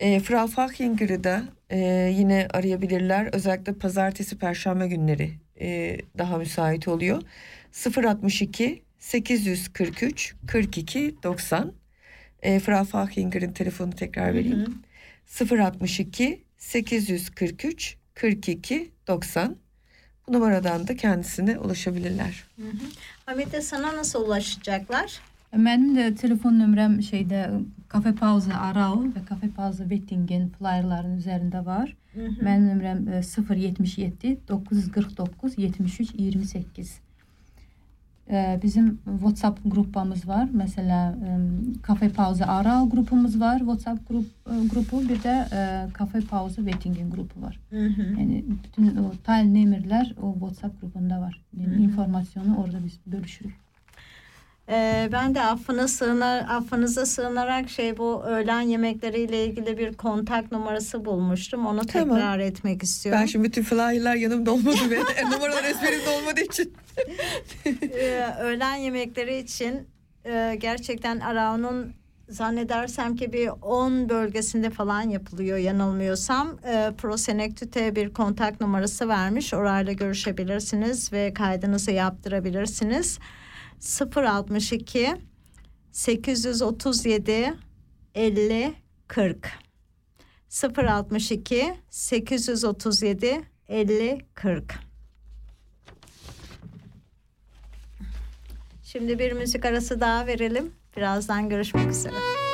[0.00, 1.78] E, Frau Fachhinger'ı da e,
[2.14, 3.28] yine arayabilirler.
[3.32, 7.22] Özellikle pazartesi, perşembe günleri e, daha müsait oluyor.
[8.06, 11.72] 062 843 42 90
[12.46, 14.66] e, Frau Fachhinger'in telefonu tekrar vereyim.
[15.36, 15.62] Hı hı.
[15.64, 19.56] 062 843 42 90
[20.28, 22.44] bu numaradan da kendisine ulaşabilirler.
[22.56, 22.86] Hı hı.
[23.26, 25.20] Hamide sana nasıl ulaşacaklar?
[25.56, 27.50] Benim de telefon nömrəm şeyde
[27.88, 31.96] Kafe Pauza Arau ve Kafe Pauza Wettingen flyerların üzerinde var.
[32.14, 32.44] Hı hı.
[32.44, 33.22] Mənim nömrəm
[33.56, 37.00] 077 949 73 28
[38.62, 40.48] bizim WhatsApp grupamız var.
[40.52, 41.14] Mesela
[41.82, 43.58] Kafe Pauza Ara grupumuz var.
[43.58, 45.46] WhatsApp grup grubu bir de
[45.92, 47.60] Kafe Pauza Waiting'in grubu var.
[47.70, 48.02] Hı hı.
[48.02, 51.44] Yani bütün o tile nemirler o WhatsApp grubunda var.
[51.56, 51.80] Yani hı hı.
[51.80, 53.54] informasyonu orada biz bölüşürüz.
[54.68, 61.04] Ee, ben de affına sığınar, affınıza sığınarak şey bu öğlen yemekleriyle ilgili bir kontak numarası
[61.04, 61.66] bulmuştum.
[61.66, 62.16] Onu tamam.
[62.16, 63.20] tekrar etmek istiyorum.
[63.22, 64.96] Ben şimdi bütün flyer'lar yanımda olmadı ve
[65.30, 66.74] numaralar ezberimde olmadığı için.
[67.82, 69.88] ee, öğlen yemekleri için
[70.24, 71.92] e, gerçekten Arao'nun
[72.28, 76.58] zannedersem ki bir 10 bölgesinde falan yapılıyor yanılmıyorsam.
[76.68, 79.54] E, Prosenektüte bir kontak numarası vermiş.
[79.54, 83.18] Orayla görüşebilirsiniz ve kaydınızı yaptırabilirsiniz.
[83.80, 85.16] 062
[85.92, 87.54] 837
[88.14, 88.74] 50
[89.08, 89.52] 40
[90.76, 94.86] 062 837 50 40
[98.84, 100.72] Şimdi bir müzik arası daha verelim.
[100.96, 102.45] Birazdan görüşmek üzere.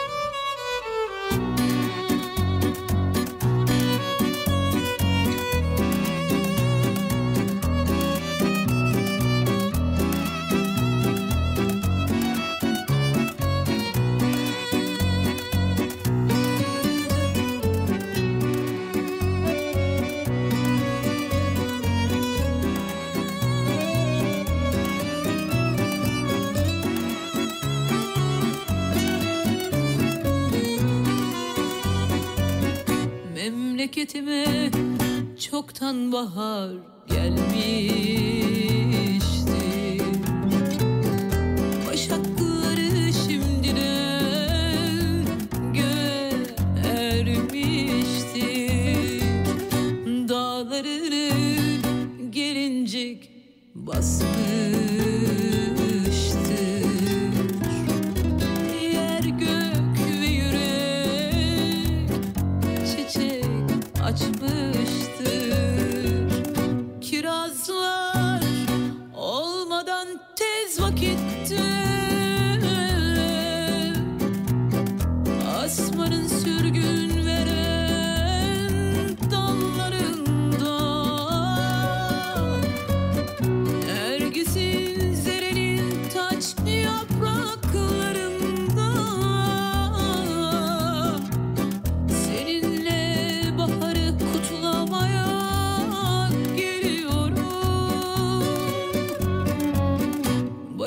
[35.62, 36.70] Çoktan bahar
[37.08, 37.62] gelmişti
[41.86, 44.24] Başakları şimdiden
[45.74, 46.32] göğe
[46.84, 48.42] ermiştir
[50.28, 51.30] Dağlarını
[52.30, 53.30] gelincik
[53.74, 54.41] basmıştır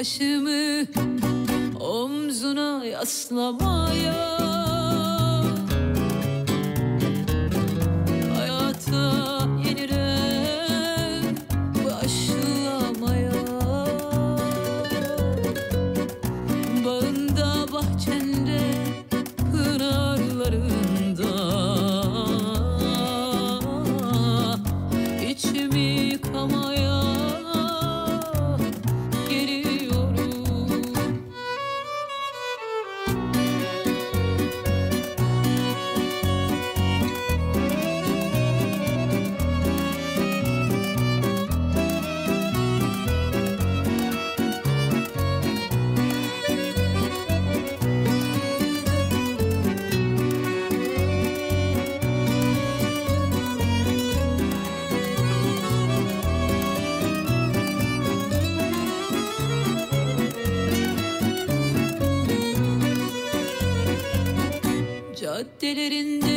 [0.05, 0.87] Başımı
[1.79, 4.24] omzuna yaslamaya
[65.57, 66.34] Did it in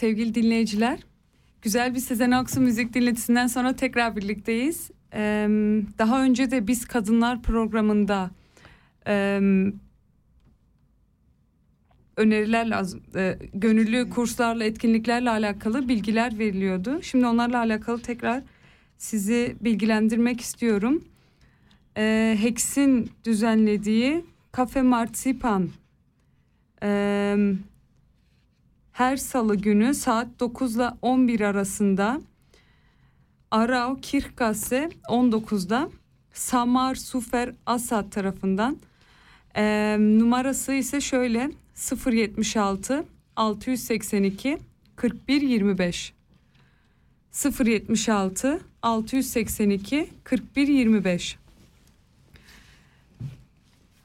[0.00, 0.98] sevgili dinleyiciler,
[1.62, 4.90] güzel bir Sezen Aksu müzik dinletisinden sonra tekrar birlikteyiz.
[5.14, 5.48] Ee,
[5.98, 8.30] daha önce de biz kadınlar programında
[9.06, 9.40] e,
[12.16, 17.02] öneriler lazım, e, gönüllü kurslarla, etkinliklerle alakalı bilgiler veriliyordu.
[17.02, 18.42] Şimdi onlarla alakalı tekrar
[18.98, 21.04] sizi bilgilendirmek istiyorum.
[21.96, 25.70] Ee, Hex'in düzenlediği Kafe Marsipan
[26.82, 27.36] e,
[28.92, 32.20] her salı günü saat 9 ile 11 arasında
[33.50, 35.90] Arau Kirchgasse 19'da
[36.32, 38.76] Samar Sufer Asad tarafından.
[39.56, 41.50] E, numarası ise şöyle
[42.06, 43.04] 076
[43.36, 44.58] 682
[44.96, 46.12] 41 25
[47.32, 51.38] 076 682 41 25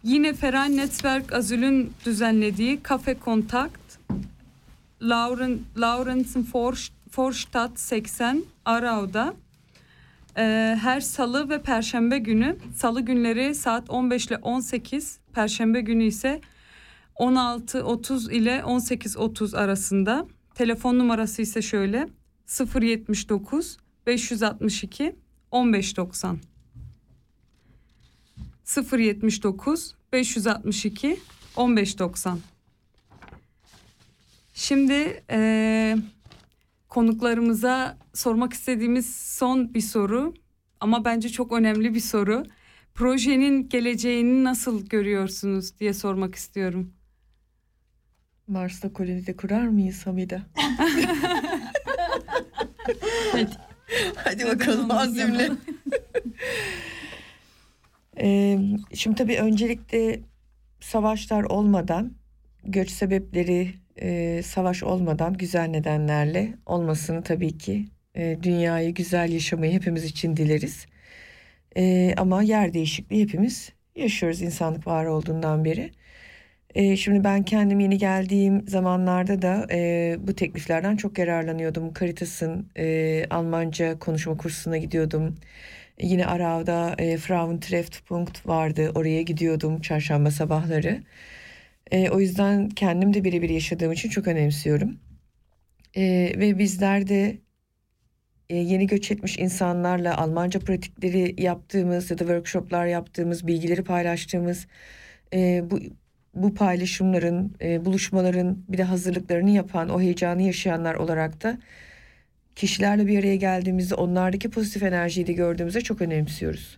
[0.03, 3.85] Yine Feren Netzwerk Azül'ün düzenlediği Kafe Kontakt
[5.10, 6.48] Lauren, Laurensen
[7.18, 9.34] Vorstadt 80 Arau'da
[10.38, 16.41] ee, her salı ve perşembe günü salı günleri saat 15 ile 18 perşembe günü ise
[17.15, 20.27] 16.30 ile 18.30 arasında.
[20.56, 22.10] Telefon numarası ise şöyle
[22.48, 23.77] 079
[24.07, 25.15] 562
[25.53, 26.40] 1590
[28.94, 31.19] 079 562
[31.57, 32.40] 1590
[34.57, 35.98] Şimdi e,
[36.90, 40.34] konuklarımıza sormak istediğimiz son bir soru
[40.80, 42.44] ama bence çok önemli bir soru.
[42.94, 46.94] Projenin geleceğini nasıl görüyorsunuz diye sormak istiyorum.
[48.48, 50.41] Mars'ta koloni de kurar mıyız Hamide?
[53.32, 53.49] Hadi.
[54.15, 55.52] Hadi bakalım azimle.
[58.19, 58.60] ee,
[58.94, 60.19] şimdi tabii öncelikle
[60.80, 62.11] savaşlar olmadan,
[62.64, 67.85] göç sebepleri e, savaş olmadan güzel nedenlerle olmasını tabii ki
[68.15, 70.85] e, dünyayı güzel yaşamayı hepimiz için dileriz.
[71.77, 75.91] E, ama yer değişikliği hepimiz yaşıyoruz insanlık var olduğundan beri.
[76.76, 81.93] E, şimdi ben kendim yeni geldiğim zamanlarda da e, bu tekliflerden çok yararlanıyordum.
[81.99, 85.35] Caritas'ın e, Almanca konuşma kursuna gidiyordum.
[86.01, 88.91] Yine Arav'da e, Frauentreffpunkt vardı.
[88.95, 91.03] Oraya gidiyordum çarşamba sabahları.
[91.91, 94.99] E, o yüzden kendim de birebir yaşadığım için çok önemsiyorum.
[95.95, 97.38] E, ve bizler de
[98.49, 104.68] e, yeni göç etmiş insanlarla Almanca pratikleri yaptığımız ya da workshoplar yaptığımız, bilgileri paylaştığımız
[105.34, 105.80] e, bu
[106.36, 111.57] bu paylaşımların, e, buluşmaların bir de hazırlıklarını yapan, o heyecanı yaşayanlar olarak da
[112.56, 116.78] kişilerle bir araya geldiğimizde onlardaki pozitif enerjiyi de gördüğümüzde çok önemsiyoruz.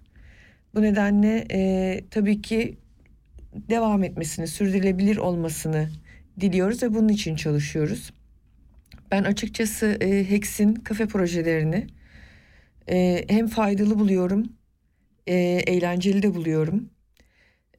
[0.75, 2.77] Bu nedenle e, tabii ki
[3.53, 5.89] devam etmesini, sürdürülebilir olmasını
[6.39, 8.13] diliyoruz ve bunun için çalışıyoruz.
[9.11, 11.87] Ben açıkçası e, Hex'in kafe projelerini
[12.89, 14.49] e, hem faydalı buluyorum,
[15.27, 15.35] e,
[15.67, 16.89] eğlenceli de buluyorum.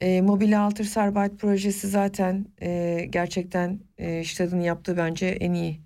[0.00, 5.80] E, Mobil Alter Sarbait projesi zaten e, gerçekten e, Stad'ın yaptığı bence en iyi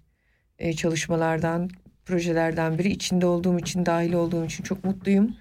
[0.58, 1.70] e, çalışmalardan,
[2.04, 2.88] projelerden biri.
[2.88, 5.36] İçinde olduğum için, dahil olduğum için çok mutluyum.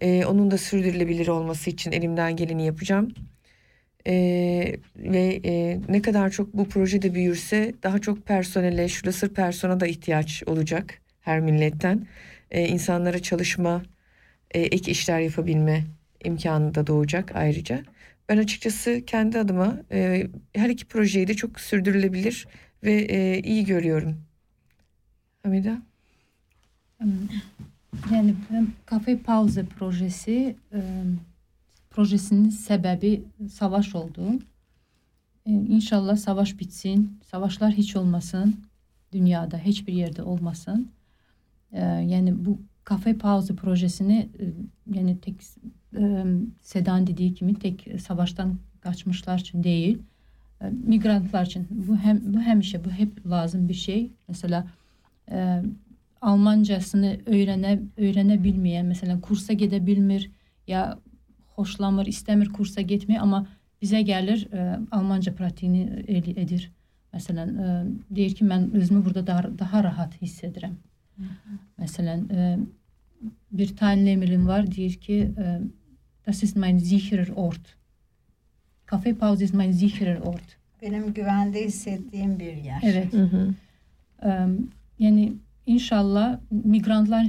[0.00, 3.14] E, onun da sürdürülebilir olması için elimden geleni yapacağım.
[4.06, 9.86] E, ve e, ne kadar çok bu projede büyürse daha çok personele, şurası persona da
[9.86, 12.06] ihtiyaç olacak her milletten.
[12.50, 13.82] E, insanlara çalışma,
[14.50, 15.84] e, ek işler yapabilme
[16.24, 17.82] imkanı da doğacak ayrıca.
[18.28, 22.46] Ben açıkçası kendi adıma e, her iki projeyi de çok sürdürülebilir
[22.84, 24.16] ve e, iyi görüyorum.
[25.42, 25.82] Hamida?
[28.12, 28.34] Yani
[28.86, 30.80] Kafe Pauze projesi e,
[31.92, 34.22] projesinin sebebi savaş oldu.
[35.46, 38.54] E, inşallah savaş bitsin, savaşlar hiç olmasın,
[39.12, 40.90] dünyada hiçbir yerde olmasın.
[41.72, 44.44] E, yani bu Kafe Pauze projesini e,
[44.94, 45.34] yani tek
[45.96, 46.24] e,
[46.60, 49.98] Sedan dediği gibi tek savaştan kaçmışlar için değil,
[50.60, 51.66] e, migrantlar için.
[51.70, 54.10] Bu hem bu hem şey, bu hep lazım bir şey.
[54.28, 54.66] Mesela
[55.30, 55.62] e,
[56.20, 60.30] Almancasını öğrene öğrenebilmeyen, mesela kursa gidebilmir
[60.66, 60.98] ya
[61.54, 63.46] hoşlanmır, istemir kursa gitmeyi ama
[63.82, 66.72] bize gelir e, Almanca pratiğini edir.
[67.12, 67.84] Mesela e,
[68.16, 70.76] deyir ki ben özümü burada daha, daha rahat hissederim.
[71.16, 71.58] Hı hı.
[71.78, 72.58] Mesela e,
[73.52, 75.60] bir tane emirim var diyor ki e,
[76.26, 77.76] das ist mein sicherer Ort.
[78.86, 80.58] Kaffeepause ist mein sicherer Ort.
[80.82, 82.80] Benim güvende hissettiğim bir yer.
[82.82, 83.12] Evet.
[83.12, 83.54] Hı hı.
[84.22, 84.48] E,
[84.98, 85.32] yani
[85.66, 87.26] inşallah migrantlar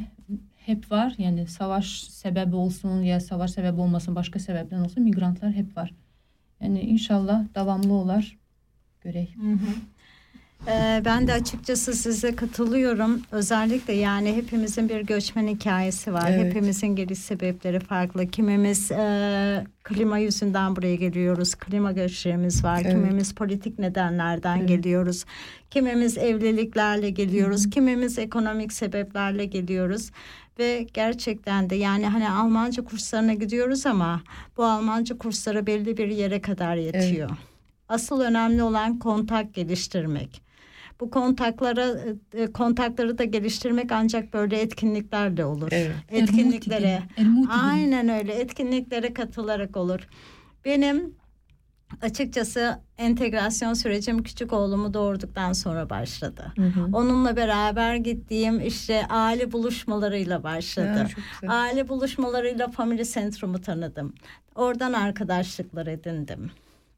[0.66, 1.14] hep var.
[1.18, 5.94] Yani savaş sebebi olsun ya savaş sebebi olmasın başka sebepten olsun migrantlar hep var.
[6.62, 8.38] Yani inşallah devamlı olar
[9.02, 9.36] görey.
[9.36, 9.76] Hı hı.
[10.68, 13.22] Ee, ben de açıkçası size katılıyorum.
[13.32, 16.32] Özellikle yani hepimizin bir göçmen hikayesi var.
[16.32, 16.46] Evet.
[16.46, 18.28] Hepimizin geliş sebepleri farklı.
[18.28, 21.56] Kimimiz e, klima yüzünden buraya geliyoruz.
[21.56, 22.82] Klima göçlerimiz var.
[22.82, 22.92] Evet.
[22.92, 24.68] Kimimiz politik nedenlerden evet.
[24.68, 25.26] geliyoruz.
[25.72, 27.66] Kimimiz evliliklerle geliyoruz.
[27.66, 27.70] Hı.
[27.70, 30.12] Kimimiz ekonomik sebeplerle geliyoruz
[30.60, 34.22] ve gerçekten de yani hani Almanca kurslarına gidiyoruz ama
[34.58, 37.30] bu Almanca kursları belli bir yere kadar yetiyor.
[37.30, 37.40] Evet.
[37.90, 40.42] Asıl önemli olan kontak geliştirmek.
[41.00, 41.88] Bu kontaklara
[42.34, 45.70] e, kontakları da geliştirmek ancak böyle etkinliklerle olur.
[45.72, 45.96] Evet.
[46.10, 47.04] Etkinliklere.
[47.50, 48.34] Aynen öyle.
[48.34, 50.08] Etkinliklere katılarak olur.
[50.66, 51.16] Benim
[52.02, 56.54] açıkçası entegrasyon sürecim küçük oğlumu doğurduktan sonra başladı.
[56.56, 56.86] Hı hı.
[56.94, 61.08] Onunla beraber gittiğim işte aile buluşmalarıyla başladı.
[61.42, 61.52] Ya.
[61.52, 64.14] Aile buluşmalarıyla Family Centrum'u tanıdım.
[64.56, 66.52] Oradan arkadaşlıklar edindim.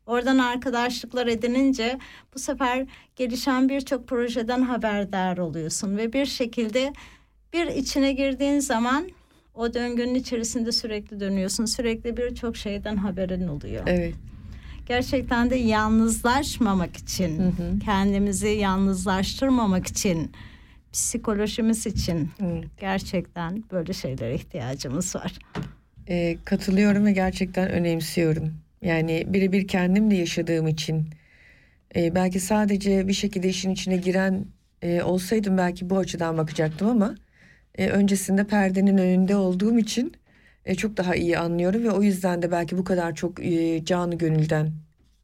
[0.06, 2.00] Oradan arkadaşlıklar edinince
[2.36, 2.86] bu sefer
[3.16, 6.94] gelişen birçok projeden haberdar oluyorsun ve bir şekilde
[7.54, 9.10] bir içine girdiğin zaman
[9.56, 11.66] o döngünün içerisinde sürekli dönüyorsun.
[11.66, 13.84] Sürekli birçok şeyden haberin oluyor.
[13.88, 14.16] Evet.
[14.86, 17.80] Gerçekten de yalnızlaşmamak için, Hı hı.
[17.86, 20.32] kendimizi yalnızlaştırmamak için,
[20.94, 22.62] psikolojimiz için Hı.
[22.80, 25.34] gerçekten böyle şeylere ihtiyacımız var.
[26.10, 28.54] Ee, katılıyorum ve gerçekten önemsiyorum.
[28.82, 31.06] Yani birebir kendim de yaşadığım için
[31.96, 34.46] e, belki sadece bir şekilde işin içine giren
[34.82, 37.16] e, olsaydım belki bu açıdan bakacaktım ama
[37.78, 40.14] e, öncesinde perdenin önünde olduğum için
[40.66, 44.16] e, çok daha iyi anlıyorum ve o yüzden de belki bu kadar çok e, canı
[44.16, 44.72] gönülden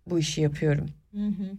[0.07, 0.85] bu işi yapıyorum.
[1.15, 1.57] Hı hı.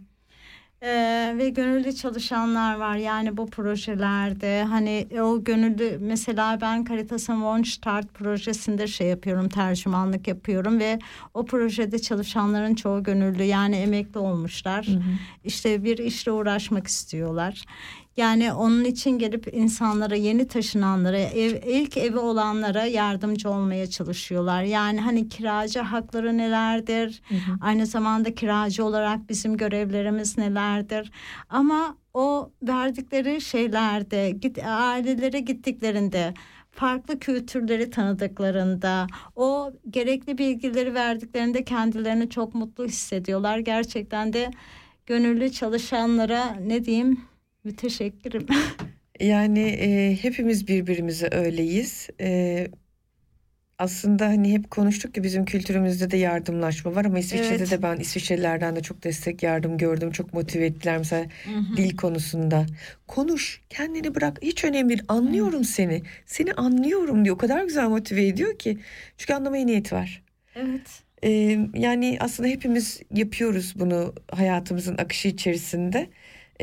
[0.85, 7.63] Ee, ve gönüllü çalışanlar var yani bu projelerde hani o gönüllü mesela ben Caritas'ın One
[7.63, 10.99] Start projesinde şey yapıyorum tercümanlık yapıyorum ve
[11.33, 14.87] o projede çalışanların çoğu gönüllü yani emekli olmuşlar
[15.43, 17.65] işte bir işle uğraşmak istiyorlar
[18.17, 25.01] yani onun için gelip insanlara yeni taşınanlara ev, ilk evi olanlara yardımcı olmaya çalışıyorlar yani
[25.01, 27.21] hani kiracı hakları nelerdir
[27.61, 31.11] Aynı zamanda kiracı olarak bizim görevlerimiz nelerdir?
[31.49, 36.33] Ama o verdikleri şeylerde, git, ailelere gittiklerinde,
[36.71, 43.57] farklı kültürleri tanıdıklarında, o gerekli bilgileri verdiklerinde kendilerini çok mutlu hissediyorlar.
[43.59, 44.51] Gerçekten de
[45.05, 47.32] gönüllü çalışanlara ne diyeyim?
[47.63, 48.45] Müteşekkirim.
[49.19, 52.09] Yani e, hepimiz birbirimize öyleyiz.
[52.21, 52.67] E,
[53.79, 57.71] aslında hani hep konuştuk ki bizim kültürümüzde de yardımlaşma var ama İsviçre'de Evet.
[57.71, 60.11] de ben İsviçrelilerden de çok destek yardım gördüm.
[60.11, 61.25] Çok motive ettiler mesela
[61.77, 62.65] dil konusunda.
[63.07, 64.39] Konuş, kendini bırak.
[64.41, 65.03] Hiç önemli değil.
[65.07, 66.01] Anlıyorum seni.
[66.25, 67.35] Seni anlıyorum diyor.
[67.35, 68.77] O kadar güzel motive ediyor ki.
[69.17, 70.23] Çünkü anlamaya niyeti var.
[70.55, 71.03] evet.
[71.25, 76.09] Ee, yani aslında hepimiz yapıyoruz bunu hayatımızın akışı içerisinde.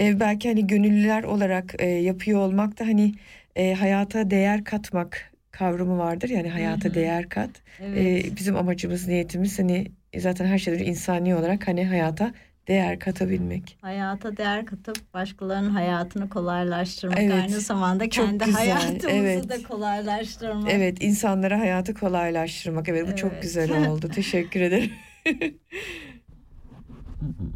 [0.00, 3.14] Ee, belki hani gönüllüler olarak e, yapıyor olmak da hani
[3.56, 6.28] e, hayata değer katmak kavramı vardır.
[6.28, 7.50] Yani hayata değer kat.
[7.80, 8.26] Evet.
[8.26, 9.86] Ee, bizim amacımız, niyetimiz hani
[10.18, 12.32] zaten her şeyden insani olarak hani hayata
[12.68, 13.78] değer katabilmek.
[13.80, 17.32] Hayata değer katıp başkalarının hayatını kolaylaştırmak Evet.
[17.32, 19.48] aynı zamanda kendi güzel, hayatımızı evet.
[19.48, 20.70] da kolaylaştırmak.
[20.72, 22.88] Evet, insanlara hayatı kolaylaştırmak.
[22.88, 23.42] Evet, bu çok Evet.
[23.42, 24.08] güzel oldu.
[24.08, 24.92] Teşekkür ederim.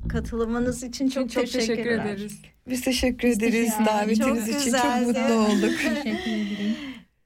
[0.08, 2.04] Katılımınız için çok, Çok teşekkür teşekkürler.
[2.06, 2.40] ederiz.
[2.68, 4.52] Biz teşekkür ederiz teşekkür- davetiniz Çok için.
[4.52, 5.06] Çok güzeldi.
[5.06, 5.78] mutlu olduk.
[5.82, 6.76] Teşekkür ederim.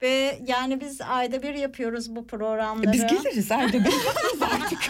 [0.01, 2.93] Ve yani biz ayda bir yapıyoruz bu programları.
[2.93, 4.79] Biz geliriz ayda bir geliriz artık.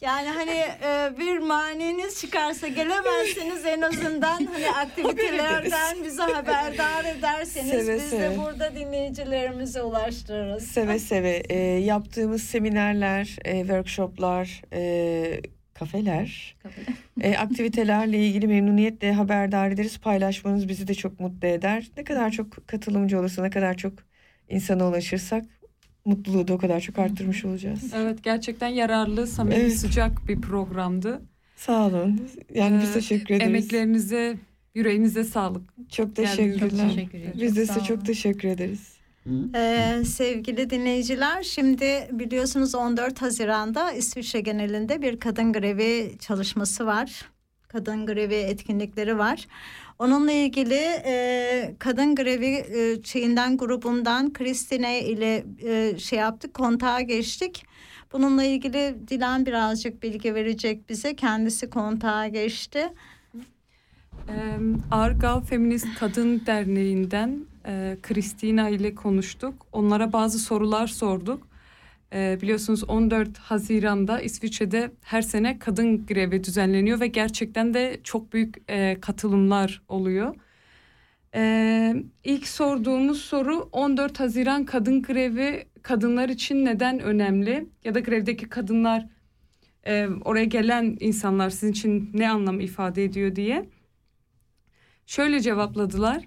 [0.00, 0.50] Yani hani
[0.84, 8.08] e, bir maniniz çıkarsa gelemezseniz en azından hani aktivitelerden bize haberdar ederseniz Seve biz de
[8.10, 8.38] seve.
[8.38, 10.64] burada dinleyicilerimize ulaştırırız.
[10.66, 15.40] Seve seve e, yaptığımız seminerler, e, workshoplar, e,
[15.78, 16.56] kafeler,
[17.20, 19.98] e, aktivitelerle ilgili memnuniyetle haberdar ederiz.
[19.98, 21.90] Paylaşmanız bizi de çok mutlu eder.
[21.96, 23.92] Ne kadar çok katılımcı olursa, ne kadar çok
[24.48, 25.44] insana ulaşırsak
[26.04, 27.92] mutluluğu da o kadar çok arttırmış olacağız.
[27.96, 29.76] Evet gerçekten yararlı, samimi, Evet.
[29.78, 31.22] sıcak bir programdı.
[31.56, 32.28] Sağ olun.
[32.54, 33.48] Yani biz Ee, teşekkür ederiz.
[33.48, 34.36] Emeklerinize,
[34.74, 35.62] yüreğinize sağlık.
[35.90, 36.58] Çok teşekkürler.
[36.70, 37.32] Çok teşekkür ederim.
[37.40, 38.95] Biz de size çok teşekkür ederiz.
[39.54, 47.30] Ee, sevgili dinleyiciler şimdi biliyorsunuz 14 Haziran'da İsviçre genelinde bir kadın grevi çalışması var.
[47.68, 49.46] Kadın grevi etkinlikleri var.
[49.98, 57.66] Onunla ilgili e, kadın grevi e, şeyinden grubundan Kristine ile e, şey yaptık kontağa geçtik.
[58.12, 61.16] Bununla ilgili Dilan birazcık bilgi verecek bize.
[61.16, 62.88] Kendisi kontağa geçti.
[64.90, 69.66] Argal Feminist Kadın Derneği'nden e, Kristina ile konuştuk.
[69.72, 71.48] Onlara bazı sorular sorduk.
[72.12, 78.56] Ee, biliyorsunuz 14 Haziran'da İsviçre'de her sene kadın grevi düzenleniyor ve gerçekten de çok büyük
[78.68, 80.34] e, katılımlar oluyor.
[82.24, 87.66] İlk sorduğumuz soru 14 Haziran kadın grevi kadınlar için neden önemli?
[87.84, 89.06] Ya da grevdeki kadınlar
[89.86, 93.68] e, oraya gelen insanlar sizin için ne anlam ifade ediyor diye.
[95.06, 96.24] Şöyle cevapladılar.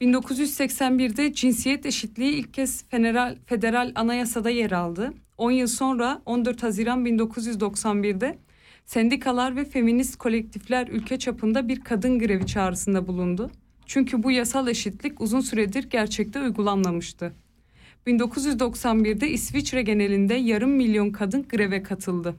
[0.00, 5.14] 1981'de cinsiyet eşitliği ilk kez federal, federal anayasada yer aldı.
[5.38, 8.38] 10 yıl sonra 14 Haziran 1991'de
[8.86, 13.50] Sendikalar ve feminist kolektifler ülke çapında bir kadın grevi çağrısında bulundu.
[13.86, 17.32] Çünkü bu yasal eşitlik uzun süredir gerçekte uygulanmamıştı.
[18.06, 22.36] 1991'de İsviçre genelinde yarım milyon kadın greve katıldı.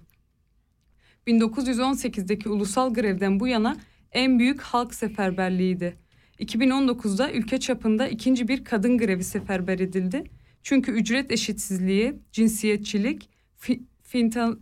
[1.28, 3.78] 1918'deki ulusal grevden bu yana
[4.16, 5.98] en büyük halk seferberliğiydi.
[6.40, 10.24] 2019'da ülke çapında ikinci bir kadın grevi seferber edildi.
[10.64, 14.54] Çünkü ücret eşitsizliği, cinsiyetçilik, fi, finta,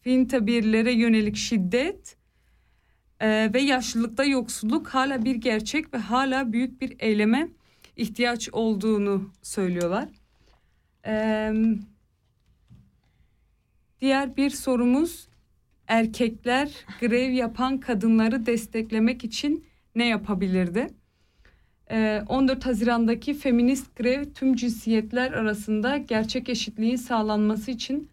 [0.00, 2.16] fintabirlere yönelik şiddet
[3.20, 7.48] e, ve yaşlılıkta yoksulluk hala bir gerçek ve hala büyük bir eyleme
[7.96, 10.08] ihtiyaç olduğunu söylüyorlar.
[11.06, 11.52] E,
[14.00, 15.28] diğer bir sorumuz
[15.88, 16.70] erkekler
[17.00, 20.88] grev yapan kadınları desteklemek için ne yapabilirdi?
[22.28, 28.10] 14 Haziran'daki feminist grev tüm cinsiyetler arasında gerçek eşitliğin sağlanması için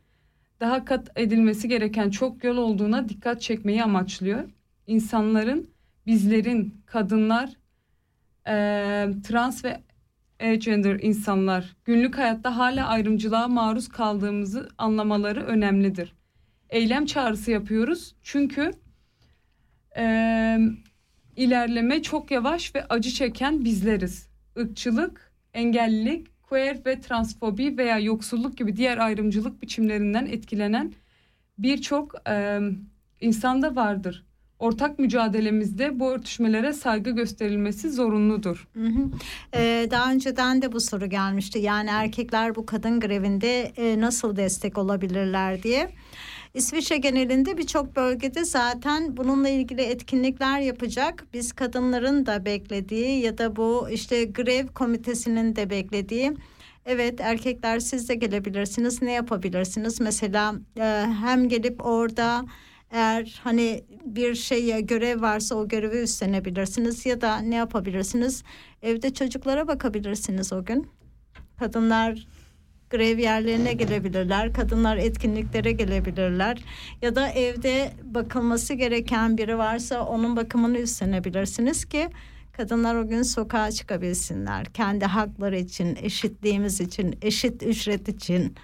[0.60, 4.44] daha kat edilmesi gereken çok yol olduğuna dikkat çekmeyi amaçlıyor.
[4.88, 5.70] İnsanların,
[6.06, 7.50] bizlerin, kadınlar,
[8.48, 8.54] e,
[9.24, 9.80] trans ve
[10.40, 16.14] gender insanlar günlük hayatta hala ayrımcılığa maruz kaldığımızı anlamaları önemlidir.
[16.72, 18.72] Eylem çağrısı yapıyoruz çünkü
[19.98, 20.58] e,
[21.36, 24.30] ilerleme çok yavaş ve acı çeken bizleriz.
[24.56, 30.94] Irkçılık, engellilik, queer ve transfobi veya yoksulluk gibi diğer ayrımcılık biçimlerinden etkilenen
[31.58, 32.60] birçok e,
[33.22, 34.26] insanda vardır.
[34.62, 38.68] Ortak mücadelemizde bu örtüşmelere saygı gösterilmesi zorunludur.
[38.74, 39.10] Hı hı.
[39.56, 41.60] Ee, daha önceden de bu soru gelmişti.
[41.60, 45.90] Yani erkekler bu kadın grevinde e, nasıl destek olabilirler diye.
[46.54, 51.26] İsviçre genelinde birçok bölgede zaten bununla ilgili etkinlikler yapacak.
[51.34, 56.34] Biz kadınların da beklediği ya da bu işte grev komitesinin de beklediği
[56.86, 59.02] Evet erkekler siz de gelebilirsiniz.
[59.02, 60.02] Ne yapabilirsiniz?
[60.02, 62.46] Mesela e, hem gelip orada
[62.92, 68.44] eğer hani bir şeye görev varsa o görevi üstlenebilirsiniz ya da ne yapabilirsiniz?
[68.82, 70.90] Evde çocuklara bakabilirsiniz o gün.
[71.60, 72.28] Kadınlar
[72.90, 74.54] grev yerlerine gelebilirler.
[74.54, 76.64] Kadınlar etkinliklere gelebilirler.
[77.02, 82.10] Ya da evde bakılması gereken biri varsa onun bakımını üstlenebilirsiniz ki
[82.52, 84.66] kadınlar o gün sokağa çıkabilsinler.
[84.66, 88.56] Kendi hakları için, eşitliğimiz için, eşit ücret için.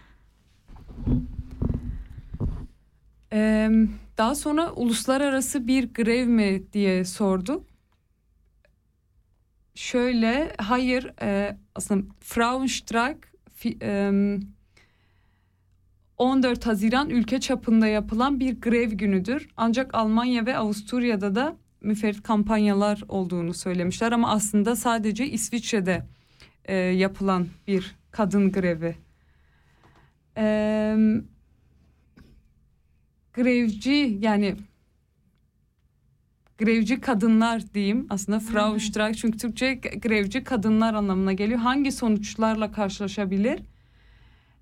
[3.34, 3.70] Ee,
[4.18, 7.64] daha sonra uluslararası bir grev mi diye sordu.
[9.76, 13.18] Şöyle, hayır e, aslında Frauenstreik
[16.18, 19.48] 14 Haziran ülke çapında yapılan bir grev günüdür.
[19.58, 26.06] Ancak Almanya ve Avusturya'da da müferit kampanyalar olduğunu söylemişler ama aslında sadece İsviçre'de
[26.66, 28.96] e, yapılan bir kadın grevi.
[30.38, 30.96] E,
[33.38, 34.56] grevci yani
[36.58, 41.60] grevci kadınlar diyeyim aslında Frauenstreik çünkü Türkçe grevci kadınlar anlamına geliyor.
[41.60, 43.60] Hangi sonuçlarla karşılaşabilir?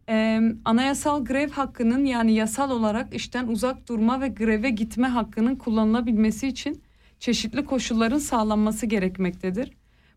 [0.09, 6.47] Ee, anayasal grev hakkının yani yasal olarak işten uzak durma ve greve gitme hakkının kullanılabilmesi
[6.47, 6.81] için
[7.19, 9.71] çeşitli koşulların sağlanması gerekmektedir.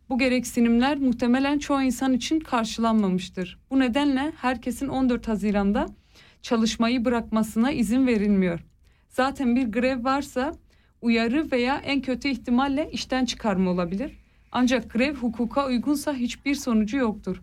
[0.09, 3.59] Bu gereksinimler muhtemelen çoğu insan için karşılanmamıştır.
[3.71, 5.87] Bu nedenle herkesin 14 Haziran'da
[6.43, 8.61] çalışmayı bırakmasına izin verilmiyor.
[9.09, 10.53] Zaten bir grev varsa
[11.03, 14.19] uyarı veya en kötü ihtimalle işten çıkarma olabilir.
[14.53, 17.43] Ancak grev hukuka uygunsa hiçbir sonucu yoktur.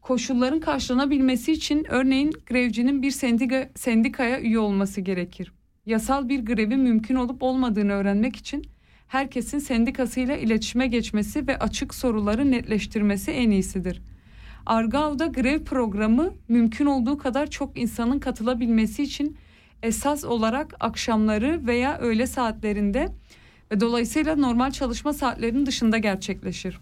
[0.00, 5.52] Koşulların karşılanabilmesi için örneğin grevcinin bir sendika, sendikaya üye olması gerekir.
[5.86, 8.64] Yasal bir grevin mümkün olup olmadığını öğrenmek için
[9.08, 14.02] herkesin sendikasıyla iletişime geçmesi ve açık soruları netleştirmesi en iyisidir.
[14.66, 19.36] Argav'da grev programı mümkün olduğu kadar çok insanın katılabilmesi için
[19.82, 23.08] esas olarak akşamları veya öğle saatlerinde
[23.70, 26.80] ve dolayısıyla normal çalışma saatlerinin dışında gerçekleşir.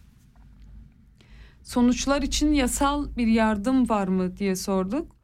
[1.63, 5.17] Sonuçlar için yasal bir yardım var mı diye sorduk.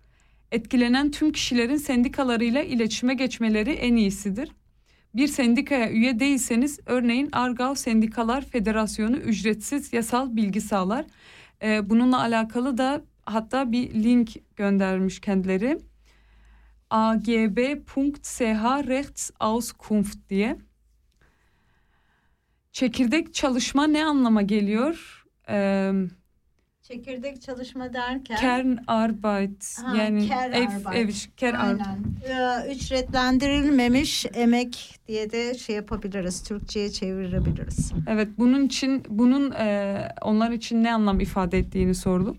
[0.53, 4.51] Etkilenen tüm kişilerin sendikalarıyla iletişime geçmeleri en iyisidir.
[5.15, 11.05] Bir sendikaya üye değilseniz örneğin Argav Sendikalar Federasyonu ücretsiz yasal bilgi sağlar.
[11.63, 15.79] Ee, bununla alakalı da hatta bir link göndermiş kendileri
[16.91, 18.41] agb.ch
[18.89, 20.59] Rechtsauskunft diye.
[22.73, 25.25] Çekirdek çalışma ne anlama geliyor?
[25.49, 25.93] Ee,
[26.89, 31.09] Çekirdek çalışma derken Kernarbeit ha, yani ev, ev
[31.43, 31.99] Aynen.
[32.29, 36.43] Ee, ücretlendirilmemiş emek diye de şey yapabiliriz.
[36.43, 37.93] Türkçe'ye çevirebiliriz.
[38.07, 42.37] Evet bunun için bunun e, onlar için ne anlam ifade ettiğini sorduk.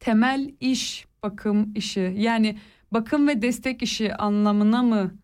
[0.00, 2.58] Temel iş bakım işi yani
[2.92, 5.14] bakım ve destek işi anlamına mı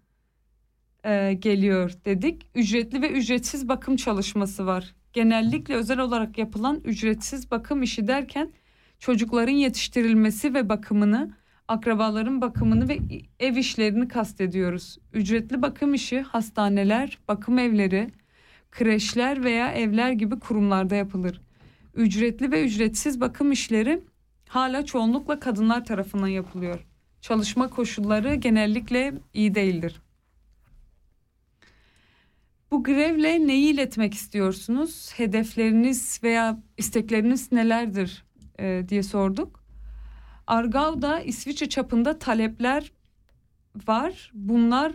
[1.05, 2.47] e, geliyor dedik.
[2.55, 4.95] Ücretli ve ücretsiz bakım çalışması var.
[5.13, 8.53] Genellikle özel olarak yapılan ücretsiz bakım işi derken
[8.99, 11.35] çocukların yetiştirilmesi ve bakımını,
[11.69, 12.99] akrabaların bakımını ve
[13.39, 14.99] ev işlerini kastediyoruz.
[15.13, 18.11] Ücretli bakım işi hastaneler, bakım evleri,
[18.71, 21.41] kreşler veya evler gibi kurumlarda yapılır.
[21.95, 24.01] Ücretli ve ücretsiz bakım işleri
[24.49, 26.87] hala çoğunlukla kadınlar tarafından yapılıyor.
[27.21, 30.01] Çalışma koşulları genellikle iyi değildir.
[32.71, 35.13] Bu grevle neyi iletmek istiyorsunuz?
[35.17, 38.25] Hedefleriniz veya istekleriniz nelerdir
[38.59, 39.65] e, diye sorduk.
[40.47, 42.93] Argau'da İsviçre çapında talepler
[43.87, 44.31] var.
[44.35, 44.93] Bunlar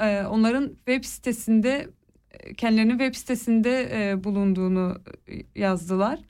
[0.00, 1.90] e, onların web sitesinde
[2.30, 6.20] e, kendilerinin web sitesinde e, bulunduğunu e, yazdılar.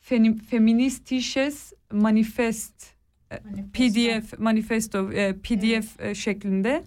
[0.00, 2.94] Fem, Feministisches Manifest
[3.30, 3.36] e,
[3.72, 6.84] PDF manifesto e, PDF e, şeklinde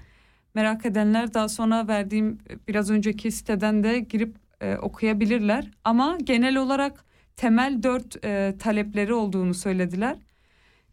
[0.56, 5.72] merak edenler daha sonra verdiğim e, biraz önceki siteden de girip e, okuyabilirler.
[5.84, 7.06] Ama genel olarak
[7.36, 10.18] temel dört e, talepleri olduğunu söylediler.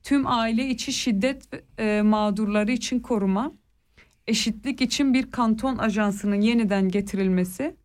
[0.03, 1.45] Tüm aile içi şiddet
[1.79, 3.53] e, mağdurları için koruma,
[4.27, 7.77] eşitlik için bir kanton ajansının yeniden getirilmesi,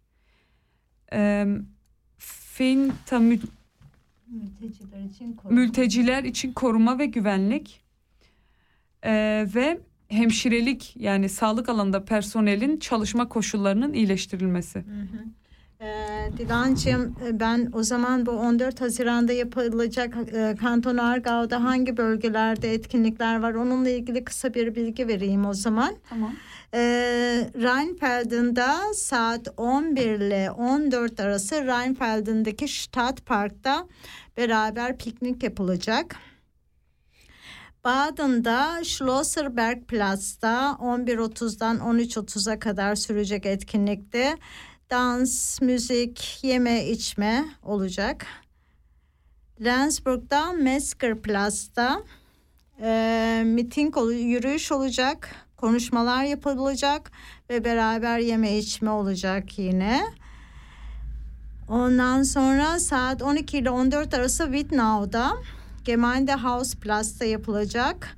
[1.13, 1.45] e,
[2.17, 3.39] finta mü,
[4.27, 5.59] Mülteciler için koruma.
[5.59, 7.81] mülteciler için koruma ve güvenlik
[9.03, 14.79] e, ve hemşirelik yani sağlık alanında personelin çalışma koşullarının iyileştirilmesi.
[14.79, 15.25] Hı hı.
[15.81, 22.73] Ee, Dilancığım e, ben o zaman bu 14 Haziran'da yapılacak e, Kanton Argau'da hangi bölgelerde
[22.73, 25.95] etkinlikler var onunla ilgili kısa bir bilgi vereyim o zaman.
[26.09, 26.33] Tamam.
[26.73, 33.87] Ee, Rheinfelden'da saat 11 ile 14 arası Rheinfelden'deki Stadtpark'ta
[34.37, 36.15] beraber piknik yapılacak.
[37.85, 44.37] Baden'da Schlosserbergplatz'ta 11.30'dan 13.30'a kadar sürecek etkinlikte
[44.89, 48.25] dans, müzik, yeme içme olacak.
[49.63, 52.03] Lensburg'da Meskerplatz'ta
[52.81, 57.11] e, miting, yürüyüş olacak, konuşmalar yapılacak
[57.49, 60.03] ve beraber yeme içme olacak yine.
[61.69, 64.51] Ondan sonra saat 12 ile 14 arası
[65.85, 68.17] Wittnau'da Gemeindehausplatz'ta yapılacak.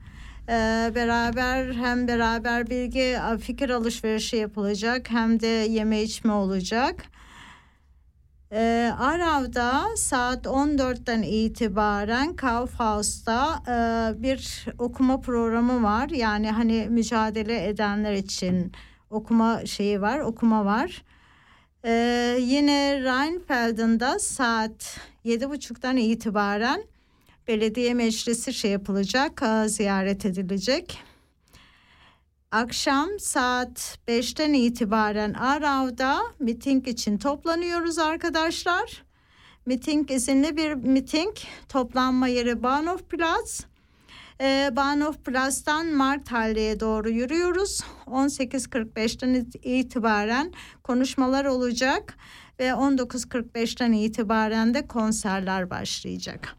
[0.50, 7.04] Ee, beraber hem beraber bilgi fikir alışverişi yapılacak hem de yeme içme olacak.
[8.52, 16.10] Ee, Arav'da saat 14'ten itibaren Kaufhaus'ta e, bir okuma programı var.
[16.10, 18.72] Yani hani mücadele edenler için
[19.10, 21.04] okuma şeyi var, okuma var.
[21.86, 26.84] Ee, yine Rheinfelden'da saat 7.30'dan itibaren
[27.48, 31.04] belediye meclisi şey yapılacak, e, ziyaret edilecek.
[32.52, 39.04] Akşam saat 5'ten itibaren Arav'da miting için toplanıyoruz arkadaşlar.
[39.66, 41.36] Miting izinli bir miting.
[41.70, 43.66] Toplanma yeri Bahnhofplatz.
[44.42, 47.82] Ee, Bahnhofplatz'tan Markthalle'ye doğru yürüyoruz.
[48.06, 50.54] 18.45'ten itibaren
[50.84, 52.18] konuşmalar olacak
[52.60, 56.56] ve 19.45'ten itibaren de konserler başlayacak.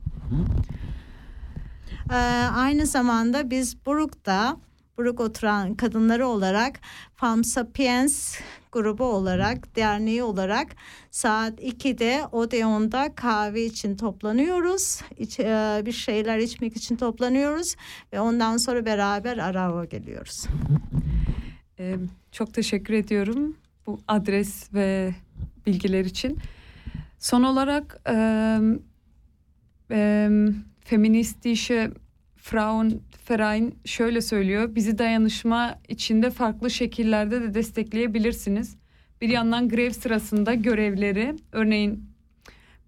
[2.11, 2.15] Ee,
[2.55, 4.57] aynı zamanda biz Buruk'ta
[4.99, 6.81] Buruk oturan kadınları olarak
[7.15, 8.39] Fam Sapiens
[8.73, 10.77] grubu olarak, derneği olarak
[11.11, 15.01] saat 2'de Odeon'da kahve için toplanıyoruz.
[15.19, 17.77] İç, e, bir şeyler içmek için toplanıyoruz
[18.12, 20.47] ve ondan sonra beraber Arava geliyoruz.
[21.79, 21.97] Ee,
[22.33, 23.57] çok teşekkür ediyorum
[23.87, 25.15] bu adres ve
[25.69, 26.39] bilgiler için.
[27.19, 28.15] Son olarak e,
[29.90, 30.28] e,
[30.81, 31.90] Feministische
[32.36, 34.74] Frauenverein şöyle söylüyor.
[34.74, 38.77] Bizi dayanışma içinde farklı şekillerde de destekleyebilirsiniz.
[39.20, 42.05] Bir yandan grev sırasında görevleri örneğin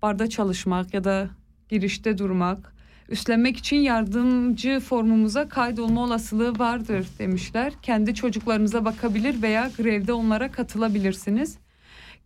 [0.03, 1.31] barda çalışmak ya da
[1.69, 2.75] girişte durmak,
[3.09, 7.73] üstlenmek için yardımcı formumuza kaydolma olasılığı vardır demişler.
[7.83, 11.59] Kendi çocuklarınıza bakabilir veya grevde onlara katılabilirsiniz.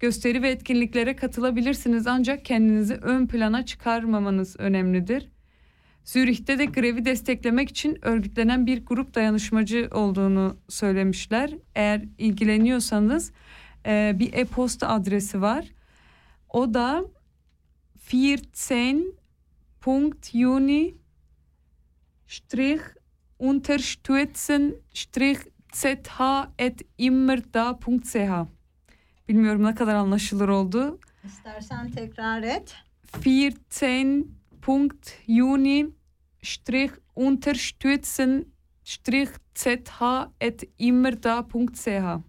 [0.05, 5.28] Gösteri ve etkinliklere katılabilirsiniz ancak kendinizi ön plana çıkarmamanız önemlidir.
[6.05, 11.51] Zürih'te de grevi desteklemek için örgütlenen bir grup dayanışmacı olduğunu söylemişler.
[11.74, 13.32] Eğer ilgileniyorsanız
[13.86, 15.66] e, bir e-posta adresi var.
[16.48, 17.05] O da
[18.10, 20.94] 14.juni
[22.26, 22.82] strich
[23.39, 25.40] unterstützen strich
[25.72, 28.64] zh.immerda.ch
[29.28, 30.98] Bilmiyorum ne kadar anlaşılır oldu.
[31.24, 32.74] İstersen tekrar et.
[34.62, 35.90] 14.Juni
[36.42, 38.44] Strich unterstützen
[38.84, 42.20] Strich zh et immerda.ch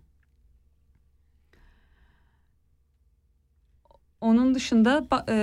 [4.21, 5.37] Onun dışında e,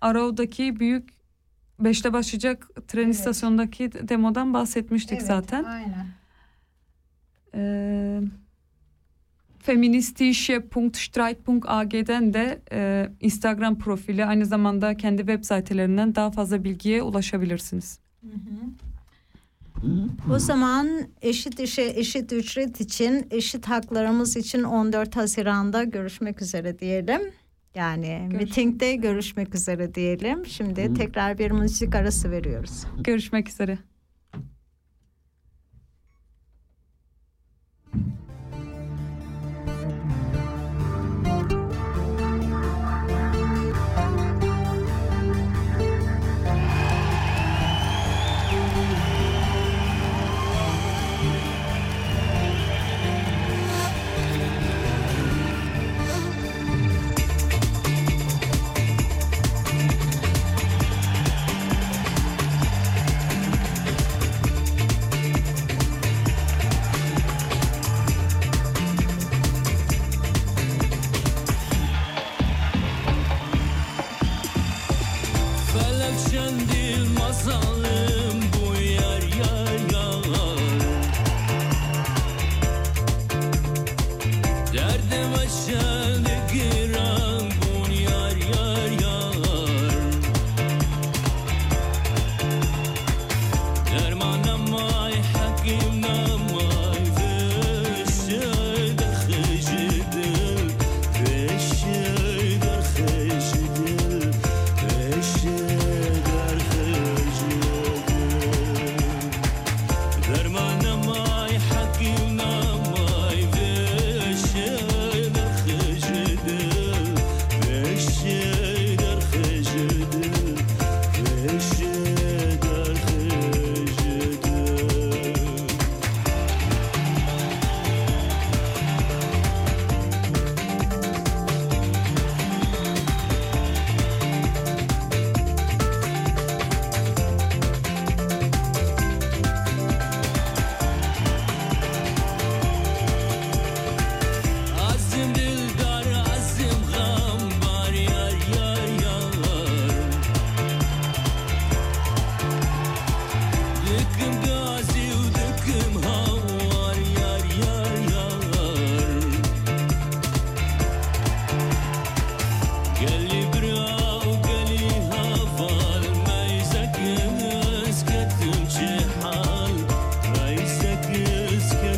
[0.00, 1.08] Arov'daki büyük
[1.80, 3.14] beşte başlayacak tren evet.
[3.14, 5.64] istasyonundaki demodan bahsetmiştik evet, zaten.
[5.64, 6.06] Aynen.
[7.54, 8.20] Ee,
[9.66, 17.98] feministische.streit.ag'den de e, Instagram profili aynı zamanda kendi web sitelerinden daha fazla bilgiye ulaşabilirsiniz.
[20.30, 20.88] O zaman
[21.22, 27.20] eşit işe eşit ücret için eşit haklarımız için 14 Haziran'da görüşmek üzere diyelim.
[27.74, 30.46] Yani mitingde görüşmek üzere diyelim.
[30.46, 32.84] Şimdi tekrar bir müzik arası veriyoruz.
[32.98, 33.78] Görüşmek üzere.
[37.92, 38.25] Felek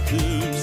[0.09, 0.57] to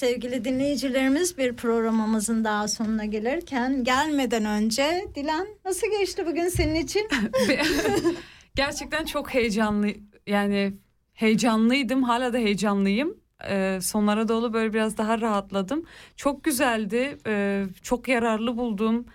[0.00, 7.08] sevgili dinleyicilerimiz bir programımızın daha sonuna gelirken gelmeden önce Dilan nasıl geçti bugün senin için?
[8.54, 9.88] Gerçekten çok heyecanlı
[10.26, 10.74] yani
[11.12, 13.16] heyecanlıydım hala da heyecanlıyım.
[13.48, 15.84] Ee, sonlara doğru böyle biraz daha rahatladım.
[16.16, 17.18] Çok güzeldi.
[17.26, 19.06] Ee, çok yararlı buldum.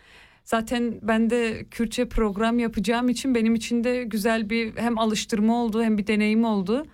[0.43, 5.83] Zaten ben de Kürtçe program yapacağım için benim için de güzel bir hem alıştırma oldu
[5.83, 6.85] hem bir deneyim oldu.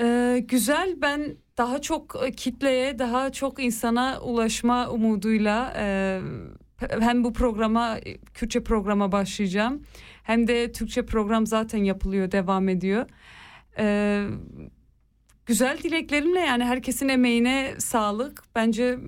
[0.00, 6.20] Ee, güzel ben daha çok e, kitleye daha çok insana ulaşma umuduyla e,
[7.00, 7.98] hem bu programa
[8.34, 9.82] Kürtçe programa başlayacağım
[10.22, 13.06] hem de Türkçe program zaten yapılıyor devam ediyor.
[13.78, 14.26] Ee,
[15.46, 18.98] güzel dileklerimle yani herkesin emeğine sağlık bence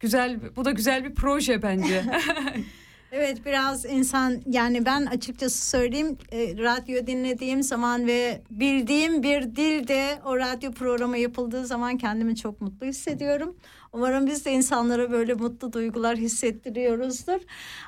[0.00, 2.04] güzel bu da güzel bir proje bence.
[3.12, 10.18] Evet biraz insan yani ben açıkçası söyleyeyim e, radyo dinlediğim zaman ve bildiğim bir dilde
[10.24, 13.56] o radyo programı yapıldığı zaman kendimi çok mutlu hissediyorum.
[13.92, 17.40] Umarım biz de insanlara böyle mutlu duygular hissettiriyoruzdur.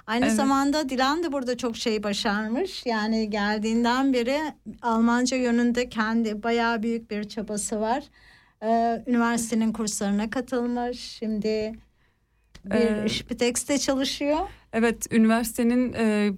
[0.06, 0.34] Aynı Evet.
[0.36, 2.86] zamanda Dilan da burada çok şey başarmış.
[2.86, 4.38] Yani geldiğinden beri
[4.82, 8.04] Almanca yönünde kendi bayağı büyük bir çabası var.
[8.62, 11.00] Ee, üniversitenin kurslarına katılmış.
[11.00, 11.72] Şimdi
[12.64, 14.38] bir Ee, Spitex'te çalışıyor.
[14.72, 16.32] Evet, üniversitenin e,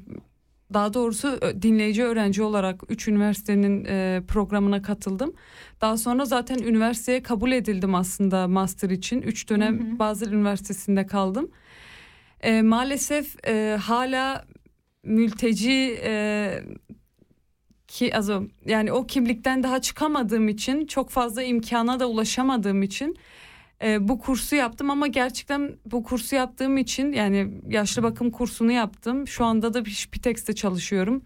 [0.72, 5.32] daha doğrusu ö- dinleyici öğrenci olarak 3 üniversitenin e, programına katıldım.
[5.80, 9.22] Daha sonra zaten üniversiteye kabul edildim aslında master için.
[9.22, 9.98] 3 dönem Hı hı.
[9.98, 11.50] Basel Üniversitesi'nde kaldım.
[12.40, 14.44] E, maalesef e, hala
[15.04, 16.62] mülteci e,
[17.88, 23.16] ki also, yani o kimlikten daha çıkamadığım için çok fazla imkana da ulaşamadığım için
[23.82, 29.28] e, bu kursu yaptım ama gerçekten bu kursu yaptığım için yani yaşlı bakım kursunu yaptım.
[29.28, 31.24] Şu anda da Spitex'te çalışıyorum.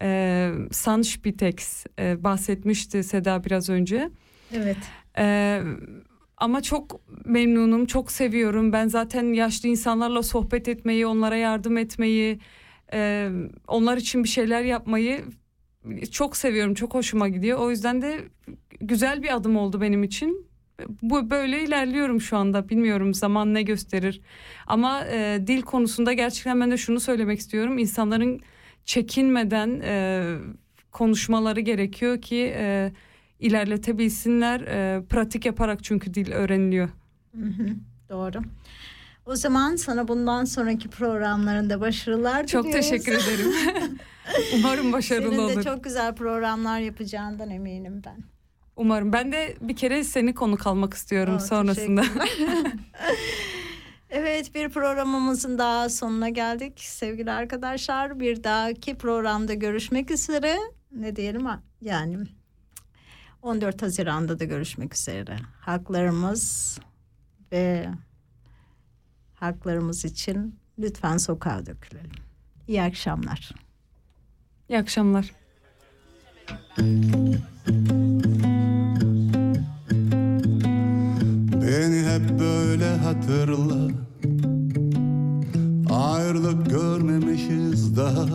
[0.00, 4.10] E, Sun Spitex e, bahsetmişti Seda biraz önce.
[4.52, 4.76] Evet.
[5.18, 5.60] E,
[6.36, 8.72] ama çok memnunum, çok seviyorum.
[8.72, 12.38] Ben zaten yaşlı insanlarla sohbet etmeyi, onlara yardım etmeyi,
[12.92, 13.30] e,
[13.66, 15.24] onlar için bir şeyler yapmayı
[16.10, 17.58] çok seviyorum, çok hoşuma gidiyor.
[17.58, 18.20] O yüzden de
[18.80, 20.47] güzel bir adım oldu benim için.
[21.02, 22.68] Bu böyle ilerliyorum şu anda.
[22.68, 24.20] Bilmiyorum zaman ne gösterir.
[24.66, 27.78] Ama e, dil konusunda gerçekten ben de şunu söylemek istiyorum.
[27.78, 28.40] İnsanların
[28.84, 30.24] çekinmeden e,
[30.92, 32.92] konuşmaları gerekiyor ki e,
[33.40, 34.60] ilerletebilsinler.
[34.60, 36.88] E, pratik yaparak çünkü dil öğreniliyor.
[37.34, 37.68] Hı hı,
[38.08, 38.38] Doğru.
[39.26, 42.88] O zaman sana bundan sonraki programlarında başarılar Çok diliyoruz.
[42.90, 43.52] teşekkür ederim.
[44.54, 45.62] Umarım başarılı Senin de olur.
[45.62, 48.37] çok güzel programlar yapacağından eminim ben.
[48.78, 49.12] Umarım.
[49.12, 52.04] Ben de bir kere seni konuk almak istiyorum Aa, sonrasında.
[54.10, 58.20] evet bir programımızın daha sonuna geldik sevgili arkadaşlar.
[58.20, 60.56] Bir dahaki programda görüşmek üzere.
[60.92, 61.46] Ne diyelim
[61.80, 62.18] yani
[63.42, 65.36] 14 Haziran'da da görüşmek üzere.
[65.60, 66.78] Haklarımız
[67.52, 67.88] ve
[69.34, 72.12] haklarımız için lütfen sokağa dökülelim.
[72.68, 73.50] İyi akşamlar.
[74.68, 75.32] İyi akşamlar.
[81.68, 83.88] Beni hep böyle hatırla.
[85.90, 88.26] Ayrılık görmemişiz daha.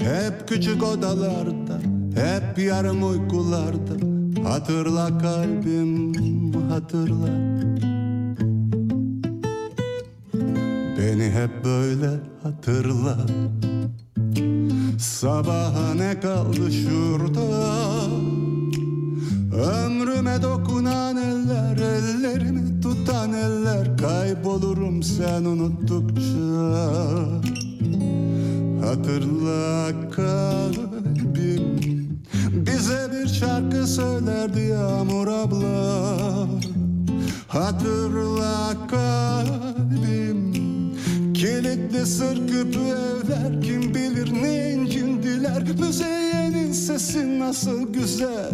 [0.00, 1.80] Hep küçük odalarda
[2.14, 3.94] Hep yarım uykularda.
[4.48, 6.12] Hatırla kalbim
[6.70, 7.28] hatırla.
[10.98, 12.10] Beni hep böyle
[12.42, 13.16] hatırla.
[14.98, 17.40] Sabaha ne kaldı şurada
[19.54, 26.24] Ömrüme dokunan eller, ellerimi tutan eller Kaybolurum sen unuttukça.
[28.86, 31.64] Hatırla kalbim
[32.52, 36.46] Bize bir şarkı söylerdi Yağmur abla.
[37.48, 40.53] Hatırla kalbim
[41.44, 48.52] Kilitli sır küpü evler Kim bilir ne incindiler Müzeyyenin sesi nasıl güzel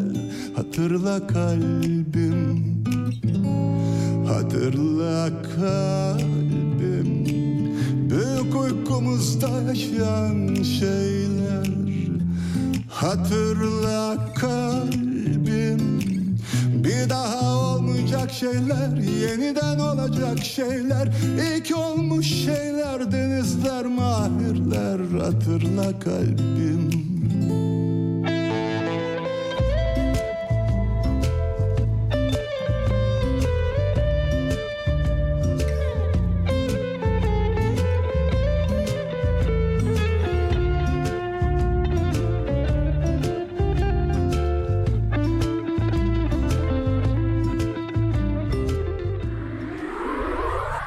[0.57, 2.85] Hatırla kalbim.
[4.27, 7.27] Hatırla kalbim.
[8.11, 11.71] Büyük uykumuzda yaşayan şeyler
[12.89, 16.01] Hatırla kalbim
[16.91, 21.09] Bir daha olmayacak şeyler Yeniden olacak şeyler.
[21.57, 26.91] İlk olmuş şeyler Denizler, mahirler Hatırla kalbim